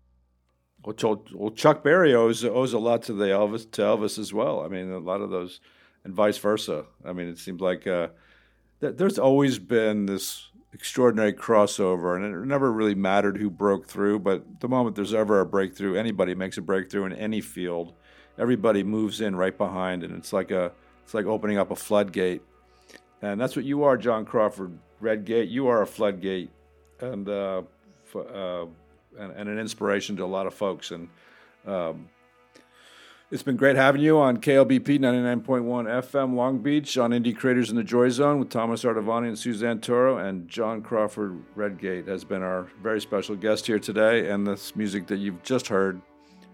Well, 0.84 1.24
well, 1.32 1.50
Chuck 1.50 1.82
Berry 1.82 2.14
owes 2.14 2.44
owes 2.44 2.74
a 2.74 2.78
lot 2.78 3.02
to 3.04 3.14
the 3.14 3.26
Elvis 3.26 3.70
to 3.72 3.82
Elvis 3.82 4.18
as 4.18 4.34
well. 4.34 4.60
I 4.60 4.68
mean, 4.68 4.90
a 4.90 4.98
lot 4.98 5.22
of 5.22 5.30
those, 5.30 5.60
and 6.04 6.14
vice 6.14 6.36
versa. 6.36 6.84
I 7.04 7.14
mean, 7.14 7.28
it 7.28 7.38
seems 7.38 7.62
like 7.62 7.86
uh, 7.86 8.08
th- 8.82 8.96
there's 8.96 9.18
always 9.18 9.58
been 9.58 10.04
this 10.04 10.50
extraordinary 10.74 11.32
crossover, 11.32 12.16
and 12.16 12.24
it 12.24 12.46
never 12.46 12.72
really 12.72 12.94
mattered 12.94 13.38
who 13.38 13.48
broke 13.48 13.86
through. 13.86 14.18
But 14.18 14.60
the 14.60 14.68
moment 14.68 14.96
there's 14.96 15.14
ever 15.14 15.40
a 15.40 15.46
breakthrough, 15.46 15.94
anybody 15.94 16.34
makes 16.34 16.58
a 16.58 16.62
breakthrough 16.62 17.06
in 17.06 17.12
any 17.14 17.40
field, 17.40 17.94
everybody 18.38 18.82
moves 18.82 19.20
in 19.20 19.36
right 19.36 19.56
behind, 19.56 20.02
and 20.02 20.14
it's 20.16 20.32
like 20.32 20.50
a 20.50 20.72
it's 21.04 21.14
like 21.14 21.26
opening 21.26 21.58
up 21.58 21.70
a 21.70 21.76
floodgate, 21.76 22.42
and 23.22 23.40
that's 23.40 23.56
what 23.56 23.64
you 23.64 23.84
are, 23.84 23.96
John 23.96 24.24
Crawford 24.24 24.78
Redgate. 25.00 25.48
You 25.48 25.68
are 25.68 25.82
a 25.82 25.86
floodgate, 25.86 26.50
and. 27.00 27.28
Uh, 27.28 27.62
f- 28.14 28.34
uh, 28.34 28.66
and, 29.18 29.32
and 29.32 29.48
an 29.48 29.58
inspiration 29.58 30.16
to 30.16 30.24
a 30.24 30.26
lot 30.26 30.46
of 30.46 30.54
folks. 30.54 30.90
And 30.90 31.08
um, 31.66 32.08
it's 33.34 33.42
been 33.42 33.56
great 33.56 33.74
having 33.74 34.00
you 34.00 34.16
on 34.20 34.36
KLBP 34.36 35.00
99.1 35.00 35.42
FM 35.42 36.36
Long 36.36 36.58
Beach 36.58 36.96
on 36.96 37.10
Indie 37.10 37.36
Creators 37.36 37.68
in 37.68 37.74
the 37.74 37.82
Joy 37.82 38.08
Zone 38.08 38.38
with 38.38 38.48
Thomas 38.48 38.84
Artavani 38.84 39.26
and 39.26 39.36
Suzanne 39.36 39.80
Toro. 39.80 40.18
And 40.18 40.48
John 40.48 40.80
Crawford 40.80 41.42
Redgate 41.56 42.06
has 42.06 42.22
been 42.22 42.44
our 42.44 42.68
very 42.80 43.00
special 43.00 43.34
guest 43.34 43.66
here 43.66 43.80
today. 43.80 44.30
And 44.30 44.46
this 44.46 44.76
music 44.76 45.08
that 45.08 45.16
you've 45.16 45.42
just 45.42 45.66
heard 45.66 46.00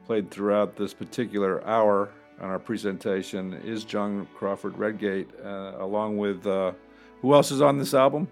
played 0.07 0.31
throughout 0.31 0.75
this 0.75 0.95
particular 0.95 1.63
hour 1.67 2.09
on 2.41 2.49
our 2.49 2.59
presentation 2.59 3.61
is 3.63 3.85
John 3.85 4.27
Crawford 4.35 4.79
Redgate, 4.79 5.29
uh, 5.45 5.75
along 5.81 6.17
with 6.17 6.47
uh, 6.47 6.73
who 7.21 7.35
else 7.35 7.51
is 7.51 7.61
on 7.61 7.77
this 7.77 7.93
album? 7.93 8.27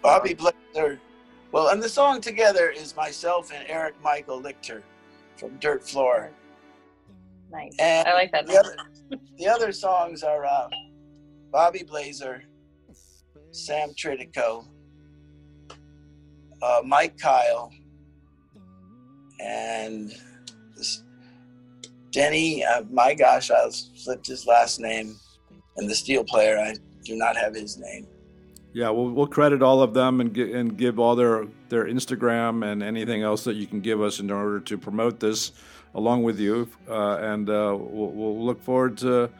Bobby 0.00 0.32
Blazer. 0.32 0.98
Well, 1.52 1.68
and 1.68 1.82
the 1.82 1.88
song 1.90 2.22
together 2.22 2.70
is 2.70 2.96
myself 2.96 3.52
and 3.52 3.62
Eric 3.68 3.94
Michael 4.02 4.40
Lichter 4.40 4.80
from 5.36 5.54
Dirt 5.58 5.86
Floor. 5.86 6.30
Nice. 7.50 7.74
And 7.78 8.08
I 8.08 8.14
like 8.14 8.32
that. 8.32 8.46
The 8.46 8.58
other, 8.58 8.76
the 9.38 9.48
other 9.48 9.72
songs 9.72 10.22
are 10.22 10.44
uh, 10.44 10.68
Bobby 11.50 11.82
Blazer, 11.82 12.42
Sam 13.50 13.90
Tridico, 13.90 14.66
uh, 16.62 16.80
Mike 16.84 17.18
Kyle, 17.18 17.72
and 19.40 20.12
this 20.76 21.02
Denny. 22.10 22.64
Uh, 22.64 22.82
my 22.90 23.14
gosh, 23.14 23.50
I 23.50 23.68
slipped 23.70 24.26
his 24.26 24.46
last 24.46 24.80
name, 24.80 25.16
and 25.76 25.88
the 25.88 25.94
steel 25.94 26.24
player. 26.24 26.58
I 26.58 26.74
do 27.04 27.16
not 27.16 27.36
have 27.36 27.54
his 27.54 27.78
name. 27.78 28.06
Yeah, 28.76 28.90
we'll, 28.90 29.08
we'll 29.08 29.26
credit 29.26 29.62
all 29.62 29.80
of 29.80 29.94
them 29.94 30.20
and, 30.20 30.34
gi- 30.34 30.52
and 30.52 30.76
give 30.76 30.98
all 30.98 31.16
their, 31.16 31.46
their 31.70 31.86
Instagram 31.86 32.62
and 32.62 32.82
anything 32.82 33.22
else 33.22 33.44
that 33.44 33.56
you 33.56 33.66
can 33.66 33.80
give 33.80 34.02
us 34.02 34.20
in 34.20 34.30
order 34.30 34.60
to 34.60 34.76
promote 34.76 35.18
this 35.18 35.52
along 35.94 36.24
with 36.24 36.38
you. 36.38 36.68
Uh, 36.86 37.16
and 37.16 37.48
uh, 37.48 37.74
we'll, 37.74 38.10
we'll 38.10 38.44
look 38.44 38.62
forward 38.62 38.98
to 38.98 39.30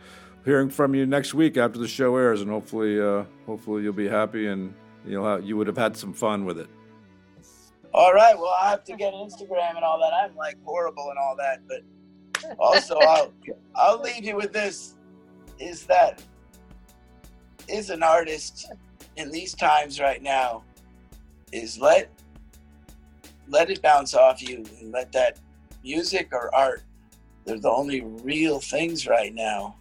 hearing 0.46 0.70
from 0.70 0.94
you 0.94 1.04
next 1.04 1.34
week 1.34 1.58
after 1.58 1.78
the 1.78 1.86
show 1.86 2.16
airs, 2.16 2.40
and 2.40 2.48
hopefully, 2.48 2.98
uh, 2.98 3.24
hopefully 3.44 3.82
you'll 3.82 3.92
be 3.92 4.08
happy 4.08 4.46
and 4.46 4.72
you'll 5.06 5.26
have, 5.26 5.44
you 5.44 5.54
would 5.58 5.66
have 5.66 5.76
had 5.76 5.94
some 5.98 6.14
fun 6.14 6.46
with 6.46 6.58
it. 6.58 6.68
All 7.92 8.14
right. 8.14 8.38
Well, 8.38 8.56
I 8.62 8.70
have 8.70 8.84
to 8.84 8.96
get 8.96 9.12
Instagram 9.12 9.76
and 9.76 9.84
all 9.84 9.98
that. 10.00 10.14
I'm 10.14 10.34
like 10.34 10.56
horrible 10.64 11.10
and 11.10 11.18
all 11.18 11.36
that, 11.36 11.60
but 11.68 11.82
also 12.58 12.96
I'll 13.00 13.34
I'll 13.74 14.00
leave 14.00 14.24
you 14.24 14.34
with 14.34 14.54
this: 14.54 14.94
is 15.58 15.84
that 15.84 16.22
is 17.68 17.90
an 17.90 18.02
artist 18.02 18.66
in 19.16 19.30
these 19.30 19.54
times 19.54 19.98
right 20.00 20.22
now 20.22 20.62
is 21.52 21.78
let 21.78 22.10
let 23.48 23.70
it 23.70 23.80
bounce 23.82 24.14
off 24.14 24.42
you 24.42 24.64
and 24.80 24.92
let 24.92 25.12
that 25.12 25.38
music 25.84 26.28
or 26.32 26.52
art 26.54 26.82
they're 27.44 27.58
the 27.60 27.70
only 27.70 28.00
real 28.02 28.58
things 28.60 29.06
right 29.06 29.34
now 29.34 29.76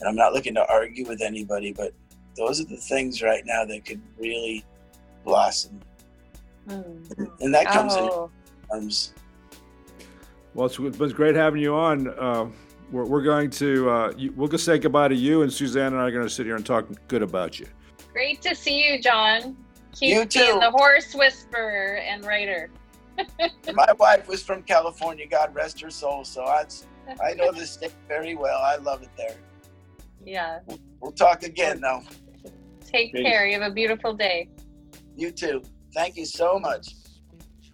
and 0.00 0.08
i'm 0.08 0.16
not 0.16 0.32
looking 0.32 0.54
to 0.54 0.66
argue 0.70 1.06
with 1.06 1.20
anybody 1.20 1.72
but 1.72 1.92
those 2.36 2.60
are 2.60 2.64
the 2.64 2.76
things 2.76 3.22
right 3.22 3.44
now 3.44 3.64
that 3.64 3.84
could 3.84 4.00
really 4.18 4.64
blossom 5.24 5.80
Hmm. 6.68 6.82
and 7.40 7.54
that 7.54 7.66
comes 7.66 7.94
Oh, 7.96 8.30
in 8.70 8.76
arms 8.76 9.14
Well, 10.54 10.66
it's, 10.66 10.78
it 10.78 10.98
was 10.98 11.12
great 11.14 11.34
having 11.34 11.60
you 11.62 11.74
on. 11.74 12.06
Uh, 12.08 12.48
we're, 12.92 13.06
we're 13.06 13.22
going 13.22 13.48
to 13.50 13.88
uh, 13.90 14.12
you, 14.16 14.30
we'll 14.36 14.46
just 14.46 14.66
say 14.66 14.78
goodbye 14.78 15.08
to 15.08 15.14
you, 15.14 15.40
and 15.42 15.50
Suzanne 15.52 15.94
and 15.94 15.96
I 16.00 16.04
are 16.04 16.10
going 16.10 16.22
to 16.22 16.30
sit 16.30 16.44
here 16.44 16.56
and 16.56 16.64
talk 16.64 16.86
good 17.08 17.22
about 17.22 17.58
you. 17.58 17.66
Great 18.12 18.42
to 18.42 18.54
see 18.54 18.84
you, 18.84 19.00
John. 19.00 19.56
Keep 19.92 20.14
You 20.14 20.24
too. 20.24 20.58
the 20.60 20.70
horse 20.70 21.14
whisperer 21.14 21.96
and 21.98 22.24
writer. 22.24 22.70
my 23.74 23.92
wife 23.98 24.28
was 24.28 24.42
from 24.42 24.62
California, 24.62 25.26
God 25.26 25.54
rest 25.54 25.80
her 25.80 25.90
soul. 25.90 26.24
So 26.24 26.44
I, 26.44 26.64
I 27.22 27.34
know 27.34 27.52
the 27.52 27.66
state 27.66 27.94
very 28.08 28.34
well. 28.34 28.60
I 28.60 28.76
love 28.76 29.02
it 29.02 29.10
there. 29.16 29.36
Yeah. 30.24 30.60
We'll 31.00 31.12
talk 31.12 31.42
again, 31.42 31.80
though. 31.80 32.02
Take 32.86 33.12
Peace. 33.12 33.22
care. 33.22 33.46
You 33.46 33.60
have 33.60 33.70
a 33.70 33.74
beautiful 33.74 34.14
day. 34.14 34.48
You 35.16 35.30
too. 35.30 35.62
Thank 35.94 36.16
you 36.16 36.24
so 36.24 36.58
much. 36.58 36.94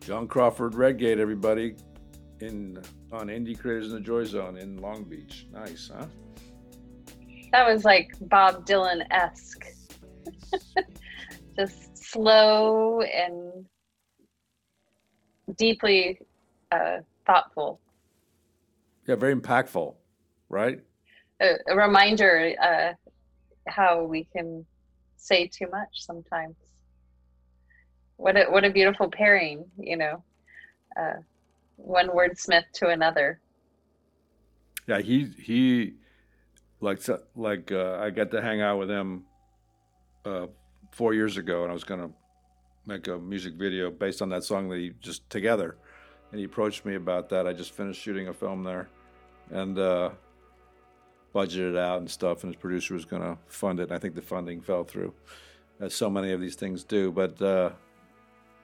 John 0.00 0.26
Crawford 0.28 0.74
Redgate, 0.74 1.18
everybody, 1.18 1.74
in 2.40 2.78
on 3.12 3.28
Indie 3.28 3.58
Creators 3.58 3.88
in 3.88 3.94
the 3.94 4.00
Joy 4.00 4.24
Zone 4.24 4.56
in 4.56 4.76
Long 4.78 5.04
Beach. 5.04 5.46
Nice, 5.52 5.90
huh? 5.94 6.06
That 7.52 7.66
was 7.66 7.84
like 7.84 8.12
Bob 8.22 8.66
Dylan 8.66 9.04
esque. 9.10 9.66
Just 11.56 11.96
slow 11.96 13.00
and 13.00 13.66
deeply 15.56 16.18
uh, 16.72 16.98
thoughtful. 17.26 17.80
Yeah, 19.06 19.14
very 19.16 19.34
impactful, 19.34 19.94
right? 20.48 20.80
A, 21.40 21.54
a 21.68 21.76
reminder 21.76 22.52
uh, 22.60 22.92
how 23.68 24.04
we 24.04 24.24
can 24.32 24.66
say 25.16 25.46
too 25.46 25.68
much 25.70 25.88
sometimes. 25.94 26.56
What 28.16 28.36
a 28.36 28.44
what 28.44 28.64
a 28.64 28.70
beautiful 28.70 29.10
pairing, 29.10 29.64
you 29.78 29.96
know. 29.96 30.24
Uh, 30.98 31.20
one 31.76 32.08
wordsmith 32.08 32.64
to 32.74 32.88
another. 32.88 33.40
Yeah, 34.88 35.00
he 35.00 35.26
he 35.38 35.94
like 36.80 37.00
like 37.34 37.70
uh, 37.70 37.98
I 38.00 38.10
got 38.10 38.30
to 38.30 38.40
hang 38.40 38.62
out 38.62 38.78
with 38.78 38.90
him 38.90 39.25
uh, 40.26 40.46
four 40.90 41.14
years 41.14 41.36
ago, 41.36 41.62
and 41.62 41.70
I 41.70 41.74
was 41.74 41.84
gonna 41.84 42.10
make 42.86 43.06
a 43.06 43.18
music 43.18 43.54
video 43.54 43.90
based 43.90 44.20
on 44.22 44.28
that 44.30 44.44
song 44.44 44.68
that 44.68 44.78
he 44.78 44.92
just 45.00 45.28
together, 45.30 45.76
and 46.30 46.38
he 46.38 46.44
approached 46.44 46.84
me 46.84 46.96
about 46.96 47.28
that. 47.30 47.46
I 47.46 47.52
just 47.52 47.72
finished 47.72 48.00
shooting 48.00 48.28
a 48.28 48.34
film 48.34 48.64
there, 48.64 48.88
and 49.50 49.78
uh, 49.78 50.10
budgeted 51.34 51.78
out 51.78 51.98
and 51.98 52.10
stuff, 52.10 52.42
and 52.42 52.52
his 52.52 52.60
producer 52.60 52.94
was 52.94 53.04
gonna 53.04 53.38
fund 53.46 53.78
it. 53.80 53.84
And 53.84 53.92
I 53.92 53.98
think 53.98 54.14
the 54.14 54.22
funding 54.22 54.60
fell 54.60 54.84
through, 54.84 55.14
as 55.80 55.94
so 55.94 56.10
many 56.10 56.32
of 56.32 56.40
these 56.40 56.56
things 56.56 56.82
do. 56.82 57.12
But 57.12 57.40
uh, 57.40 57.70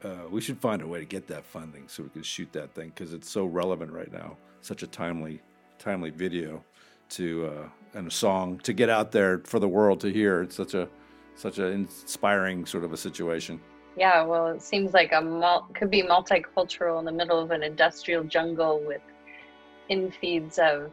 uh, 0.02 0.28
we 0.30 0.40
should 0.40 0.58
find 0.60 0.82
a 0.82 0.86
way 0.86 0.98
to 0.98 1.06
get 1.06 1.28
that 1.28 1.44
funding 1.44 1.84
so 1.86 2.02
we 2.02 2.08
can 2.08 2.22
shoot 2.22 2.52
that 2.52 2.74
thing 2.74 2.92
because 2.94 3.12
it's 3.12 3.30
so 3.30 3.44
relevant 3.44 3.92
right 3.92 4.12
now. 4.12 4.36
Such 4.62 4.82
a 4.82 4.86
timely 4.86 5.40
timely 5.78 6.10
video 6.10 6.64
to 7.10 7.46
uh, 7.46 7.68
and 7.98 8.06
a 8.06 8.10
song 8.10 8.58
to 8.58 8.72
get 8.72 8.88
out 8.88 9.12
there 9.12 9.40
for 9.44 9.58
the 9.58 9.68
world 9.68 10.00
to 10.00 10.08
hear. 10.12 10.42
It's 10.42 10.56
such 10.56 10.74
a 10.74 10.88
such 11.34 11.58
an 11.58 11.72
inspiring 11.72 12.66
sort 12.66 12.84
of 12.84 12.92
a 12.92 12.96
situation. 12.96 13.60
Yeah, 13.96 14.22
well, 14.22 14.46
it 14.48 14.62
seems 14.62 14.94
like 14.94 15.12
a 15.12 15.20
mul- 15.20 15.68
could 15.74 15.90
be 15.90 16.02
multicultural 16.02 16.98
in 16.98 17.04
the 17.04 17.12
middle 17.12 17.38
of 17.38 17.50
an 17.50 17.62
industrial 17.62 18.24
jungle 18.24 18.82
with 18.86 19.02
infeeds 19.90 20.58
of 20.58 20.90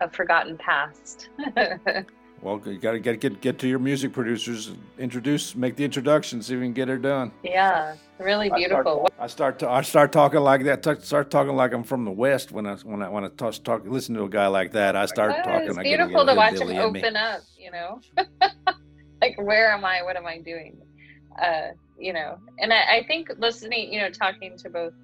a 0.00 0.10
forgotten 0.10 0.56
past. 0.58 1.28
Well, 2.42 2.58
you 2.64 2.78
got 2.78 2.92
to 2.92 2.98
get 3.00 3.20
get 3.20 3.42
get 3.42 3.58
to 3.58 3.68
your 3.68 3.78
music 3.78 4.14
producers, 4.14 4.72
introduce, 4.98 5.54
make 5.54 5.76
the 5.76 5.84
introduction, 5.84 6.40
see 6.40 6.54
if 6.54 6.60
we 6.60 6.64
can 6.64 6.72
get 6.72 6.88
her 6.88 6.96
done. 6.96 7.32
yeah, 7.42 7.96
really 8.18 8.46
I 8.50 8.56
start- 8.56 8.58
beautiful. 8.70 9.08
I 9.18 9.26
start 9.26 9.58
to 9.58 9.68
I 9.68 9.82
start 9.82 10.10
talking 10.10 10.40
like 10.40 10.64
that. 10.64 10.82
t- 10.82 10.94
Start 11.04 11.30
talking 11.30 11.54
like 11.54 11.74
I'm 11.74 11.82
from 11.84 12.06
the 12.06 12.10
West 12.10 12.50
when 12.50 12.64
I 12.66 12.76
when 12.76 13.02
I 13.02 13.10
when 13.10 13.24
I 13.26 13.28
talk, 13.28 13.52
talk 13.62 13.82
listen 13.84 14.14
to 14.14 14.22
a 14.24 14.28
guy 14.30 14.46
like 14.46 14.72
that. 14.72 14.96
I 14.96 15.04
start 15.04 15.32
Oh, 15.38 15.42
talking. 15.42 15.68
it's 15.68 15.76
I 15.76 15.82
get 15.82 16.00
a 16.00 16.04
beautiful 16.06 16.24
to 16.24 16.34
watch 16.34 16.54
him 16.54 16.62
in 16.70 16.76
me. 16.76 16.78
open 16.78 17.14
up, 17.14 17.40
you 17.58 17.70
know? 17.72 18.00
like, 19.20 19.36
where 19.38 19.72
am 19.72 19.84
I? 19.84 20.02
What 20.02 20.16
am 20.16 20.26
I 20.26 20.38
doing? 20.38 20.76
Uh, 21.40 21.68
you 21.98 22.12
know, 22.12 22.38
and 22.58 22.72
I, 22.72 22.98
I 22.98 23.04
think 23.06 23.30
listening, 23.38 23.92
you 23.92 24.00
know, 24.00 24.10
talking 24.10 24.56
to 24.58 24.70
both 24.70 24.94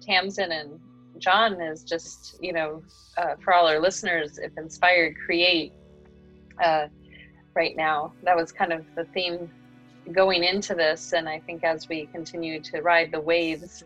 Tamsin 0.00 0.52
and 0.52 0.78
John 1.18 1.60
is 1.60 1.82
just, 1.82 2.36
you 2.40 2.52
know, 2.52 2.82
uh, 3.16 3.36
for 3.42 3.54
all 3.54 3.66
our 3.66 3.80
listeners, 3.80 4.38
if 4.38 4.52
inspired, 4.58 5.16
create 5.24 5.72
uh, 6.62 6.86
right 7.54 7.76
now. 7.76 8.12
That 8.22 8.36
was 8.36 8.52
kind 8.52 8.72
of 8.72 8.84
the 8.94 9.04
theme 9.06 9.50
going 10.12 10.44
into 10.44 10.74
this. 10.74 11.12
And 11.12 11.28
I 11.28 11.40
think 11.40 11.64
as 11.64 11.88
we 11.88 12.06
continue 12.06 12.60
to 12.60 12.82
ride 12.82 13.12
the 13.12 13.20
waves, 13.20 13.82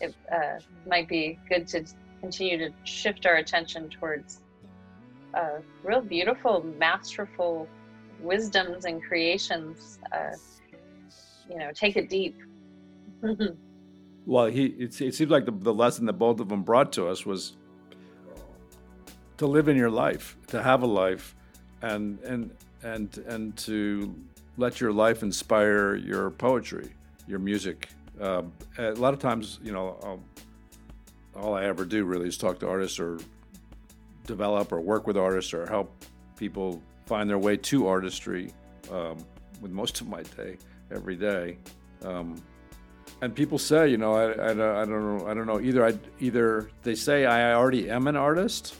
it 0.00 0.14
uh, 0.32 0.60
might 0.86 1.08
be 1.08 1.38
good 1.48 1.66
to 1.68 1.84
continue 2.20 2.58
to 2.58 2.70
shift 2.84 3.26
our 3.26 3.36
attention 3.36 3.90
towards 3.90 4.40
uh, 5.34 5.58
real 5.82 6.00
beautiful, 6.00 6.64
masterful 6.78 7.68
wisdoms 8.20 8.84
and 8.84 9.02
creations. 9.02 9.98
Uh, 10.12 10.30
you 11.48 11.58
know, 11.58 11.70
take 11.72 11.96
it 11.96 12.08
deep. 12.08 12.36
Well, 14.28 14.44
he 14.44 14.66
it, 14.66 15.00
it 15.00 15.14
seems 15.14 15.30
like 15.30 15.46
the, 15.46 15.52
the 15.52 15.72
lesson 15.72 16.04
that 16.04 16.12
both 16.12 16.38
of 16.38 16.50
them 16.50 16.62
brought 16.62 16.92
to 16.92 17.08
us 17.08 17.24
was 17.24 17.56
to 19.38 19.46
live 19.46 19.68
in 19.68 19.76
your 19.76 19.88
life, 19.88 20.36
to 20.48 20.62
have 20.62 20.82
a 20.82 20.86
life, 20.86 21.34
and 21.80 22.20
and 22.20 22.54
and 22.82 23.16
and 23.26 23.56
to 23.56 24.14
let 24.58 24.82
your 24.82 24.92
life 24.92 25.22
inspire 25.22 25.94
your 25.94 26.30
poetry, 26.30 26.90
your 27.26 27.38
music. 27.38 27.88
Uh, 28.20 28.42
a 28.76 28.92
lot 28.92 29.14
of 29.14 29.18
times, 29.18 29.60
you 29.62 29.72
know, 29.72 29.96
I'll, 30.02 30.22
all 31.34 31.54
I 31.54 31.64
ever 31.64 31.86
do 31.86 32.04
really 32.04 32.28
is 32.28 32.36
talk 32.36 32.58
to 32.58 32.68
artists 32.68 33.00
or 33.00 33.18
develop 34.26 34.72
or 34.72 34.80
work 34.82 35.06
with 35.06 35.16
artists 35.16 35.54
or 35.54 35.66
help 35.66 36.04
people 36.36 36.82
find 37.08 37.28
their 37.28 37.38
way 37.38 37.56
to 37.56 37.86
artistry 37.86 38.50
um, 38.92 39.16
with 39.62 39.70
most 39.72 40.00
of 40.02 40.08
my 40.08 40.22
day 40.22 40.58
every 40.90 41.16
day. 41.16 41.56
Um, 42.04 42.36
and 43.22 43.34
people 43.34 43.58
say, 43.58 43.88
you 43.88 43.96
know, 43.96 44.12
I, 44.14 44.50
I, 44.50 44.54
don't- 44.54 44.60
I 44.76 44.84
don't 44.84 45.18
know, 45.18 45.26
I 45.26 45.34
don't 45.34 45.46
know. 45.46 45.58
Either 45.60 45.84
I, 45.86 45.98
either 46.20 46.70
they 46.82 46.94
say 46.94 47.24
I 47.24 47.54
already 47.54 47.90
am 47.90 48.06
an 48.06 48.16
artist, 48.16 48.76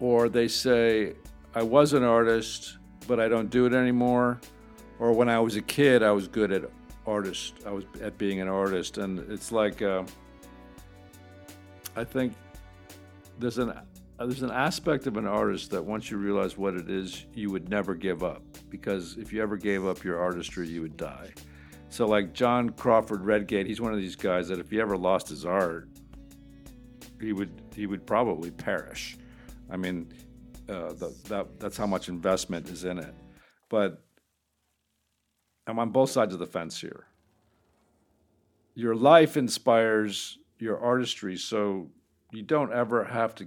or 0.00 0.28
they 0.28 0.48
say 0.48 1.14
I 1.54 1.62
was 1.62 1.92
an 1.92 2.02
artist, 2.02 2.78
but 3.06 3.20
I 3.20 3.28
don't 3.28 3.48
do 3.48 3.64
it 3.66 3.72
anymore, 3.72 4.40
or 4.98 5.12
when 5.12 5.28
I 5.28 5.38
was 5.38 5.54
a 5.56 5.62
kid, 5.62 6.02
I 6.02 6.10
was 6.10 6.26
good 6.28 6.50
at 6.50 6.64
artist. 7.06 7.54
I 7.64 7.70
was 7.70 7.84
at 8.02 8.18
being 8.18 8.40
an 8.40 8.48
artist, 8.48 8.98
and 8.98 9.20
it's 9.30 9.52
like 9.52 9.80
uh, 9.82 10.02
I 11.96 12.02
think 12.04 12.34
there's 13.38 13.58
an 13.58 13.72
there's 14.18 14.42
an 14.42 14.50
aspect 14.50 15.06
of 15.06 15.16
an 15.16 15.26
artist 15.26 15.70
that 15.72 15.84
once 15.84 16.10
you 16.10 16.16
realize 16.16 16.56
what 16.56 16.74
it 16.74 16.88
is, 16.88 17.26
you 17.34 17.50
would 17.50 17.68
never 17.68 17.94
give 17.94 18.22
up 18.22 18.42
because 18.70 19.16
if 19.16 19.32
you 19.32 19.42
ever 19.42 19.56
gave 19.56 19.84
up 19.84 20.04
your 20.04 20.20
artistry, 20.20 20.68
you 20.68 20.82
would 20.82 20.96
die. 20.96 21.32
So, 21.88 22.06
like 22.06 22.32
John 22.32 22.70
Crawford 22.70 23.24
Redgate, 23.24 23.66
he's 23.66 23.80
one 23.80 23.92
of 23.92 23.98
these 23.98 24.16
guys 24.16 24.48
that 24.48 24.58
if 24.58 24.70
he 24.70 24.80
ever 24.80 24.96
lost 24.96 25.28
his 25.28 25.44
art, 25.44 25.88
he 27.20 27.32
would 27.32 27.50
he 27.74 27.86
would 27.86 28.06
probably 28.06 28.50
perish. 28.50 29.16
I 29.70 29.76
mean, 29.76 30.12
uh, 30.68 30.92
the, 30.92 31.14
that 31.28 31.58
that's 31.58 31.76
how 31.76 31.86
much 31.86 32.08
investment 32.08 32.68
is 32.68 32.84
in 32.84 32.98
it. 32.98 33.14
But 33.68 34.04
I'm 35.66 35.78
on 35.78 35.90
both 35.90 36.10
sides 36.10 36.32
of 36.32 36.40
the 36.40 36.46
fence 36.46 36.80
here. 36.80 37.06
Your 38.74 38.94
life 38.94 39.36
inspires 39.36 40.38
your 40.58 40.78
artistry, 40.80 41.36
so 41.36 41.90
you 42.32 42.42
don't 42.42 42.72
ever 42.72 43.04
have 43.04 43.34
to 43.36 43.46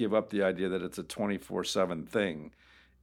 give 0.00 0.14
up 0.14 0.30
the 0.30 0.42
idea 0.42 0.66
that 0.66 0.80
it's 0.80 0.96
a 0.96 1.04
24/7 1.04 2.06
thing. 2.06 2.54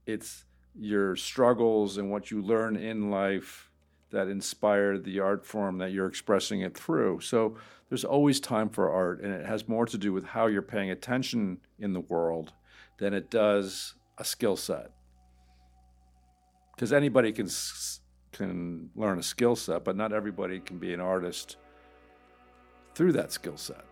It's 0.08 0.46
your 0.74 1.16
struggles 1.16 1.96
and 1.96 2.10
what 2.10 2.32
you 2.32 2.42
learn 2.42 2.76
in 2.76 3.12
life 3.12 3.70
that 4.10 4.28
inspire 4.28 4.98
the 4.98 5.20
art 5.20 5.46
form 5.46 5.78
that 5.78 5.92
you're 5.92 6.08
expressing 6.08 6.62
it 6.62 6.76
through. 6.76 7.20
So 7.20 7.56
there's 7.88 8.04
always 8.04 8.40
time 8.40 8.70
for 8.70 8.90
art, 8.90 9.22
and 9.22 9.32
it 9.32 9.46
has 9.46 9.68
more 9.68 9.86
to 9.86 9.98
do 9.98 10.12
with 10.12 10.26
how 10.26 10.48
you're 10.48 10.64
paying 10.64 10.90
attention 10.90 11.60
in 11.78 11.94
the 11.94 12.00
world 12.00 12.54
than 12.98 13.14
it 13.14 13.30
does 13.30 13.94
a 14.18 14.24
skill 14.24 14.56
set. 14.56 14.92
Because 16.74 16.92
anybody 16.92 17.32
can 17.32 17.48
can 18.32 18.90
learn 18.96 19.20
a 19.20 19.24
skill 19.24 19.56
set, 19.56 19.84
but 19.84 19.96
not 19.96 20.14
everybody 20.14 20.60
can 20.60 20.78
be 20.78 20.94
an 20.94 21.00
artist 21.00 21.58
through 22.94 23.12
that 23.14 23.32
skill 23.32 23.58
set. 23.58 23.87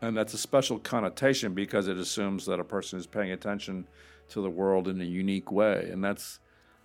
And 0.00 0.16
that's 0.16 0.34
a 0.34 0.38
special 0.38 0.78
connotation 0.78 1.54
because 1.54 1.88
it 1.88 1.96
assumes 1.96 2.46
that 2.46 2.60
a 2.60 2.64
person 2.64 2.98
is 2.98 3.06
paying 3.06 3.32
attention 3.32 3.86
to 4.28 4.40
the 4.40 4.50
world 4.50 4.88
in 4.88 5.00
a 5.00 5.04
unique 5.04 5.50
way, 5.50 5.88
and 5.90 6.04
that's 6.04 6.40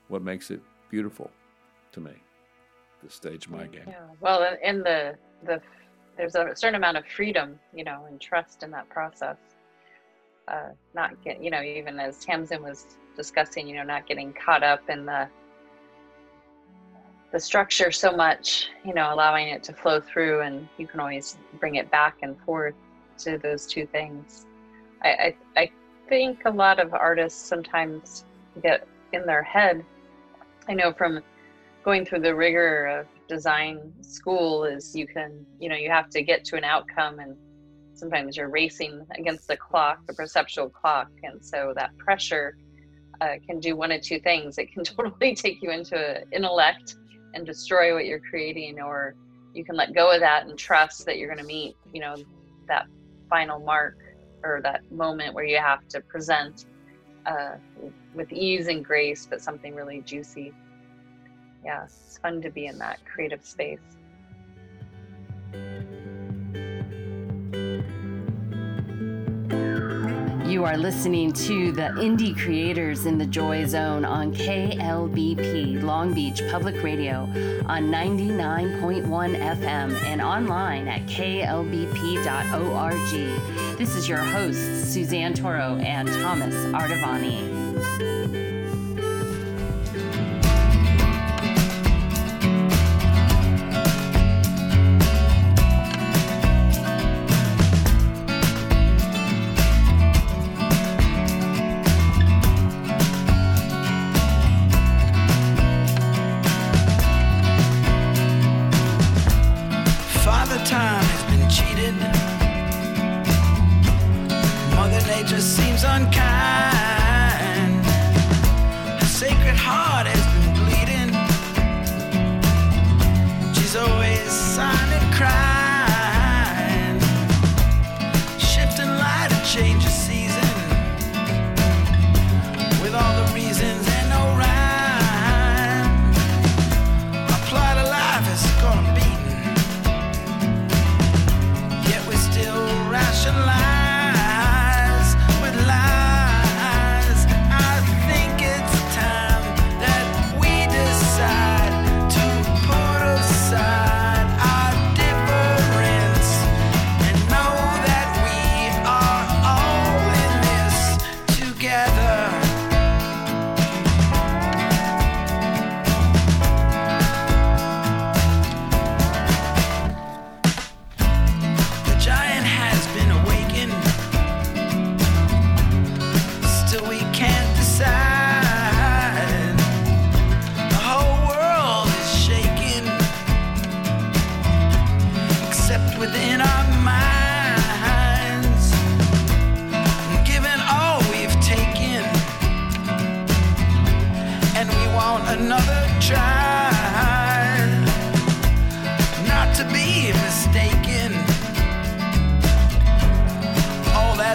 what 0.08 0.22
makes 0.22 0.50
it 0.50 0.62
beautiful 0.90 1.30
to 1.92 2.00
me. 2.00 2.14
This 3.04 3.14
stage 3.14 3.50
my 3.50 3.68
game. 3.68 3.84
Yeah. 3.88 4.00
Well, 4.22 4.44
in- 4.44 4.60
in 4.64 4.84
the 4.84 5.18
the 5.44 5.62
there's 6.16 6.36
a 6.36 6.56
certain 6.56 6.76
amount 6.76 6.98
of 6.98 7.06
freedom, 7.08 7.60
you 7.74 7.84
know, 7.84 8.06
and 8.08 8.20
trust 8.22 8.64
in 8.64 8.72
that 8.72 8.88
process. 8.90 9.38
Uh, 10.48 10.70
not 10.94 11.22
get, 11.24 11.42
you 11.42 11.50
know, 11.50 11.62
even 11.62 12.00
as 12.00 12.20
Tamsin 12.24 12.62
was 12.62 12.98
discussing, 13.16 13.68
you 13.68 13.76
know, 13.76 13.84
not 13.84 14.06
getting 14.06 14.34
caught 14.34 14.64
up 14.64 14.90
in 14.90 15.06
the 15.06 15.28
the 17.32 17.40
structure 17.40 17.92
so 17.92 18.16
much, 18.16 18.70
you 18.86 18.94
know, 18.94 19.12
allowing 19.12 19.48
it 19.48 19.64
to 19.64 19.74
flow 19.74 20.00
through, 20.00 20.42
and 20.42 20.68
you 20.78 20.86
can 20.88 21.00
always 21.00 21.38
bring 21.60 21.76
it 21.76 21.90
back 21.90 22.18
and 22.22 22.40
forth 22.42 22.76
to 23.20 23.38
those 23.38 23.66
two 23.66 23.86
things. 23.86 24.46
I, 25.04 25.10
I, 25.10 25.36
I 25.58 25.72
think 26.10 26.46
a 26.46 26.52
lot 26.52 26.80
of 26.80 26.94
artists 26.94 27.42
sometimes 27.48 28.26
get 28.62 28.88
in 29.14 29.26
their 29.26 29.44
head. 29.44 29.86
I 30.68 30.74
know 30.74 30.94
from 30.94 31.22
going 31.84 32.06
through 32.06 32.22
the 32.22 32.34
rigor 32.34 32.86
of 32.86 33.08
design 33.28 33.92
school 34.02 34.64
is 34.64 34.96
you 34.96 35.08
can 35.08 35.46
you 35.60 35.70
know 35.70 35.76
you 35.76 35.90
have 35.90 36.10
to 36.10 36.22
get 36.22 36.44
to 36.46 36.56
an 36.56 36.64
outcome 36.64 37.20
and 37.20 37.36
sometimes 37.94 38.36
you're 38.36 38.50
racing 38.50 39.06
against 39.18 39.48
the 39.48 39.58
clock 39.58 40.06
the 40.08 40.14
perceptual 40.14 40.70
clock 40.70 41.10
and 41.24 41.44
so 41.44 41.74
that 41.76 41.96
pressure 41.98 42.58
uh, 43.22 43.36
can 43.46 43.60
do 43.60 43.76
one 43.76 43.92
of 43.92 44.02
two 44.02 44.20
things 44.20 44.58
it 44.58 44.72
can 44.72 44.84
totally 44.96 45.36
take 45.36 45.62
you 45.62 45.72
into 45.72 46.22
intellect 46.32 46.96
and 47.34 47.46
destroy 47.46 47.94
what 47.94 48.06
you're 48.06 48.20
creating 48.20 48.80
or 48.80 49.16
you 49.54 49.64
can 49.64 49.76
let 49.76 49.94
go 49.94 50.12
of 50.12 50.20
that 50.20 50.46
and 50.46 50.58
trust 50.58 51.06
that 51.06 51.18
you're 51.18 51.28
going 51.28 51.40
to 51.40 51.46
meet 51.46 51.76
you 51.94 52.02
know 52.02 52.16
that 52.68 52.86
final 53.30 53.60
mark 53.60 53.98
or 54.44 54.62
that 54.62 54.90
moment 54.92 55.34
where 55.34 55.46
you 55.46 55.58
have 55.58 55.88
to 55.90 56.02
present 56.02 56.66
uh, 57.26 57.56
with 58.14 58.32
ease 58.32 58.68
and 58.68 58.84
grace, 58.84 59.26
but 59.30 59.42
something 59.42 59.74
really 59.74 60.02
juicy. 60.02 60.54
Yeah, 61.64 61.86
it's 61.86 62.18
fun 62.22 62.42
to 62.42 62.50
be 62.50 62.66
in 62.66 62.78
that 62.80 63.00
creative 63.06 63.46
space. 63.46 63.80
You 70.54 70.66
are 70.66 70.78
listening 70.78 71.34
to 71.34 71.72
the 71.72 71.90
Indie 71.98 72.38
Creators 72.38 73.08
in 73.08 73.18
the 73.18 73.26
Joy 73.26 73.66
Zone 73.66 74.06
on 74.06 74.32
KLBP 74.36 75.82
Long 75.82 76.14
Beach 76.14 76.44
Public 76.52 76.84
Radio 76.84 77.22
on 77.66 77.90
99.1 77.90 79.02
FM 79.02 80.04
and 80.04 80.22
online 80.22 80.88
at 80.88 81.02
klbp.org. 81.08 82.30
This 83.80 83.96
is 83.96 84.08
your 84.08 84.20
hosts, 84.20 84.94
Suzanne 84.94 85.34
Toro 85.34 85.80
and 85.80 86.08
Thomas 86.08 86.54
Artavani. 86.68 88.53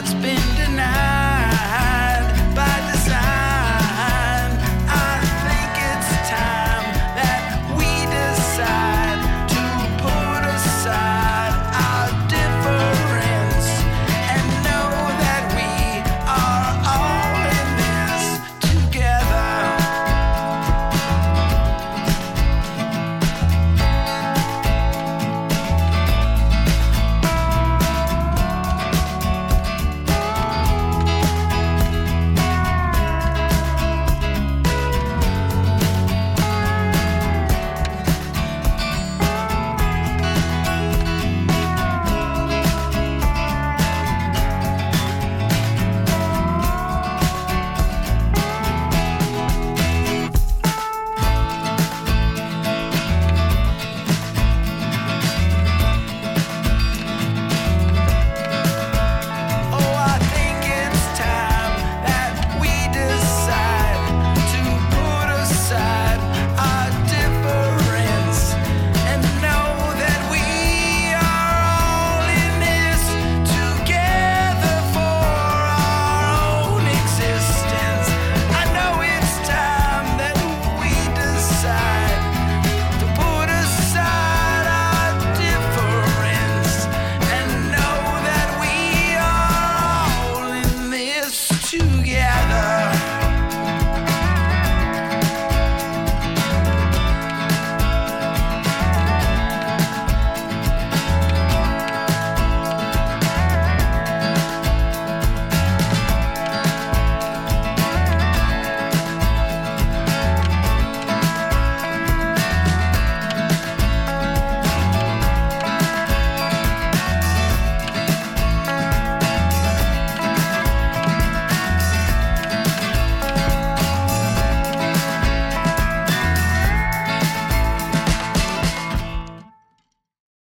that's 0.00 0.14
been 0.14 0.57